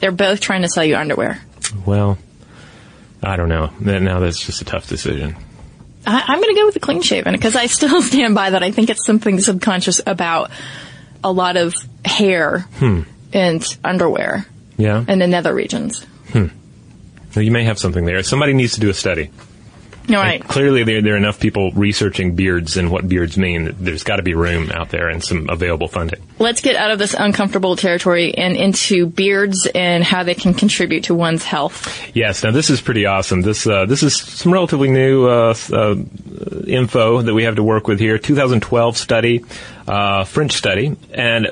They're 0.00 0.10
both 0.12 0.40
trying 0.40 0.62
to 0.62 0.68
sell 0.68 0.84
you 0.84 0.96
underwear. 0.96 1.40
Well, 1.86 2.18
I 3.22 3.36
don't 3.36 3.48
know. 3.50 3.70
Now 3.80 4.18
that's 4.18 4.44
just 4.44 4.60
a 4.60 4.64
tough 4.64 4.88
decision. 4.88 5.36
I, 6.06 6.24
I'm 6.26 6.40
going 6.40 6.54
to 6.54 6.60
go 6.60 6.64
with 6.64 6.74
the 6.74 6.80
clean 6.80 7.02
shaven 7.02 7.32
because 7.34 7.54
I 7.54 7.66
still 7.66 8.02
stand 8.10 8.34
by 8.34 8.50
that. 8.50 8.62
I 8.64 8.72
think 8.72 8.90
it's 8.90 9.06
something 9.06 9.38
subconscious 9.40 10.00
about 10.06 10.50
a 11.22 11.30
lot 11.30 11.56
of 11.56 11.74
hair 12.04 12.60
Hmm. 12.78 13.02
and 13.32 13.62
underwear 13.84 14.44
Yeah. 14.76 15.04
and 15.06 15.22
in 15.22 15.30
nether 15.30 15.54
regions. 15.54 16.04
Hmm. 16.32 16.46
You 17.34 17.50
may 17.50 17.64
have 17.64 17.78
something 17.78 18.04
there. 18.04 18.22
Somebody 18.22 18.54
needs 18.54 18.74
to 18.74 18.80
do 18.80 18.90
a 18.90 18.94
study. 18.94 19.30
All 20.08 20.16
right. 20.16 20.42
Clearly, 20.42 20.82
there, 20.82 21.02
there 21.02 21.14
are 21.14 21.16
enough 21.16 21.38
people 21.38 21.70
researching 21.72 22.34
beards 22.34 22.76
and 22.76 22.90
what 22.90 23.08
beards 23.08 23.36
mean. 23.36 23.76
There's 23.78 24.02
got 24.02 24.16
to 24.16 24.22
be 24.22 24.34
room 24.34 24.70
out 24.72 24.88
there 24.88 25.08
and 25.08 25.22
some 25.22 25.48
available 25.48 25.88
funding. 25.88 26.20
Let's 26.38 26.60
get 26.60 26.74
out 26.74 26.90
of 26.90 26.98
this 26.98 27.14
uncomfortable 27.14 27.76
territory 27.76 28.34
and 28.34 28.56
into 28.56 29.06
beards 29.06 29.68
and 29.72 30.02
how 30.02 30.24
they 30.24 30.34
can 30.34 30.54
contribute 30.54 31.04
to 31.04 31.14
one's 31.14 31.44
health. 31.44 32.10
Yes, 32.14 32.42
now 32.42 32.50
this 32.50 32.70
is 32.70 32.80
pretty 32.80 33.06
awesome. 33.06 33.42
This 33.42 33.66
uh, 33.66 33.86
this 33.86 34.02
is 34.02 34.16
some 34.16 34.52
relatively 34.52 34.90
new 34.90 35.28
uh, 35.28 35.54
uh, 35.72 35.96
info 36.66 37.22
that 37.22 37.34
we 37.34 37.44
have 37.44 37.56
to 37.56 37.62
work 37.62 37.86
with 37.86 38.00
here. 38.00 38.18
2012 38.18 38.96
study, 38.96 39.44
uh, 39.86 40.24
French 40.24 40.52
study, 40.52 40.96
and 41.12 41.48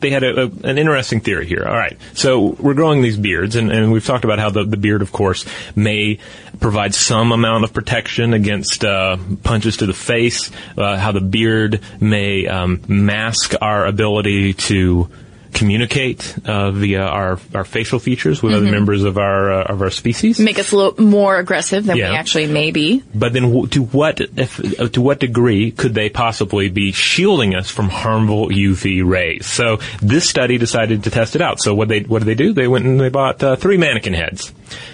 they 0.00 0.10
had 0.10 0.22
a, 0.22 0.42
a, 0.42 0.50
an 0.64 0.78
interesting 0.78 1.20
theory 1.20 1.46
here. 1.46 1.64
All 1.66 1.76
right, 1.76 1.96
so 2.14 2.56
we're 2.58 2.74
growing 2.74 3.02
these 3.02 3.16
beards, 3.16 3.56
and, 3.56 3.70
and 3.70 3.92
we've 3.92 4.04
talked 4.04 4.24
about 4.24 4.38
how 4.38 4.50
the, 4.50 4.64
the 4.64 4.76
beard, 4.76 5.02
of 5.02 5.12
course, 5.12 5.44
may 5.76 6.18
provide 6.58 6.94
some 6.94 7.32
amount 7.32 7.64
of 7.64 7.72
protection 7.72 8.34
against 8.34 8.84
uh, 8.84 9.16
punches 9.42 9.78
to 9.78 9.86
the 9.86 9.94
face. 9.94 10.50
Uh, 10.76 10.96
how 10.96 11.12
the 11.12 11.20
beard 11.20 11.80
may 12.00 12.46
um, 12.46 12.82
mask 12.88 13.54
our 13.60 13.86
ability 13.86 14.54
to 14.54 15.08
communicate 15.52 16.36
uh, 16.46 16.70
via 16.70 17.02
our, 17.02 17.38
our 17.54 17.64
facial 17.64 17.98
features 17.98 18.42
with 18.42 18.52
mm-hmm. 18.52 18.62
other 18.66 18.72
members 18.72 19.04
of 19.04 19.18
our 19.18 19.52
uh, 19.52 19.64
of 19.64 19.82
our 19.82 19.90
species. 19.90 20.38
Make 20.38 20.58
us 20.58 20.72
a 20.72 20.76
little 20.76 21.04
more 21.04 21.38
aggressive 21.38 21.84
than 21.86 21.96
yeah. 21.96 22.10
we 22.10 22.16
actually 22.16 22.46
may 22.46 22.70
be. 22.70 23.02
But 23.14 23.32
then, 23.32 23.44
w- 23.44 23.66
to 23.68 23.82
what 23.82 24.20
if, 24.20 24.80
uh, 24.80 24.88
to 24.88 25.00
what 25.00 25.20
degree 25.20 25.70
could 25.70 25.94
they 25.94 26.08
possibly 26.08 26.68
be 26.68 26.92
shielding 26.92 27.54
us 27.54 27.70
from 27.70 27.88
harmful 27.88 28.48
UV 28.48 29.06
rays? 29.06 29.46
So 29.46 29.78
this 30.00 30.28
study 30.28 30.58
decided 30.58 31.04
to 31.04 31.10
test 31.10 31.36
it 31.36 31.42
out. 31.42 31.60
So 31.60 31.74
what 31.74 31.88
they 31.88 32.00
what 32.00 32.20
did 32.20 32.26
they 32.26 32.34
do? 32.34 32.52
They 32.52 32.68
went 32.68 32.84
and 32.84 33.00
they 33.00 33.08
bought 33.08 33.42
uh, 33.42 33.56
three 33.56 33.76
mannequin 33.76 34.14
heads, 34.14 34.52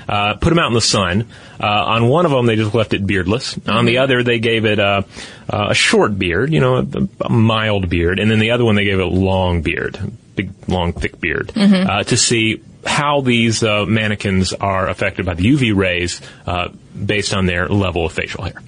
uh, 0.09 0.35
put 0.35 0.51
them 0.51 0.59
out 0.59 0.69
in 0.69 0.75
the 0.75 0.81
sun. 0.81 1.29
Uh, 1.59 1.67
on 1.67 2.09
one 2.09 2.27
of 2.27 2.33
them, 2.33 2.45
they 2.47 2.57
just 2.57 2.75
left 2.75 2.93
it 2.93 3.07
beardless. 3.07 3.55
Mm-hmm. 3.55 3.71
On 3.71 3.85
the 3.87 3.95
mm-hmm. 3.95 4.03
other, 4.03 4.23
they 4.23 4.39
gave 4.39 4.67
it 4.67 4.79
a, 4.79 5.07
a 5.49 5.75
short 5.75 6.19
beard, 6.19 6.53
you 6.53 6.61
know, 6.61 6.77
a, 6.77 6.87
a 7.23 7.31
mild 7.31 7.89
beard, 7.89 8.19
and 8.19 8.31
then 8.31 8.39
the 8.39 8.51
other 8.51 8.65
one 8.65 8.75
they 8.75 8.85
gave 8.85 8.99
it 8.99 9.07
a 9.07 9.09
long 9.09 9.63
beard 9.63 9.99
big, 10.37 10.53
long, 10.69 10.93
thick 10.93 11.21
beard, 11.21 11.49
mm-hmm. 11.49 11.89
uh, 11.89 12.03
to 12.05 12.17
see 12.17 12.63
how 12.85 13.21
these 13.21 13.63
uh, 13.63 13.85
mannequins 13.85 14.53
are 14.53 14.89
affected 14.89 15.27
by 15.27 15.35
the 15.35 15.45
UV 15.45 15.75
rays 15.75 16.21
uh, 16.47 16.69
based 16.95 17.35
on 17.35 17.47
their 17.47 17.69
level 17.69 18.07
of 18.07 18.13
facial 18.13 18.45
hair. 18.45 18.63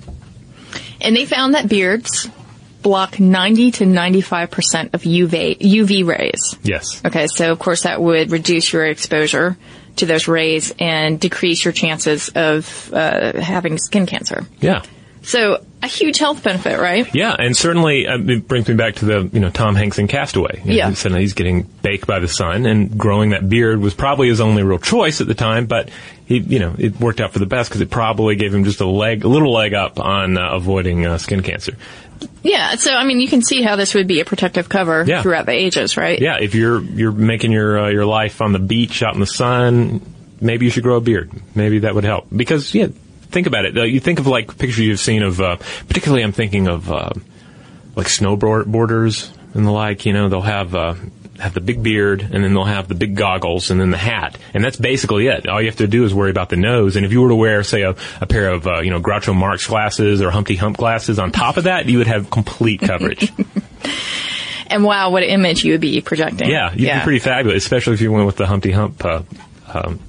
And 1.00 1.14
they 1.14 1.26
found 1.26 1.54
that 1.54 1.68
beards 1.68 2.28
block 2.82 3.20
90 3.20 3.70
to 3.72 3.84
95% 3.84 4.94
of 4.94 5.02
UV, 5.02 5.58
UV 5.58 6.06
rays. 6.06 6.56
Yes. 6.62 7.04
Okay, 7.04 7.26
so 7.26 7.52
of 7.52 7.58
course 7.58 7.82
that 7.82 8.00
would 8.00 8.30
reduce 8.30 8.72
your 8.72 8.86
exposure 8.86 9.56
to 9.96 10.06
those 10.06 10.28
rays 10.28 10.72
and 10.78 11.18
decrease 11.18 11.64
your 11.64 11.72
chances 11.72 12.30
of 12.30 12.92
uh, 12.92 13.40
having 13.40 13.78
skin 13.78 14.06
cancer. 14.06 14.46
Yeah. 14.60 14.82
So 15.22 15.64
a 15.82 15.86
huge 15.86 16.18
health 16.18 16.42
benefit, 16.42 16.78
right? 16.78 17.12
Yeah, 17.14 17.34
and 17.38 17.56
certainly 17.56 18.06
uh, 18.06 18.18
it 18.18 18.48
brings 18.48 18.68
me 18.68 18.74
back 18.74 18.96
to 18.96 19.04
the 19.04 19.30
you 19.32 19.40
know 19.40 19.50
Tom 19.50 19.74
Hanks 19.74 19.98
in 19.98 20.08
Castaway. 20.08 20.60
You 20.64 20.70
know, 20.70 20.76
yeah, 20.76 20.92
suddenly 20.94 21.22
he's 21.22 21.34
getting 21.34 21.62
baked 21.62 22.06
by 22.06 22.18
the 22.18 22.28
sun, 22.28 22.66
and 22.66 22.98
growing 22.98 23.30
that 23.30 23.48
beard 23.48 23.80
was 23.80 23.94
probably 23.94 24.28
his 24.28 24.40
only 24.40 24.62
real 24.62 24.78
choice 24.78 25.20
at 25.20 25.26
the 25.26 25.34
time. 25.34 25.66
But 25.66 25.90
he, 26.26 26.38
you 26.38 26.58
know, 26.58 26.74
it 26.78 26.98
worked 27.00 27.20
out 27.20 27.32
for 27.32 27.38
the 27.38 27.46
best 27.46 27.70
because 27.70 27.80
it 27.80 27.90
probably 27.90 28.36
gave 28.36 28.54
him 28.54 28.64
just 28.64 28.80
a 28.80 28.86
leg, 28.86 29.24
a 29.24 29.28
little 29.28 29.52
leg 29.52 29.74
up 29.74 30.00
on 30.00 30.36
uh, 30.36 30.50
avoiding 30.52 31.06
uh, 31.06 31.18
skin 31.18 31.42
cancer. 31.42 31.76
Yeah, 32.42 32.76
so 32.76 32.92
I 32.92 33.04
mean, 33.04 33.20
you 33.20 33.28
can 33.28 33.42
see 33.42 33.62
how 33.62 33.76
this 33.76 33.94
would 33.94 34.06
be 34.06 34.20
a 34.20 34.24
protective 34.24 34.68
cover 34.68 35.04
yeah. 35.06 35.22
throughout 35.22 35.46
the 35.46 35.52
ages, 35.52 35.96
right? 35.96 36.20
Yeah, 36.20 36.38
if 36.40 36.54
you're 36.54 36.80
you're 36.80 37.12
making 37.12 37.52
your 37.52 37.78
uh, 37.78 37.88
your 37.88 38.06
life 38.06 38.40
on 38.40 38.52
the 38.52 38.58
beach 38.58 39.02
out 39.02 39.14
in 39.14 39.20
the 39.20 39.26
sun, 39.26 40.00
maybe 40.40 40.64
you 40.64 40.70
should 40.70 40.82
grow 40.82 40.96
a 40.96 41.00
beard. 41.00 41.30
Maybe 41.54 41.80
that 41.80 41.94
would 41.94 42.04
help 42.04 42.26
because 42.34 42.74
yeah 42.74 42.88
think 43.30 43.46
about 43.46 43.64
it. 43.64 43.74
You 43.74 44.00
think 44.00 44.18
of 44.18 44.26
like 44.26 44.56
pictures 44.58 44.78
you've 44.78 45.00
seen 45.00 45.22
of, 45.22 45.40
uh, 45.40 45.56
particularly 45.86 46.22
I'm 46.22 46.32
thinking 46.32 46.68
of 46.68 46.90
uh, 46.90 47.10
like 47.94 48.06
snowboarders 48.06 49.30
and 49.54 49.66
the 49.66 49.70
like. 49.70 50.06
You 50.06 50.12
know, 50.12 50.28
they'll 50.28 50.40
have 50.40 50.74
uh, 50.74 50.94
have 51.38 51.54
the 51.54 51.60
big 51.60 51.82
beard 51.82 52.20
and 52.20 52.44
then 52.44 52.52
they'll 52.52 52.64
have 52.64 52.88
the 52.88 52.94
big 52.94 53.14
goggles 53.14 53.70
and 53.70 53.80
then 53.80 53.90
the 53.90 53.98
hat. 53.98 54.36
And 54.54 54.64
that's 54.64 54.76
basically 54.76 55.28
it. 55.28 55.48
All 55.48 55.60
you 55.60 55.68
have 55.68 55.76
to 55.76 55.86
do 55.86 56.04
is 56.04 56.12
worry 56.12 56.30
about 56.30 56.48
the 56.48 56.56
nose. 56.56 56.96
And 56.96 57.06
if 57.06 57.12
you 57.12 57.20
were 57.22 57.28
to 57.28 57.34
wear, 57.34 57.62
say, 57.62 57.82
a, 57.82 57.94
a 58.20 58.26
pair 58.26 58.50
of, 58.50 58.66
uh, 58.66 58.80
you 58.80 58.90
know, 58.90 59.00
Groucho 59.00 59.34
Marx 59.34 59.66
glasses 59.66 60.20
or 60.20 60.30
Humpty 60.30 60.56
Hump 60.56 60.76
glasses 60.76 61.18
on 61.18 61.32
top 61.32 61.56
of 61.56 61.64
that, 61.64 61.86
you 61.86 61.98
would 61.98 62.06
have 62.06 62.30
complete 62.30 62.80
coverage. 62.80 63.32
and 64.66 64.84
wow, 64.84 65.10
what 65.10 65.22
an 65.22 65.30
image 65.30 65.64
you 65.64 65.72
would 65.72 65.80
be 65.80 66.00
projecting. 66.00 66.50
Yeah, 66.50 66.72
you'd 66.72 66.80
yeah. 66.80 67.00
be 67.00 67.04
pretty 67.04 67.20
fabulous, 67.20 67.64
especially 67.64 67.94
if 67.94 68.00
you 68.00 68.10
went 68.10 68.26
with 68.26 68.36
the 68.36 68.46
Humpty 68.46 68.72
Hump 68.72 69.04
uh, 69.04 69.22
um, 69.72 70.00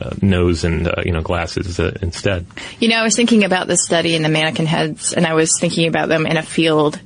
uh, 0.00 0.10
nose 0.22 0.64
and 0.64 0.86
uh, 0.86 1.02
you 1.04 1.12
know 1.12 1.20
glasses 1.20 1.78
uh, 1.80 1.96
instead. 2.02 2.46
You 2.80 2.88
know, 2.88 2.96
I 2.96 3.02
was 3.02 3.16
thinking 3.16 3.44
about 3.44 3.66
this 3.66 3.84
study 3.84 4.14
in 4.14 4.22
the 4.22 4.28
mannequin 4.28 4.66
heads, 4.66 5.12
and 5.12 5.26
I 5.26 5.34
was 5.34 5.58
thinking 5.58 5.88
about 5.88 6.08
them 6.08 6.26
in 6.26 6.36
a 6.36 6.42
field, 6.42 7.00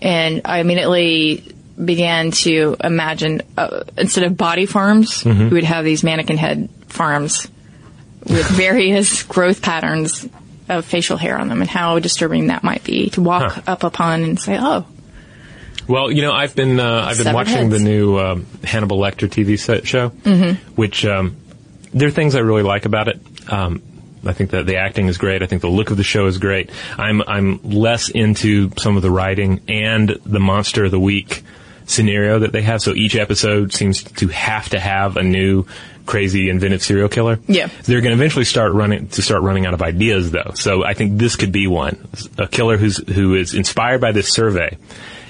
and 0.00 0.42
I 0.44 0.60
immediately 0.60 1.54
began 1.82 2.30
to 2.32 2.76
imagine 2.82 3.42
uh, 3.56 3.84
instead 3.96 4.24
of 4.24 4.36
body 4.36 4.66
farms, 4.66 5.22
mm-hmm. 5.22 5.44
we 5.44 5.54
would 5.54 5.64
have 5.64 5.84
these 5.84 6.02
mannequin 6.02 6.36
head 6.36 6.68
farms 6.88 7.48
with 8.20 8.46
various 8.50 9.22
growth 9.22 9.62
patterns 9.62 10.28
of 10.68 10.84
facial 10.84 11.16
hair 11.16 11.38
on 11.38 11.48
them, 11.48 11.60
and 11.60 11.70
how 11.70 11.98
disturbing 11.98 12.48
that 12.48 12.62
might 12.62 12.84
be 12.84 13.10
to 13.10 13.22
walk 13.22 13.52
huh. 13.52 13.62
up 13.66 13.84
upon 13.84 14.22
and 14.22 14.40
say, 14.40 14.56
"Oh." 14.58 14.86
Well, 15.86 16.12
you 16.12 16.20
know, 16.20 16.32
I've 16.32 16.54
been 16.54 16.78
uh, 16.78 17.06
I've 17.08 17.16
been 17.16 17.32
watching 17.32 17.70
heads. 17.70 17.70
the 17.70 17.78
new 17.78 18.16
uh, 18.16 18.40
Hannibal 18.62 18.98
Lecter 18.98 19.26
TV 19.26 19.58
show, 19.86 20.10
mm-hmm. 20.10 20.74
which 20.74 21.06
um, 21.06 21.36
there 21.92 22.08
are 22.08 22.12
things 22.12 22.34
I 22.34 22.40
really 22.40 22.62
like 22.62 22.84
about 22.84 23.08
it. 23.08 23.20
Um, 23.50 23.82
I 24.24 24.32
think 24.32 24.50
that 24.50 24.66
the 24.66 24.76
acting 24.76 25.06
is 25.06 25.18
great. 25.18 25.42
I 25.42 25.46
think 25.46 25.62
the 25.62 25.68
look 25.68 25.90
of 25.90 25.96
the 25.96 26.02
show 26.04 26.26
is 26.26 26.38
great. 26.38 26.70
I'm 26.96 27.22
I'm 27.22 27.60
less 27.62 28.08
into 28.08 28.70
some 28.76 28.96
of 28.96 29.02
the 29.02 29.10
writing 29.10 29.60
and 29.68 30.08
the 30.08 30.40
monster 30.40 30.84
of 30.84 30.90
the 30.90 31.00
week 31.00 31.42
scenario 31.86 32.40
that 32.40 32.52
they 32.52 32.62
have. 32.62 32.82
So 32.82 32.94
each 32.94 33.16
episode 33.16 33.72
seems 33.72 34.02
to 34.02 34.28
have 34.28 34.68
to 34.70 34.80
have 34.80 35.16
a 35.16 35.22
new 35.22 35.64
crazy 36.04 36.48
inventive 36.48 36.82
serial 36.82 37.08
killer. 37.08 37.38
Yeah. 37.46 37.68
They're 37.84 38.00
going 38.00 38.16
to 38.16 38.20
eventually 38.20 38.44
start 38.44 38.72
running 38.72 39.08
to 39.08 39.22
start 39.22 39.42
running 39.42 39.66
out 39.66 39.74
of 39.74 39.82
ideas 39.82 40.30
though. 40.30 40.52
So 40.54 40.84
I 40.84 40.94
think 40.94 41.18
this 41.18 41.36
could 41.36 41.52
be 41.52 41.66
one. 41.66 42.08
A 42.38 42.48
killer 42.48 42.76
who's 42.76 42.96
who 42.96 43.34
is 43.34 43.54
inspired 43.54 44.00
by 44.00 44.12
this 44.12 44.28
survey 44.28 44.76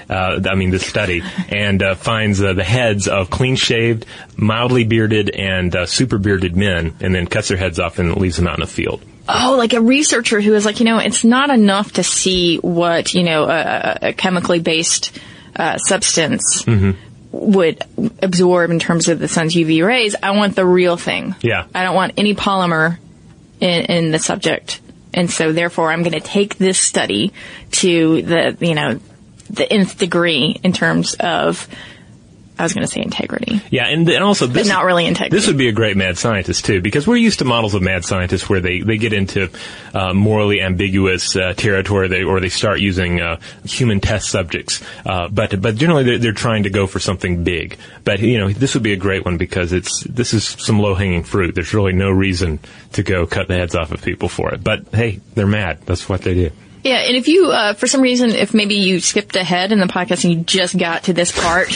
uh, 0.09 0.41
I 0.49 0.55
mean, 0.55 0.71
this 0.71 0.87
study, 0.87 1.23
and 1.49 1.83
uh, 1.83 1.95
finds 1.95 2.43
uh, 2.43 2.55
the 2.55 2.65
heads 2.65 3.09
of 3.09 3.31
clean 3.31 3.57
shaved, 3.57 4.07
mildly 4.37 4.85
bearded, 4.85 5.31
and 5.31 5.75
uh, 5.75 5.87
super 5.87 6.19
bearded 6.19 6.57
men, 6.57 6.95
and 7.01 7.15
then 7.15 7.27
cuts 7.27 7.49
their 7.49 7.59
heads 7.59 7.79
off 7.79 7.99
and 7.99 8.17
leaves 8.17 8.37
them 8.37 8.47
out 8.47 8.55
in 8.55 8.61
the 8.61 8.67
field. 8.67 9.03
Oh, 9.29 9.57
like 9.59 9.75
a 9.75 9.81
researcher 9.81 10.41
who 10.41 10.55
is 10.55 10.65
like, 10.65 10.81
you 10.81 10.87
know, 10.87 10.99
it's 10.99 11.23
not 11.23 11.51
enough 11.51 11.93
to 11.95 12.03
see 12.03 12.57
what, 12.57 13.13
you 13.13 13.25
know, 13.25 13.45
a, 13.45 13.99
a 14.01 14.13
chemically 14.15 14.61
based 14.61 15.19
uh, 15.55 15.77
substance 15.77 16.63
mm-hmm. 16.63 16.93
would 17.33 17.83
absorb 18.23 18.71
in 18.71 18.79
terms 18.79 19.09
of 19.09 19.19
the 19.19 19.29
sun's 19.29 19.55
UV 19.55 19.85
rays. 19.85 20.17
I 20.23 20.31
want 20.31 20.57
the 20.57 20.65
real 20.65 20.97
thing. 20.97 21.35
Yeah. 21.43 21.67
I 21.75 21.83
don't 21.83 21.95
want 21.95 22.15
any 22.17 22.35
polymer 22.35 22.97
in, 23.61 23.85
in 23.85 24.11
the 24.13 24.19
subject. 24.19 24.81
And 25.13 25.31
so 25.31 25.53
therefore 25.53 25.93
I'm 25.93 26.03
going 26.03 26.13
to 26.13 26.21
take 26.21 26.57
this 26.57 26.79
study 26.79 27.35
to 27.73 28.23
the, 28.23 28.57
you 28.61 28.75
know, 28.75 28.99
the 29.51 29.71
nth 29.73 29.99
degree 29.99 30.59
in 30.63 30.73
terms 30.73 31.15
of 31.15 31.69
I 32.59 32.65
was 32.65 32.75
going 32.75 32.85
to 32.85 32.93
say 32.93 33.01
integrity. 33.01 33.63
Yeah, 33.71 33.87
and, 33.87 34.09
and 34.09 34.25
also 34.25 34.47
this 34.47 34.67
but 34.67 34.75
not 34.75 34.85
really 34.85 35.07
integrity. 35.07 35.37
This 35.37 35.47
would 35.47 35.57
be 35.57 35.69
a 35.69 35.73
great 35.73 35.97
mad 35.97 36.19
scientist 36.19 36.65
too, 36.65 36.81
because 36.81 37.07
we're 37.07 37.17
used 37.17 37.39
to 37.39 37.45
models 37.45 37.75
of 37.75 37.83
mad 37.83 38.05
scientists 38.05 38.49
where 38.49 38.61
they, 38.61 38.81
they 38.81 38.99
get 38.99 39.13
into 39.13 39.49
uh, 39.95 40.13
morally 40.13 40.61
ambiguous 40.61 41.37
uh, 41.37 41.53
territory, 41.53 42.09
they, 42.09 42.25
or 42.25 42.41
they 42.41 42.49
start 42.49 42.81
using 42.81 43.21
uh, 43.21 43.39
human 43.65 44.01
test 44.01 44.29
subjects. 44.29 44.83
Uh, 45.07 45.29
but 45.29 45.61
but 45.63 45.77
generally 45.77 46.03
they're, 46.03 46.19
they're, 46.19 46.33
trying 46.33 46.65
to 46.65 46.71
go 46.71 46.87
for 46.87 46.99
something 46.99 47.45
big. 47.45 47.79
But 48.05 48.21
you 48.21 48.39
know 48.39 48.51
this 48.51 48.75
would 48.75 48.83
be 48.83 48.93
a 48.93 48.97
great 48.97 49.25
one 49.25 49.37
because 49.37 49.73
it's 49.73 50.03
this 50.05 50.35
is 50.35 50.45
some 50.45 50.81
low 50.81 50.95
hanging 50.95 51.23
fruit. 51.23 51.55
There's 51.55 51.75
really 51.75 51.93
no 51.93 52.11
reason 52.11 52.59
to 52.93 53.03
go 53.03 53.27
cut 53.27 53.49
the 53.49 53.55
heads 53.55 53.75
off 53.75 53.93
of 53.93 54.03
people 54.03 54.29
for 54.29 54.53
it. 54.53 54.65
But 54.65 54.89
hey, 54.93 55.21
they're 55.35 55.47
mad. 55.47 55.83
That's 55.83 56.09
what 56.09 56.23
they 56.23 56.35
do. 56.35 56.51
Yeah, 56.85 56.99
and 56.99 57.17
if 57.17 57.29
you, 57.29 57.51
uh, 57.51 57.75
for 57.75 57.87
some 57.87 58.01
reason, 58.01 58.31
if 58.31 58.55
maybe 58.55 58.77
you 58.77 59.01
skipped 59.01 59.37
ahead 59.37 59.73
in 59.73 59.81
the 59.81 59.87
podcast 59.87 60.25
and 60.25 60.33
you 60.33 60.41
just 60.45 60.77
got 60.79 61.05
to 61.05 61.13
this 61.13 61.33
part, 61.33 61.69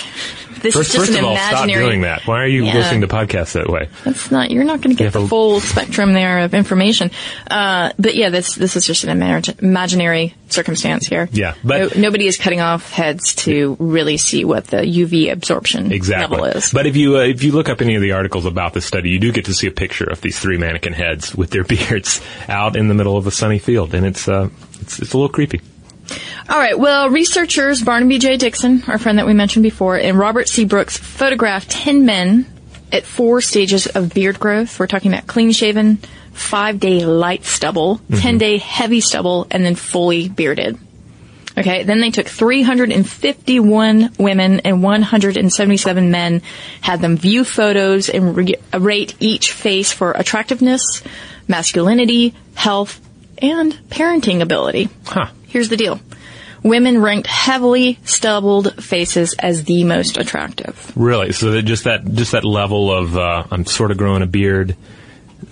this 0.62 0.74
first, 0.74 0.90
is 0.90 0.94
just 0.94 1.06
first 1.06 1.18
an 1.18 1.24
of 1.24 1.30
all, 1.30 1.32
imaginary. 1.32 1.72
Stop 1.72 1.88
doing 1.88 2.00
that. 2.02 2.26
Why 2.26 2.40
are 2.42 2.46
you 2.46 2.64
yeah. 2.64 2.74
listening 2.74 3.00
to 3.02 3.08
podcasts 3.08 3.52
that 3.52 3.68
way? 3.68 3.88
That's 4.04 4.30
not. 4.30 4.50
You're 4.50 4.64
not 4.64 4.80
going 4.80 4.96
to 4.96 5.02
get 5.02 5.12
the 5.12 5.26
full 5.26 5.60
spectrum 5.60 6.12
there 6.12 6.40
of 6.40 6.54
information. 6.54 7.10
Uh, 7.50 7.92
but 7.98 8.14
yeah, 8.14 8.30
this 8.30 8.54
this 8.54 8.76
is 8.76 8.86
just 8.86 9.04
an 9.04 9.18
imag- 9.18 9.62
imaginary 9.62 10.34
circumstance 10.48 11.06
here. 11.06 11.28
Yeah, 11.32 11.54
but 11.64 11.96
no, 11.96 12.02
nobody 12.02 12.26
is 12.26 12.36
cutting 12.36 12.60
off 12.60 12.90
heads 12.90 13.34
to 13.36 13.76
really 13.78 14.16
see 14.16 14.44
what 14.44 14.66
the 14.66 14.78
UV 14.78 15.32
absorption 15.32 15.92
exactly. 15.92 16.38
level 16.38 16.56
is. 16.56 16.70
But 16.70 16.86
if 16.86 16.96
you 16.96 17.18
uh, 17.18 17.22
if 17.22 17.42
you 17.42 17.52
look 17.52 17.68
up 17.68 17.80
any 17.80 17.94
of 17.94 18.02
the 18.02 18.12
articles 18.12 18.46
about 18.46 18.72
this 18.72 18.86
study, 18.86 19.10
you 19.10 19.18
do 19.18 19.32
get 19.32 19.46
to 19.46 19.54
see 19.54 19.66
a 19.66 19.72
picture 19.72 20.08
of 20.10 20.20
these 20.20 20.38
three 20.38 20.58
mannequin 20.58 20.92
heads 20.92 21.34
with 21.34 21.50
their 21.50 21.64
beards 21.72 22.20
out 22.48 22.76
in 22.76 22.88
the 22.88 22.94
middle 22.94 23.16
of 23.16 23.26
a 23.26 23.30
sunny 23.30 23.58
field, 23.58 23.94
and 23.94 24.06
it's 24.06 24.28
uh, 24.28 24.48
it's, 24.80 24.98
it's 24.98 25.12
a 25.12 25.16
little 25.16 25.28
creepy. 25.28 25.60
All 26.48 26.59
right. 26.59 26.78
Well, 26.78 27.11
researchers 27.11 27.82
Barnaby 27.82 28.18
J. 28.18 28.36
Dixson, 28.36 28.88
our 28.88 28.98
friend 28.98 29.18
that 29.18 29.26
we 29.26 29.34
mentioned 29.34 29.62
before, 29.62 29.96
and 29.96 30.18
Robert 30.18 30.48
C. 30.48 30.64
Brooks 30.64 30.96
photographed 30.96 31.70
10 31.70 32.05
men 32.05 32.46
at 32.90 33.05
four 33.05 33.40
stages 33.40 33.86
of 33.86 34.12
beard 34.12 34.38
growth. 34.38 34.78
We're 34.78 34.86
talking 34.86 35.12
about 35.12 35.26
clean 35.26 35.53
shaven, 35.53 35.98
five 36.32 36.80
day 36.80 37.05
light 37.07 37.44
stubble, 37.44 37.98
mm-hmm. 37.98 38.16
10 38.16 38.38
day 38.38 38.59
heavy 38.59 39.00
stubble, 39.00 39.46
and 39.50 39.64
then 39.64 39.74
fully 39.74 40.28
bearded. 40.28 40.78
Okay, 41.57 41.82
then 41.82 42.00
they 42.00 42.11
took 42.11 42.26
351 42.26 44.11
women 44.18 44.61
and 44.61 44.82
177 44.82 46.11
men, 46.11 46.42
had 46.80 47.00
them 47.00 47.16
view 47.18 47.44
photos 47.44 48.09
and 48.09 48.34
re- 48.34 48.55
rate 48.72 49.14
each 49.20 49.53
face 49.53 49.92
for 49.92 50.12
attractiveness, 50.12 51.03
masculinity, 51.48 52.34
health, 52.55 53.00
and 53.38 53.78
parenting 53.90 54.40
ability. 54.40 54.88
Huh. 55.05 55.28
Here's 55.53 55.68
the 55.68 55.76
deal. 55.76 56.00
women 56.62 57.00
ranked 57.00 57.26
heavily 57.26 57.98
stubbled 58.05 58.82
faces 58.82 59.34
as 59.38 59.64
the 59.64 59.84
most 59.84 60.16
attractive. 60.16 60.92
Really? 60.96 61.32
So 61.32 61.50
that 61.53 61.62
just 61.62 61.84
that 61.84 62.05
just 62.14 62.32
that 62.32 62.44
level 62.44 62.92
of 62.92 63.16
uh, 63.16 63.44
I'm 63.50 63.66
sort 63.66 63.90
of 63.90 63.98
growing 63.98 64.22
a 64.22 64.26
beard. 64.26 64.76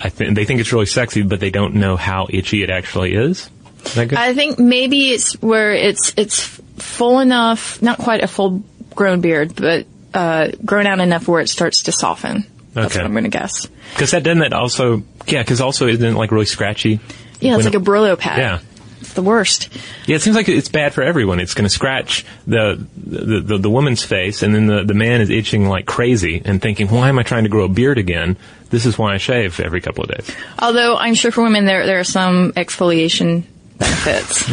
I 0.00 0.08
think 0.08 0.34
they 0.36 0.44
think 0.44 0.60
it's 0.60 0.72
really 0.72 0.86
sexy, 0.86 1.22
but 1.22 1.40
they 1.40 1.50
don't 1.50 1.74
know 1.74 1.96
how 1.96 2.26
itchy 2.30 2.62
it 2.62 2.70
actually 2.70 3.14
is. 3.14 3.50
Is 3.84 3.94
that 3.94 4.08
good? 4.08 4.18
I 4.18 4.34
think 4.34 4.58
maybe 4.58 5.10
it's 5.10 5.32
where 5.42 5.72
it's 5.74 6.12
it's 6.16 6.40
full 6.78 7.18
enough, 7.20 7.82
not 7.82 7.98
quite 7.98 8.22
a 8.22 8.28
full 8.28 8.62
grown 8.94 9.20
beard, 9.20 9.54
but 9.56 9.86
uh, 10.14 10.48
grown 10.64 10.86
out 10.86 11.00
enough 11.00 11.26
where 11.28 11.40
it 11.40 11.48
starts 11.48 11.82
to 11.84 11.92
soften. 11.92 12.46
That's 12.72 12.94
Okay. 12.94 13.00
what 13.00 13.06
I'm 13.06 13.12
going 13.12 13.24
to 13.24 13.30
guess. 13.30 13.66
Because 13.92 14.12
that 14.12 14.22
doesn't 14.22 14.38
that 14.38 14.52
also 14.52 15.02
yeah? 15.26 15.42
Because 15.42 15.60
also 15.60 15.88
isn't 15.88 16.04
it 16.04 16.14
like 16.16 16.30
really 16.30 16.46
scratchy? 16.46 17.00
Yeah, 17.40 17.56
it's 17.56 17.64
like 17.64 17.74
a 17.74 17.78
Brillo 17.78 18.16
pad. 18.18 18.38
Yeah. 18.38 18.58
It's 19.00 19.14
the 19.14 19.22
worst. 19.22 19.68
Yeah, 20.06 20.16
it 20.16 20.22
seems 20.22 20.36
like 20.36 20.48
it's 20.48 20.68
bad 20.68 20.92
for 20.94 21.02
everyone. 21.02 21.40
It's 21.40 21.54
going 21.54 21.64
to 21.64 21.70
scratch 21.70 22.24
the, 22.46 22.84
the 22.96 23.40
the 23.40 23.58
the 23.58 23.70
woman's 23.70 24.02
face, 24.04 24.42
and 24.42 24.54
then 24.54 24.66
the 24.66 24.84
the 24.84 24.94
man 24.94 25.20
is 25.20 25.30
itching 25.30 25.68
like 25.68 25.86
crazy 25.86 26.42
and 26.44 26.60
thinking, 26.60 26.88
"Why 26.88 27.08
am 27.08 27.18
I 27.18 27.22
trying 27.22 27.44
to 27.44 27.48
grow 27.50 27.64
a 27.64 27.68
beard 27.68 27.98
again? 27.98 28.36
This 28.68 28.86
is 28.86 28.98
why 28.98 29.14
I 29.14 29.16
shave 29.16 29.58
every 29.60 29.80
couple 29.80 30.04
of 30.04 30.10
days." 30.10 30.30
Although 30.58 30.96
I'm 30.96 31.14
sure 31.14 31.30
for 31.32 31.42
women 31.42 31.64
there 31.64 31.86
there 31.86 31.98
are 31.98 32.04
some 32.04 32.52
exfoliation 32.52 33.44
benefits. 33.78 34.44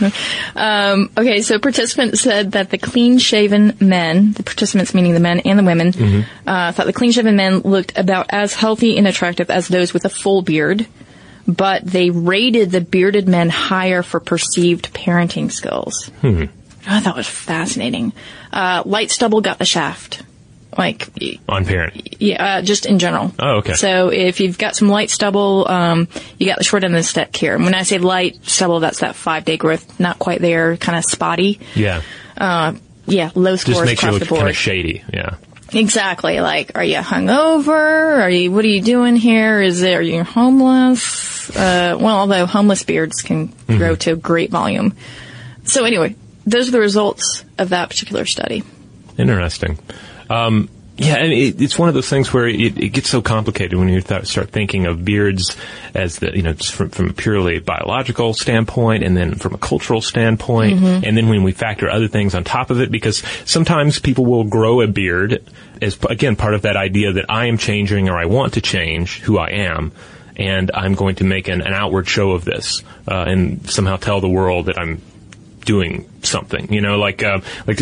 um, 0.56 1.10
okay, 1.16 1.42
so 1.42 1.58
participants 1.58 2.20
said 2.20 2.52
that 2.52 2.70
the 2.70 2.78
clean-shaven 2.78 3.76
men, 3.80 4.32
the 4.32 4.42
participants 4.42 4.94
meaning 4.94 5.12
the 5.12 5.20
men 5.20 5.40
and 5.40 5.58
the 5.58 5.62
women, 5.64 5.92
Mm-hmm. 5.92 6.48
uh, 6.48 6.72
thought 6.72 6.86
the 6.86 6.92
clean-shaven 6.92 7.36
men 7.36 7.58
looked 7.60 7.96
about 7.98 8.26
as 8.30 8.54
healthy 8.54 8.96
and 8.96 9.06
attractive 9.06 9.50
as 9.50 9.68
those 9.68 9.92
with 9.92 10.04
a 10.04 10.08
full 10.08 10.42
beard, 10.42 10.86
but 11.46 11.84
they 11.84 12.10
rated 12.10 12.70
the 12.70 12.80
bearded 12.80 13.28
men 13.28 13.48
higher 13.50 14.02
for 14.02 14.20
perceived 14.20 14.92
parenting 14.94 15.50
skills. 15.50 16.06
Hmm. 16.20 16.44
I 16.86 17.00
thought 17.00 17.04
that 17.04 17.16
was 17.16 17.28
fascinating. 17.28 18.12
Uh, 18.52 18.82
light 18.84 19.10
stubble 19.10 19.40
got 19.40 19.58
the 19.58 19.64
shaft. 19.64 20.22
Like, 20.76 21.08
On 21.50 21.66
parent. 21.66 22.20
yeah, 22.20 22.56
uh, 22.58 22.62
just 22.62 22.86
in 22.86 22.98
general. 22.98 23.30
Oh, 23.38 23.56
okay. 23.58 23.74
So 23.74 24.08
if 24.08 24.40
you've 24.40 24.56
got 24.56 24.74
some 24.74 24.88
light 24.88 25.10
stubble, 25.10 25.68
um, 25.68 26.08
you 26.38 26.46
got 26.46 26.56
the 26.56 26.64
short 26.64 26.82
end 26.82 26.94
of 26.94 26.98
the 26.98 27.04
stick 27.04 27.36
here. 27.36 27.54
And 27.54 27.62
when 27.64 27.74
I 27.74 27.82
say 27.82 27.98
light 27.98 28.38
stubble, 28.46 28.80
that's 28.80 29.00
that 29.00 29.14
five 29.14 29.44
day 29.44 29.58
growth, 29.58 30.00
not 30.00 30.18
quite 30.18 30.40
there, 30.40 30.78
kind 30.78 30.96
of 30.96 31.04
spotty. 31.04 31.60
Yeah. 31.74 32.00
Uh, 32.38 32.72
yeah, 33.06 33.30
low 33.34 33.56
scores 33.56 33.76
Just 33.76 33.84
makes 33.84 34.02
you 34.02 34.08
across 34.08 34.20
look 34.20 34.22
the 34.22 34.28
board. 34.30 34.38
kind 34.40 34.50
of 34.50 34.56
shady. 34.56 35.04
Yeah. 35.12 35.34
Exactly. 35.74 36.40
Like, 36.40 36.72
are 36.74 36.84
you 36.84 36.98
hungover? 36.98 37.68
Are 38.20 38.30
you? 38.30 38.52
What 38.52 38.64
are 38.64 38.68
you 38.68 38.82
doing 38.82 39.16
here? 39.16 39.60
Is 39.62 39.82
it? 39.82 39.94
Are 39.94 40.02
you 40.02 40.22
homeless? 40.24 41.50
Uh, 41.50 41.96
well, 42.00 42.18
although 42.18 42.46
homeless 42.46 42.82
beards 42.82 43.22
can 43.22 43.48
Mm-hmm. 43.48 43.78
grow 43.78 43.94
to 43.96 44.16
great 44.16 44.50
volume. 44.50 44.94
So 45.64 45.84
anyway, 45.84 46.16
those 46.46 46.68
are 46.68 46.72
the 46.72 46.80
results 46.80 47.44
of 47.58 47.70
that 47.70 47.88
particular 47.88 48.26
study. 48.26 48.62
Interesting. 49.16 49.78
Um, 50.28 50.68
yeah, 50.96 51.14
and 51.14 51.32
it, 51.32 51.60
it's 51.60 51.78
one 51.78 51.88
of 51.88 51.94
those 51.94 52.08
things 52.08 52.32
where 52.32 52.46
it, 52.46 52.78
it 52.78 52.90
gets 52.90 53.08
so 53.08 53.22
complicated 53.22 53.78
when 53.78 53.88
you 53.88 54.02
th- 54.02 54.26
start 54.26 54.50
thinking 54.50 54.86
of 54.86 55.04
beards 55.04 55.56
as 55.94 56.18
the, 56.18 56.36
you 56.36 56.42
know, 56.42 56.52
just 56.52 56.74
from, 56.74 56.90
from 56.90 57.10
a 57.10 57.12
purely 57.12 57.60
biological 57.60 58.34
standpoint 58.34 59.02
and 59.02 59.16
then 59.16 59.34
from 59.36 59.54
a 59.54 59.58
cultural 59.58 60.02
standpoint. 60.02 60.78
Mhm. 60.78 61.02
And 61.06 61.16
then 61.16 61.28
when 61.28 61.42
we 61.42 61.52
factor 61.52 61.88
other 61.88 62.08
things 62.08 62.34
on 62.34 62.44
top 62.44 62.70
of 62.70 62.80
it, 62.80 62.90
because 62.90 63.22
sometimes 63.46 63.98
people 63.98 64.26
will 64.26 64.44
grow 64.44 64.82
a 64.82 64.86
beard 64.86 65.42
as, 65.80 65.98
again, 66.08 66.36
part 66.36 66.54
of 66.54 66.62
that 66.62 66.76
idea 66.76 67.12
that 67.12 67.26
I 67.28 67.46
am 67.46 67.56
changing 67.56 68.10
or 68.10 68.18
I 68.18 68.26
want 68.26 68.54
to 68.54 68.60
change 68.60 69.20
who 69.20 69.38
I 69.38 69.50
am. 69.50 69.92
And 70.36 70.70
I'm 70.74 70.94
going 70.94 71.16
to 71.16 71.24
make 71.24 71.48
an, 71.48 71.62
an 71.62 71.72
outward 71.74 72.08
show 72.08 72.32
of 72.32 72.44
this, 72.44 72.82
uh, 73.06 73.24
and 73.26 73.68
somehow 73.68 73.96
tell 73.96 74.20
the 74.20 74.30
world 74.30 74.66
that 74.66 74.78
I'm 74.78 75.02
doing 75.64 76.08
something. 76.22 76.72
You 76.72 76.80
know, 76.80 76.98
like 76.98 77.22
uh, 77.22 77.40
like 77.66 77.80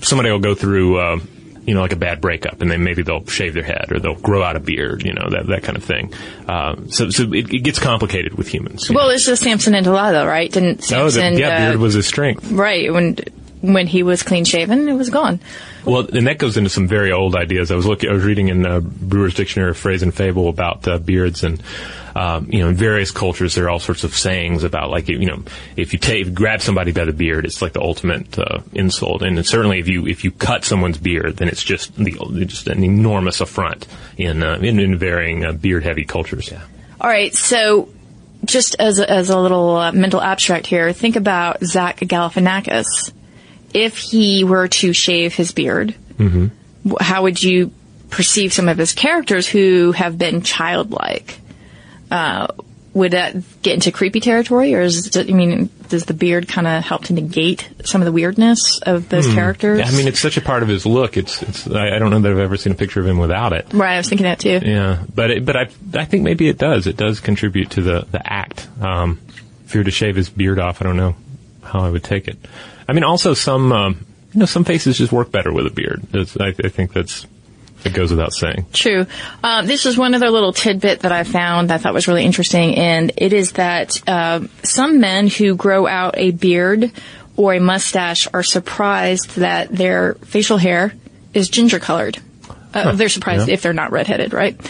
somebody 0.00 0.30
will 0.30 0.38
go 0.38 0.54
through. 0.54 0.98
Uh, 0.98 1.18
you 1.66 1.74
know, 1.74 1.80
like 1.80 1.92
a 1.92 1.96
bad 1.96 2.20
breakup, 2.20 2.62
and 2.62 2.70
then 2.70 2.82
maybe 2.82 3.02
they'll 3.02 3.24
shave 3.26 3.54
their 3.54 3.62
head 3.62 3.92
or 3.92 4.00
they'll 4.00 4.14
grow 4.14 4.42
out 4.42 4.56
a 4.56 4.60
beard, 4.60 5.04
you 5.04 5.12
know, 5.12 5.28
that 5.30 5.46
that 5.48 5.62
kind 5.62 5.76
of 5.76 5.84
thing. 5.84 6.12
Uh, 6.48 6.76
so, 6.88 7.10
so 7.10 7.24
it, 7.32 7.52
it 7.52 7.62
gets 7.62 7.78
complicated 7.78 8.34
with 8.34 8.48
humans. 8.48 8.90
Well, 8.90 9.10
it's 9.10 9.26
just 9.26 9.42
Samson 9.42 9.74
and 9.74 9.84
Delilah, 9.84 10.26
right? 10.26 10.50
Didn't 10.50 10.90
know. 10.90 11.02
oh, 11.02 11.04
the, 11.06 11.12
Samson? 11.12 11.40
yeah, 11.40 11.48
uh, 11.48 11.70
beard 11.70 11.80
was 11.80 11.94
his 11.94 12.06
strength. 12.06 12.50
right 12.50 12.92
when 12.92 13.16
when 13.60 13.86
he 13.86 14.02
was 14.02 14.22
clean 14.22 14.44
shaven, 14.44 14.88
it 14.88 14.94
was 14.94 15.10
gone. 15.10 15.40
Well, 15.84 16.06
and 16.14 16.26
that 16.26 16.38
goes 16.38 16.56
into 16.56 16.70
some 16.70 16.86
very 16.86 17.12
old 17.12 17.36
ideas. 17.36 17.70
I 17.70 17.74
was 17.74 17.86
looking, 17.86 18.10
I 18.10 18.12
was 18.12 18.24
reading 18.24 18.48
in 18.48 18.66
uh, 18.66 18.80
Brewer's 18.80 19.34
Dictionary 19.34 19.70
of 19.70 19.76
Phrase 19.76 20.02
and 20.02 20.14
Fable 20.14 20.48
about 20.48 20.86
uh, 20.86 20.98
beards, 20.98 21.44
and 21.44 21.62
um, 22.14 22.48
you 22.50 22.60
know, 22.60 22.68
in 22.68 22.74
various 22.74 23.10
cultures, 23.10 23.54
there 23.54 23.66
are 23.66 23.70
all 23.70 23.78
sorts 23.78 24.04
of 24.04 24.14
sayings 24.14 24.64
about 24.64 24.90
like, 24.90 25.08
you 25.08 25.26
know, 25.26 25.42
if 25.76 25.92
you 25.92 25.98
take, 25.98 26.34
grab 26.34 26.60
somebody 26.60 26.92
by 26.92 27.04
the 27.04 27.12
beard, 27.12 27.44
it's 27.44 27.62
like 27.62 27.72
the 27.72 27.80
ultimate 27.80 28.38
uh, 28.38 28.60
insult, 28.72 29.22
and 29.22 29.44
certainly 29.46 29.78
if 29.78 29.88
you 29.88 30.06
if 30.06 30.24
you 30.24 30.30
cut 30.30 30.64
someone's 30.64 30.98
beard, 30.98 31.36
then 31.36 31.48
it's 31.48 31.62
just 31.62 31.96
the 31.96 32.12
just 32.46 32.66
an 32.66 32.84
enormous 32.84 33.40
affront 33.40 33.86
in 34.16 34.42
uh, 34.42 34.56
in, 34.56 34.78
in 34.78 34.98
varying 34.98 35.44
uh, 35.44 35.52
beard 35.52 35.84
heavy 35.84 36.04
cultures. 36.04 36.50
Yeah. 36.50 36.62
All 37.00 37.08
right, 37.08 37.32
so 37.34 37.88
just 38.44 38.76
as 38.78 38.98
a, 38.98 39.10
as 39.10 39.30
a 39.30 39.38
little 39.38 39.76
uh, 39.76 39.92
mental 39.92 40.20
abstract 40.20 40.66
here, 40.66 40.92
think 40.92 41.16
about 41.16 41.64
Zach 41.64 42.00
Galifianakis. 42.00 43.12
If 43.74 43.96
he 43.96 44.44
were 44.44 44.68
to 44.68 44.92
shave 44.92 45.34
his 45.34 45.52
beard, 45.52 45.94
Mm-hmm. 46.18 46.94
how 47.00 47.22
would 47.22 47.42
you 47.42 47.72
perceive 48.10 48.52
some 48.52 48.68
of 48.68 48.76
his 48.76 48.92
characters 48.92 49.48
who 49.48 49.92
have 49.92 50.18
been 50.18 50.42
childlike? 50.42 51.38
Uh, 52.10 52.48
would 52.92 53.12
that 53.12 53.36
get 53.62 53.74
into 53.74 53.92
creepy 53.92 54.18
territory, 54.18 54.74
or 54.74 54.80
is 54.80 55.14
it, 55.16 55.30
I 55.30 55.32
mean, 55.32 55.70
does 55.88 56.06
the 56.06 56.12
beard 56.12 56.48
kind 56.48 56.66
of 56.66 56.82
help 56.82 57.04
to 57.04 57.12
negate 57.12 57.68
some 57.84 58.00
of 58.00 58.04
the 58.04 58.10
weirdness 58.12 58.80
of 58.80 59.08
those 59.08 59.26
Hmm. 59.28 59.34
characters? 59.34 59.78
Yeah, 59.78 59.86
I 59.86 59.92
mean, 59.92 60.08
it's 60.08 60.18
such 60.18 60.36
a 60.36 60.40
part 60.40 60.64
of 60.64 60.68
his 60.68 60.84
look. 60.84 61.16
It's 61.16 61.40
it's. 61.40 61.70
I, 61.70 61.98
don't 62.00 62.10
know 62.10 62.18
that 62.18 62.32
I've 62.32 62.38
ever 62.38 62.56
seen 62.56 62.72
a 62.72 62.76
picture 62.76 62.98
of 63.00 63.06
him 63.06 63.18
without 63.18 63.52
it. 63.52 63.68
right, 63.72 63.94
I 63.94 63.98
was 63.98 64.08
thinking 64.08 64.24
that 64.24 64.40
too. 64.40 64.58
Yeah, 64.62 65.04
but 65.14 65.30
it, 65.30 65.44
but 65.46 65.56
I 65.56 65.68
I 65.94 66.04
think 66.04 66.24
maybe 66.24 66.48
it 66.48 66.58
does. 66.58 66.88
It 66.88 66.96
does 66.96 67.20
contribute 67.20 67.70
to 67.70 67.82
the 67.82 68.06
the 68.10 68.20
act. 68.30 68.66
Um, 68.80 69.20
if 69.66 69.72
he 69.72 69.78
were 69.78 69.84
to 69.84 69.90
shave 69.92 70.16
his 70.16 70.28
beard 70.28 70.58
off, 70.58 70.82
I 70.82 70.84
don't 70.84 70.96
know 70.96 71.14
how 71.62 71.80
I 71.80 71.90
would 71.90 72.02
take 72.02 72.26
it. 72.26 72.38
I 72.90 72.92
mean, 72.92 73.04
also 73.04 73.34
some 73.34 73.70
um, 73.72 74.06
you 74.32 74.40
know 74.40 74.46
some 74.46 74.64
faces 74.64 74.98
just 74.98 75.12
work 75.12 75.30
better 75.30 75.52
with 75.52 75.66
a 75.66 75.70
beard. 75.70 76.02
I, 76.40 76.48
I 76.48 76.68
think 76.68 76.92
that's 76.92 77.24
it 77.84 77.94
goes 77.94 78.10
without 78.10 78.32
saying. 78.32 78.66
True. 78.72 79.06
Um, 79.44 79.66
this 79.66 79.86
is 79.86 79.96
one 79.96 80.12
other 80.14 80.28
little 80.28 80.52
tidbit 80.52 81.00
that 81.00 81.12
I 81.12 81.22
found 81.22 81.70
that 81.70 81.74
I 81.76 81.78
thought 81.78 81.94
was 81.94 82.08
really 82.08 82.24
interesting, 82.24 82.76
and 82.76 83.12
it 83.16 83.32
is 83.32 83.52
that 83.52 84.02
uh, 84.08 84.40
some 84.64 84.98
men 85.00 85.28
who 85.28 85.54
grow 85.54 85.86
out 85.86 86.14
a 86.18 86.32
beard 86.32 86.90
or 87.36 87.54
a 87.54 87.60
mustache 87.60 88.26
are 88.34 88.42
surprised 88.42 89.36
that 89.36 89.68
their 89.70 90.14
facial 90.14 90.58
hair 90.58 90.92
is 91.32 91.48
ginger 91.48 91.78
colored. 91.78 92.18
Uh, 92.74 92.82
Huh. 92.82 92.92
They're 92.92 93.08
surprised 93.08 93.48
Yeah. 93.48 93.54
if 93.54 93.62
they're 93.62 93.72
not 93.72 93.92
redheaded, 93.92 94.32
right? 94.32 94.60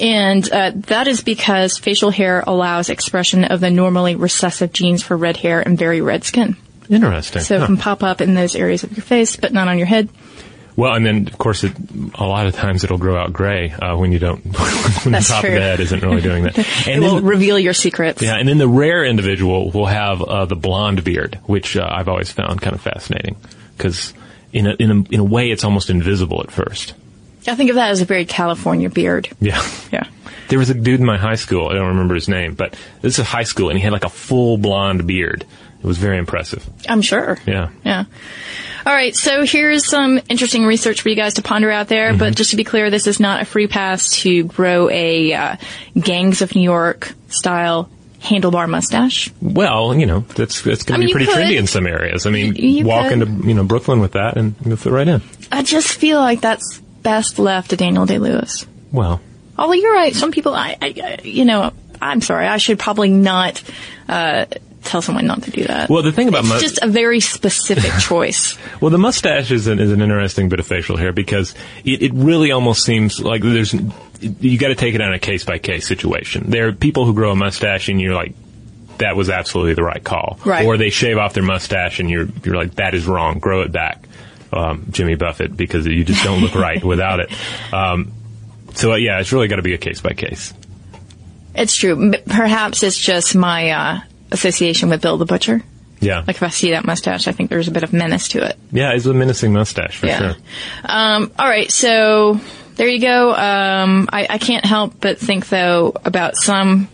And 0.00 0.50
uh, 0.52 0.72
that 0.88 1.06
is 1.08 1.22
because 1.22 1.76
facial 1.78 2.10
hair 2.10 2.42
allows 2.46 2.88
expression 2.88 3.44
of 3.44 3.60
the 3.60 3.70
normally 3.70 4.16
recessive 4.16 4.72
genes 4.72 5.02
for 5.02 5.16
red 5.16 5.36
hair 5.36 5.60
and 5.60 5.76
very 5.78 6.00
red 6.00 6.24
skin. 6.24 6.56
Interesting. 6.90 7.42
So 7.42 7.56
it 7.56 7.60
Huh. 7.60 7.66
can 7.66 7.76
pop 7.76 8.02
up 8.02 8.20
in 8.20 8.34
those 8.34 8.54
areas 8.56 8.82
of 8.84 8.96
your 8.96 9.04
face, 9.04 9.36
but 9.36 9.52
not 9.52 9.68
on 9.68 9.78
your 9.78 9.86
head. 9.86 10.08
Well, 10.76 10.94
and 10.94 11.04
then 11.04 11.26
of 11.26 11.36
course, 11.38 11.64
it, 11.64 11.72
a 12.14 12.24
lot 12.24 12.46
of 12.46 12.54
times 12.54 12.84
it'll 12.84 12.98
grow 12.98 13.16
out 13.20 13.32
gray 13.32 13.70
uh, 13.72 13.96
when 13.96 14.12
you 14.12 14.20
don't 14.20 14.44
when 15.04 15.12
That's 15.12 15.26
the 15.28 15.34
top 15.34 15.40
true. 15.40 15.50
of 15.50 15.54
the 15.56 15.60
head 15.60 15.80
isn't 15.80 16.02
really 16.02 16.20
doing 16.20 16.44
that. 16.44 16.56
And 16.86 17.02
it 17.02 17.06
will 17.06 17.16
then, 17.16 17.24
reveal 17.24 17.58
your 17.58 17.72
secrets. 17.72 18.22
yeah, 18.22 18.36
and 18.36 18.48
then 18.48 18.58
the 18.58 18.68
rare 18.68 19.04
individual 19.04 19.70
will 19.72 19.86
have 19.86 20.22
uh, 20.22 20.44
the 20.44 20.54
blonde 20.54 21.02
beard, 21.02 21.38
which 21.46 21.76
uh, 21.76 21.84
I've 21.90 22.08
always 22.08 22.30
found 22.30 22.60
kind 22.62 22.76
of 22.76 22.80
fascinating 22.80 23.36
because 23.76 24.14
in 24.52 24.68
a, 24.68 24.74
in 24.78 24.90
a 24.92 24.94
in 25.14 25.20
a 25.20 25.24
way 25.24 25.50
it's 25.50 25.64
almost 25.64 25.90
invisible 25.90 26.42
at 26.42 26.52
first. 26.52 26.94
I 27.48 27.54
think 27.56 27.70
of 27.70 27.76
that 27.76 27.90
as 27.90 28.00
a 28.00 28.04
very 28.04 28.24
California 28.26 28.88
beard. 28.88 29.28
Yeah. 29.40 29.60
Yeah. 29.90 30.04
There 30.48 30.58
was 30.60 30.70
a 30.70 30.74
dude 30.74 31.00
in 31.00 31.06
my 31.06 31.18
high 31.18 31.34
school. 31.34 31.68
I 31.70 31.74
don't 31.74 31.88
remember 31.88 32.14
his 32.14 32.28
name, 32.28 32.54
but 32.54 32.76
this 33.02 33.18
is 33.18 33.26
high 33.26 33.42
school, 33.42 33.68
and 33.70 33.76
he 33.78 33.82
had 33.82 33.92
like 33.92 34.04
a 34.04 34.08
full 34.10 34.58
blonde 34.58 35.06
beard. 35.08 35.44
It 35.80 35.86
was 35.86 35.98
very 35.98 36.18
impressive. 36.18 36.68
I'm 36.88 37.02
sure. 37.02 37.38
Yeah. 37.46 37.70
Yeah. 37.84 38.04
All 38.84 38.92
right. 38.92 39.14
So 39.14 39.44
here's 39.44 39.86
some 39.88 40.20
interesting 40.28 40.64
research 40.64 41.02
for 41.02 41.08
you 41.08 41.14
guys 41.14 41.34
to 41.34 41.42
ponder 41.42 41.70
out 41.70 41.88
there. 41.88 42.10
Mm-hmm. 42.10 42.18
But 42.18 42.36
just 42.36 42.50
to 42.50 42.56
be 42.56 42.64
clear, 42.64 42.90
this 42.90 43.06
is 43.06 43.20
not 43.20 43.42
a 43.42 43.44
free 43.44 43.66
pass 43.66 44.10
to 44.22 44.44
grow 44.44 44.88
a 44.90 45.32
uh, 45.32 45.56
Gangs 45.98 46.42
of 46.42 46.54
New 46.54 46.62
York 46.62 47.12
style 47.28 47.88
handlebar 48.20 48.68
mustache. 48.68 49.30
Well, 49.40 49.94
you 49.94 50.06
know, 50.06 50.20
that's 50.20 50.62
that's 50.62 50.82
going 50.82 51.00
to 51.00 51.06
mean, 51.06 51.08
be 51.08 51.12
pretty 51.12 51.26
could. 51.26 51.36
trendy 51.36 51.58
in 51.58 51.66
some 51.68 51.86
areas. 51.86 52.26
I 52.26 52.30
mean, 52.30 52.84
walk 52.84 53.10
could. 53.10 53.22
into 53.22 53.46
you 53.46 53.54
know 53.54 53.62
Brooklyn 53.64 54.00
with 54.00 54.12
that, 54.12 54.36
and 54.36 54.54
you'll 54.64 54.76
fit 54.76 54.92
right 54.92 55.06
in. 55.06 55.22
I 55.52 55.62
just 55.62 55.88
feel 55.94 56.18
like 56.18 56.40
that's 56.40 56.78
best 57.02 57.38
left 57.38 57.70
to 57.70 57.76
Daniel 57.76 58.06
Day 58.06 58.18
Lewis. 58.18 58.66
Well, 58.90 59.20
Although 59.56 59.74
you're 59.74 59.92
right, 59.94 60.14
some 60.14 60.30
people, 60.30 60.54
I, 60.54 60.76
I, 60.80 60.94
I- 61.02 61.20
you 61.24 61.44
know, 61.44 61.72
I'm 62.00 62.20
sorry, 62.20 62.46
I 62.46 62.58
should 62.58 62.78
probably 62.78 63.10
not 63.10 63.60
uh, 64.08 64.46
tell 64.84 65.02
someone 65.02 65.26
not 65.26 65.42
to 65.42 65.50
do 65.50 65.64
that. 65.64 65.88
Well, 65.88 66.02
the 66.02 66.12
thing 66.12 66.28
about 66.28 66.44
it's 66.44 66.62
just 66.62 66.78
a 66.82 66.88
very 66.88 67.20
specific 67.20 67.92
choice. 68.00 68.58
Well, 68.80 68.90
the 68.90 68.98
mustache 68.98 69.50
is 69.50 69.66
an, 69.66 69.78
is 69.78 69.92
an 69.92 70.00
interesting 70.00 70.48
bit 70.48 70.60
of 70.60 70.66
facial 70.66 70.96
hair 70.96 71.12
because 71.12 71.54
it, 71.84 72.02
it 72.02 72.12
really 72.14 72.52
almost 72.52 72.84
seems 72.84 73.20
like 73.20 73.42
there's 73.42 73.74
you 74.20 74.58
got 74.58 74.68
to 74.68 74.74
take 74.74 74.94
it 74.94 75.00
on 75.00 75.12
a 75.12 75.18
case 75.18 75.44
by 75.44 75.58
case 75.58 75.86
situation. 75.86 76.50
There 76.50 76.68
are 76.68 76.72
people 76.72 77.04
who 77.04 77.14
grow 77.14 77.32
a 77.32 77.36
mustache 77.36 77.88
and 77.88 78.00
you're 78.00 78.14
like, 78.14 78.34
that 78.98 79.16
was 79.16 79.30
absolutely 79.30 79.74
the 79.74 79.84
right 79.84 80.02
call. 80.02 80.38
Right. 80.44 80.66
Or 80.66 80.76
they 80.76 80.90
shave 80.90 81.18
off 81.18 81.34
their 81.34 81.42
mustache 81.42 82.00
and 82.00 82.10
you're 82.10 82.26
you're 82.44 82.56
like 82.56 82.74
that 82.76 82.94
is 82.94 83.06
wrong. 83.06 83.38
Grow 83.38 83.62
it 83.62 83.72
back, 83.72 84.04
um, 84.52 84.86
Jimmy 84.90 85.14
Buffett, 85.14 85.56
because 85.56 85.86
you 85.86 86.04
just 86.04 86.24
don't 86.24 86.40
look 86.40 86.54
right 86.54 86.82
without 86.84 87.20
it. 87.20 87.30
Um, 87.72 88.12
so 88.74 88.92
uh, 88.92 88.96
yeah, 88.96 89.20
it's 89.20 89.32
really 89.32 89.48
got 89.48 89.56
to 89.56 89.62
be 89.62 89.74
a 89.74 89.78
case 89.78 90.00
by 90.00 90.12
case. 90.12 90.52
It's 91.54 91.74
true. 91.74 92.12
Perhaps 92.26 92.82
it's 92.82 92.98
just 92.98 93.34
my 93.34 93.70
uh, 93.70 94.00
association 94.32 94.88
with 94.90 95.00
Bill 95.02 95.16
the 95.16 95.24
Butcher. 95.26 95.62
Yeah. 96.00 96.18
Like 96.26 96.36
if 96.36 96.42
I 96.42 96.48
see 96.50 96.70
that 96.70 96.84
mustache, 96.84 97.26
I 97.26 97.32
think 97.32 97.50
there's 97.50 97.66
a 97.68 97.72
bit 97.72 97.82
of 97.82 97.92
menace 97.92 98.28
to 98.28 98.44
it. 98.44 98.56
Yeah, 98.70 98.92
it's 98.92 99.06
a 99.06 99.12
menacing 99.14 99.52
mustache 99.52 99.96
for 99.96 100.06
Yeah. 100.06 100.18
sure. 100.18 100.36
Um, 100.84 101.32
all 101.38 101.48
right, 101.48 101.70
so 101.72 102.40
there 102.76 102.86
you 102.88 103.00
go. 103.00 103.30
Um, 103.34 104.08
I, 104.12 104.26
I 104.30 104.38
can't 104.38 104.64
help 104.64 104.94
but 105.00 105.18
think 105.18 105.48
though 105.48 105.92
about 106.04 106.36
some 106.36 106.88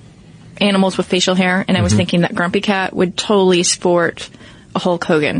animals 0.60 0.96
with 0.96 1.06
facial 1.06 1.34
hair, 1.34 1.64
and 1.68 1.76
I 1.76 1.82
was 1.82 1.92
Mhm. 1.92 1.96
thinking 1.96 2.20
that 2.22 2.34
Grumpy 2.34 2.60
Cat 2.62 2.94
would 2.96 3.16
totally 3.16 3.62
sport 3.62 4.30
a 4.74 4.78
Hulk 4.78 5.04
Hogan. 5.04 5.38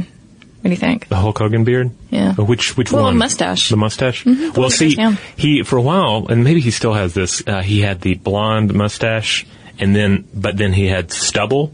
What 0.61 0.69
do 0.69 0.71
you 0.71 0.77
think? 0.77 1.09
The 1.09 1.17
Hulk 1.17 1.39
Hogan 1.39 1.65
beard? 1.65 1.91
Yeah. 2.11 2.35
Uh, 2.39 2.45
Which 2.45 2.77
which 2.77 2.91
Well, 2.93 3.03
a 3.03 3.05
one? 3.07 3.17
mustache. 3.19 3.69
The 3.69 3.77
mustache. 3.77 4.25
Mhm, 4.25 4.55
the 4.55 4.61
Well, 4.61 4.71
see, 4.71 4.97
he 5.37 5.63
for 5.63 5.77
a 5.77 5.83
while, 5.83 6.27
and 6.29 6.43
maybe 6.43 6.61
he 6.61 6.71
still 6.71 6.95
has 6.95 7.13
this. 7.15 7.43
Uh, 7.47 7.61
he 7.63 7.81
had 7.83 8.01
the 8.01 8.15
blonde 8.15 8.73
mustache, 8.75 9.47
and 9.79 9.95
then 9.95 10.25
but 10.35 10.57
then 10.57 10.73
he 10.73 10.87
had 10.87 11.13
stubble, 11.13 11.73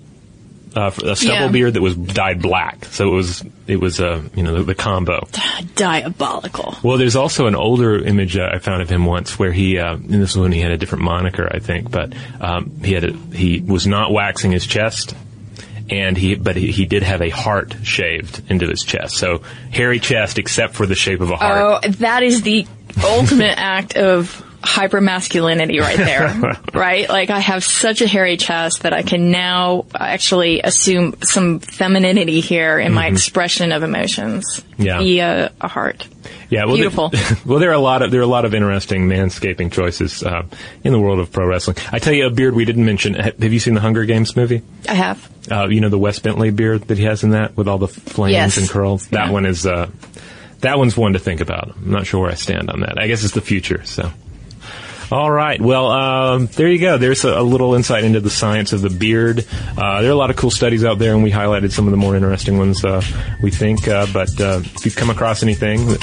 uh, 0.76 0.90
a 1.04 1.16
stubble 1.16 1.34
Yeah. 1.46 1.48
beard 1.48 1.74
that 1.74 1.82
was 1.82 1.96
dyed 1.96 2.40
black. 2.42 2.84
So 2.86 3.08
it 3.08 3.14
was 3.14 3.44
it 3.66 3.76
was 3.80 4.00
uh, 4.00 4.22
you 4.34 4.42
know 4.42 4.54
the, 4.58 4.62
the 4.64 4.74
combo. 4.74 5.26
Diabolical. 5.74 6.76
Well, 6.82 6.98
there's 6.98 7.16
also 7.16 7.46
an 7.46 7.54
older 7.54 7.98
image 7.98 8.36
uh, 8.36 8.50
I 8.52 8.58
found 8.58 8.82
of 8.82 8.88
him 8.90 9.04
once 9.06 9.38
where 9.38 9.52
he, 9.52 9.78
uh, 9.78 9.94
and 9.94 10.08
this 10.10 10.36
was 10.36 10.38
when 10.38 10.52
he 10.52 10.60
had 10.60 10.72
a 10.72 10.76
different 10.76 11.04
moniker, 11.04 11.48
I 11.52 11.58
think, 11.58 11.90
but 11.90 12.12
um, 12.40 12.80
he 12.84 12.92
had 12.92 13.04
a, 13.04 13.12
he 13.12 13.60
was 13.60 13.86
not 13.86 14.12
waxing 14.12 14.52
his 14.52 14.66
chest, 14.66 15.14
and 15.88 16.16
he 16.16 16.34
but 16.34 16.56
he, 16.56 16.70
he 16.70 16.86
did 16.86 17.02
have 17.02 17.22
a 17.22 17.30
heart 17.30 17.74
shaved 17.82 18.42
into 18.50 18.66
his 18.68 18.82
chest, 18.82 19.16
so 19.16 19.42
hairy 19.72 19.98
chest 20.00 20.38
except 20.38 20.74
for 20.74 20.86
the 20.86 20.94
shape 20.94 21.20
of 21.20 21.30
a 21.30 21.36
heart. 21.36 21.84
Oh, 21.86 21.90
that 21.92 22.22
is 22.22 22.42
the 22.42 22.66
ultimate 23.02 23.54
act 23.58 23.96
of 23.96 24.44
hyper 24.62 25.00
masculinity 25.00 25.80
right 25.80 25.96
there. 26.10 26.56
right? 26.74 27.08
Like 27.08 27.30
I 27.30 27.40
have 27.40 27.64
such 27.64 28.00
a 28.02 28.06
hairy 28.06 28.36
chest 28.36 28.82
that 28.82 28.92
I 28.92 29.02
can 29.02 29.30
now 29.30 29.86
actually 29.94 30.60
assume 30.60 31.14
some 31.22 31.60
femininity 31.60 32.40
here 32.40 32.78
in 32.78 32.92
my 32.92 33.08
Mhm. 33.08 33.12
expression 33.12 33.72
of 33.72 33.82
emotions 33.82 34.62
Yeah. 34.76 34.98
via 34.98 35.52
a 35.60 35.68
heart. 35.68 36.06
Yeah, 36.50 36.64
well, 36.64 36.74
Beautiful. 36.74 37.08
There, 37.10 37.20
well, 37.46 37.58
there 37.60 37.70
are 37.70 37.74
a 37.74 37.78
lot 37.78 38.02
of 38.02 38.10
there 38.10 38.20
are 38.20 38.24
a 38.24 38.26
lot 38.26 38.44
of 38.44 38.54
interesting 38.54 39.08
manscaping 39.08 39.70
choices 39.72 40.22
uh, 40.22 40.42
in 40.84 40.92
the 40.92 40.98
world 40.98 41.20
of 41.20 41.30
pro 41.32 41.46
wrestling. 41.46 41.76
I 41.92 41.98
tell 42.00 42.12
you, 42.12 42.26
a 42.26 42.30
beard 42.30 42.54
we 42.54 42.64
didn't 42.64 42.84
mention. 42.84 43.14
Have 43.14 43.42
you 43.52 43.60
seen 43.60 43.74
the 43.74 43.80
Hunger 43.80 44.04
Games 44.04 44.36
movie? 44.36 44.62
I 44.88 44.94
have. 44.94 45.30
Uh, 45.50 45.68
you 45.68 45.80
know 45.80 45.88
the 45.88 45.98
Wes 45.98 46.18
Bentley 46.18 46.50
beard 46.50 46.82
that 46.88 46.98
he 46.98 47.04
has 47.04 47.22
in 47.24 47.30
that 47.30 47.56
with 47.56 47.68
all 47.68 47.78
the 47.78 47.88
flames 47.88 48.32
Yes. 48.34 48.56
and 48.58 48.68
curls. 48.68 49.06
That 49.08 49.30
one 49.32 49.46
is 49.46 49.64
uh, 49.64 49.88
that 50.60 50.76
one's 50.76 50.96
one 50.96 51.12
to 51.14 51.18
think 51.18 51.40
about. 51.40 51.72
I'm 51.76 51.90
not 51.92 52.06
sure 52.06 52.20
where 52.20 52.30
I 52.30 52.34
stand 52.34 52.68
on 52.68 52.80
that. 52.80 52.98
I 53.00 53.06
guess 53.06 53.22
it's 53.24 53.34
the 53.34 53.40
future. 53.40 53.82
So. 53.84 54.10
All 55.12 55.30
right. 55.30 55.60
Well, 55.60 55.90
um, 55.90 56.46
there 56.46 56.68
you 56.68 56.78
go. 56.78 56.96
There's 56.96 57.24
a, 57.24 57.40
a 57.40 57.42
little 57.42 57.74
insight 57.74 58.04
into 58.04 58.20
the 58.20 58.30
science 58.30 58.72
of 58.72 58.80
the 58.80 58.90
beard. 58.90 59.44
Uh, 59.76 60.02
there 60.02 60.10
are 60.10 60.12
a 60.12 60.16
lot 60.16 60.30
of 60.30 60.36
cool 60.36 60.52
studies 60.52 60.84
out 60.84 61.00
there, 61.00 61.14
and 61.14 61.24
we 61.24 61.32
highlighted 61.32 61.72
some 61.72 61.88
of 61.88 61.90
the 61.90 61.96
more 61.96 62.14
interesting 62.14 62.58
ones, 62.58 62.84
uh, 62.84 63.02
we 63.42 63.50
think. 63.50 63.88
Uh, 63.88 64.06
but 64.12 64.40
uh, 64.40 64.60
if 64.62 64.84
you've 64.84 64.94
come 64.94 65.10
across 65.10 65.42
anything, 65.42 65.96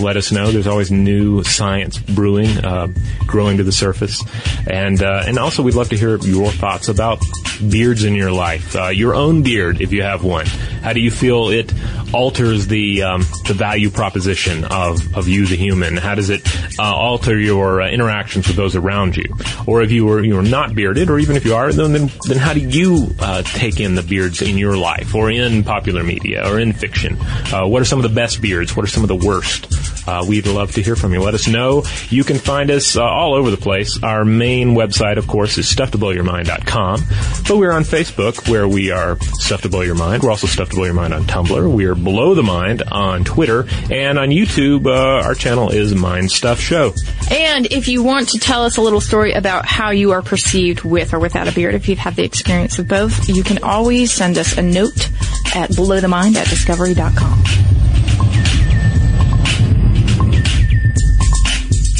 let 0.00 0.16
us 0.16 0.32
know. 0.32 0.50
There's 0.50 0.66
always 0.66 0.90
new 0.90 1.42
science 1.44 1.98
brewing, 1.98 2.64
uh, 2.64 2.88
growing 3.26 3.58
to 3.58 3.64
the 3.64 3.72
surface, 3.72 4.22
and 4.68 5.02
uh, 5.02 5.24
and 5.26 5.38
also 5.38 5.62
we'd 5.62 5.74
love 5.74 5.90
to 5.90 5.96
hear 5.96 6.16
your 6.18 6.50
thoughts 6.50 6.88
about 6.88 7.22
beards 7.70 8.04
in 8.04 8.14
your 8.14 8.32
life. 8.32 8.74
Uh, 8.76 8.88
your 8.88 9.14
own 9.14 9.42
beard, 9.42 9.80
if 9.80 9.92
you 9.92 10.02
have 10.02 10.24
one. 10.24 10.46
How 10.46 10.92
do 10.92 11.00
you 11.00 11.10
feel 11.10 11.48
it 11.48 11.72
alters 12.12 12.66
the 12.66 13.02
um, 13.02 13.24
the 13.46 13.54
value 13.54 13.90
proposition 13.90 14.64
of, 14.64 15.16
of 15.16 15.28
you, 15.28 15.46
the 15.46 15.56
human? 15.56 15.96
How 15.96 16.14
does 16.14 16.30
it 16.30 16.46
alter 16.78 17.38
your 17.38 17.80
interactions 17.82 18.46
with 18.46 18.56
those 18.56 18.76
around 18.76 19.16
you? 19.16 19.34
Or 19.66 19.82
if 19.82 19.90
you 19.90 20.04
were 20.06 20.22
you 20.22 20.36
were 20.36 20.42
not 20.42 20.74
bearded, 20.74 21.10
or 21.10 21.18
even 21.18 21.36
if 21.36 21.44
you 21.44 21.54
are, 21.54 21.72
then 21.72 21.92
then, 21.92 22.10
then 22.26 22.38
how 22.38 22.52
do 22.52 22.60
you 22.60 23.14
take 23.44 23.80
in 23.80 23.94
the 23.94 24.02
beards 24.02 24.42
in 24.42 24.58
your 24.58 24.76
life, 24.76 25.14
or 25.14 25.30
in 25.30 25.64
popular 25.64 26.02
media, 26.02 26.50
or 26.50 26.58
in 26.58 26.72
fiction? 26.72 27.16
Uh, 27.52 27.66
what 27.66 27.80
are 27.80 27.84
some 27.84 27.98
of 27.98 28.02
the 28.02 28.14
best 28.14 28.42
beards? 28.42 28.76
What 28.76 28.84
are 28.84 28.88
some 28.88 29.02
of 29.02 29.08
the 29.08 29.16
worst? 29.16 29.83
Uh, 30.06 30.24
we'd 30.28 30.46
love 30.46 30.72
to 30.72 30.82
hear 30.82 30.96
from 30.96 31.12
you. 31.12 31.20
Let 31.20 31.34
us 31.34 31.48
know. 31.48 31.84
You 32.10 32.24
can 32.24 32.38
find 32.38 32.70
us 32.70 32.96
uh, 32.96 33.04
all 33.04 33.34
over 33.34 33.50
the 33.50 33.56
place. 33.56 34.02
Our 34.02 34.24
main 34.24 34.74
website, 34.74 35.16
of 35.16 35.26
course, 35.26 35.58
is 35.58 35.66
stufftoblowyourmind.com. 35.66 37.00
But 37.48 37.56
we're 37.56 37.72
on 37.72 37.82
Facebook, 37.82 38.48
where 38.50 38.68
we 38.68 38.90
are 38.90 39.18
Stuff 39.20 39.62
to 39.62 39.68
Blow 39.68 39.82
Your 39.82 39.94
Mind. 39.94 40.22
We're 40.22 40.30
also 40.30 40.46
Stuff 40.46 40.70
to 40.70 40.76
Blow 40.76 40.84
Your 40.84 40.94
Mind 40.94 41.14
on 41.14 41.24
Tumblr. 41.24 41.72
We're 41.72 41.94
Blow 41.94 42.34
the 42.34 42.42
Mind 42.42 42.82
on 42.90 43.24
Twitter. 43.24 43.66
And 43.90 44.18
on 44.18 44.28
YouTube, 44.28 44.86
uh, 44.86 45.24
our 45.24 45.34
channel 45.34 45.70
is 45.70 45.94
Mind 45.94 46.30
Stuff 46.30 46.60
Show. 46.60 46.94
And 47.30 47.66
if 47.66 47.88
you 47.88 48.02
want 48.02 48.28
to 48.30 48.38
tell 48.38 48.64
us 48.64 48.76
a 48.76 48.82
little 48.82 49.00
story 49.00 49.32
about 49.32 49.66
how 49.66 49.90
you 49.90 50.12
are 50.12 50.22
perceived 50.22 50.82
with 50.82 51.14
or 51.14 51.18
without 51.18 51.48
a 51.48 51.52
beard, 51.52 51.74
if 51.74 51.88
you've 51.88 51.98
had 51.98 52.16
the 52.16 52.24
experience 52.24 52.78
of 52.78 52.88
both, 52.88 53.28
you 53.28 53.42
can 53.42 53.62
always 53.62 54.12
send 54.12 54.38
us 54.38 54.56
a 54.56 54.62
note 54.62 55.08
at 55.54 55.70
blowthemind 55.70 56.36
at 56.36 56.48
discovery.com. 56.48 57.73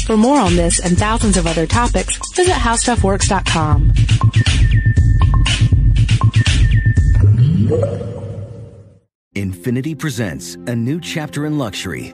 For 0.05 0.15
more 0.15 0.39
on 0.39 0.55
this 0.55 0.79
and 0.79 0.95
thousands 0.95 1.35
of 1.35 1.47
other 1.47 1.65
topics, 1.65 2.19
visit 2.35 2.53
howstuffworks.com. 2.53 3.91
Infiniti 9.35 9.97
presents 9.97 10.55
a 10.67 10.75
new 10.75 11.01
chapter 11.01 11.47
in 11.47 11.57
luxury, 11.57 12.13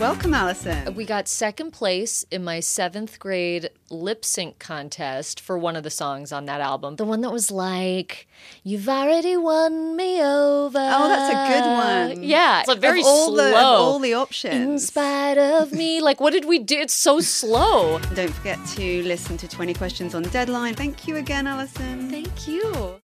Welcome, 0.00 0.34
Alison. 0.34 0.92
We 0.96 1.04
got 1.04 1.28
second 1.28 1.70
place 1.70 2.24
in 2.32 2.42
my 2.42 2.58
seventh 2.58 3.20
grade 3.20 3.70
lip 3.90 4.24
sync 4.24 4.58
contest 4.58 5.38
for 5.40 5.56
one 5.56 5.76
of 5.76 5.84
the 5.84 5.90
songs 5.90 6.32
on 6.32 6.46
that 6.46 6.60
album. 6.60 6.96
The 6.96 7.04
one 7.04 7.20
that 7.20 7.30
was 7.30 7.52
like, 7.52 8.26
You've 8.64 8.88
already 8.88 9.36
won 9.36 9.94
me 9.94 10.20
over. 10.20 10.78
Oh, 10.78 11.08
that's 11.08 11.32
a 11.32 11.52
good 11.52 12.16
one. 12.18 12.22
Yeah. 12.24 12.60
It's 12.60 12.70
a 12.70 12.74
very 12.74 13.00
of 13.00 13.06
all 13.06 13.28
slow. 13.28 13.50
The, 13.50 13.56
of 13.56 13.64
all 13.64 13.98
the 14.00 14.14
options. 14.14 14.54
In 14.54 14.78
spite 14.80 15.38
of 15.38 15.72
me. 15.72 16.00
Like, 16.04 16.20
what 16.20 16.32
did 16.32 16.44
we 16.44 16.58
do? 16.58 16.76
It's 16.76 16.92
so 16.92 17.20
slow. 17.20 17.98
Don't 18.14 18.30
forget 18.30 18.58
to 18.74 19.02
listen 19.04 19.36
to 19.38 19.48
20 19.48 19.74
Questions 19.74 20.14
on 20.14 20.24
Deadline. 20.24 20.74
Thank 20.74 21.06
you 21.08 21.16
again, 21.16 21.46
Alison. 21.46 22.10
Thank 22.10 22.48
you. 22.48 23.00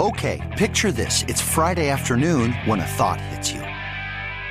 Okay, 0.00 0.40
picture 0.56 0.90
this. 0.90 1.24
It's 1.28 1.40
Friday 1.40 1.90
afternoon 1.90 2.54
when 2.64 2.80
a 2.80 2.86
thought 2.86 3.20
hits 3.20 3.52
you. 3.52 3.60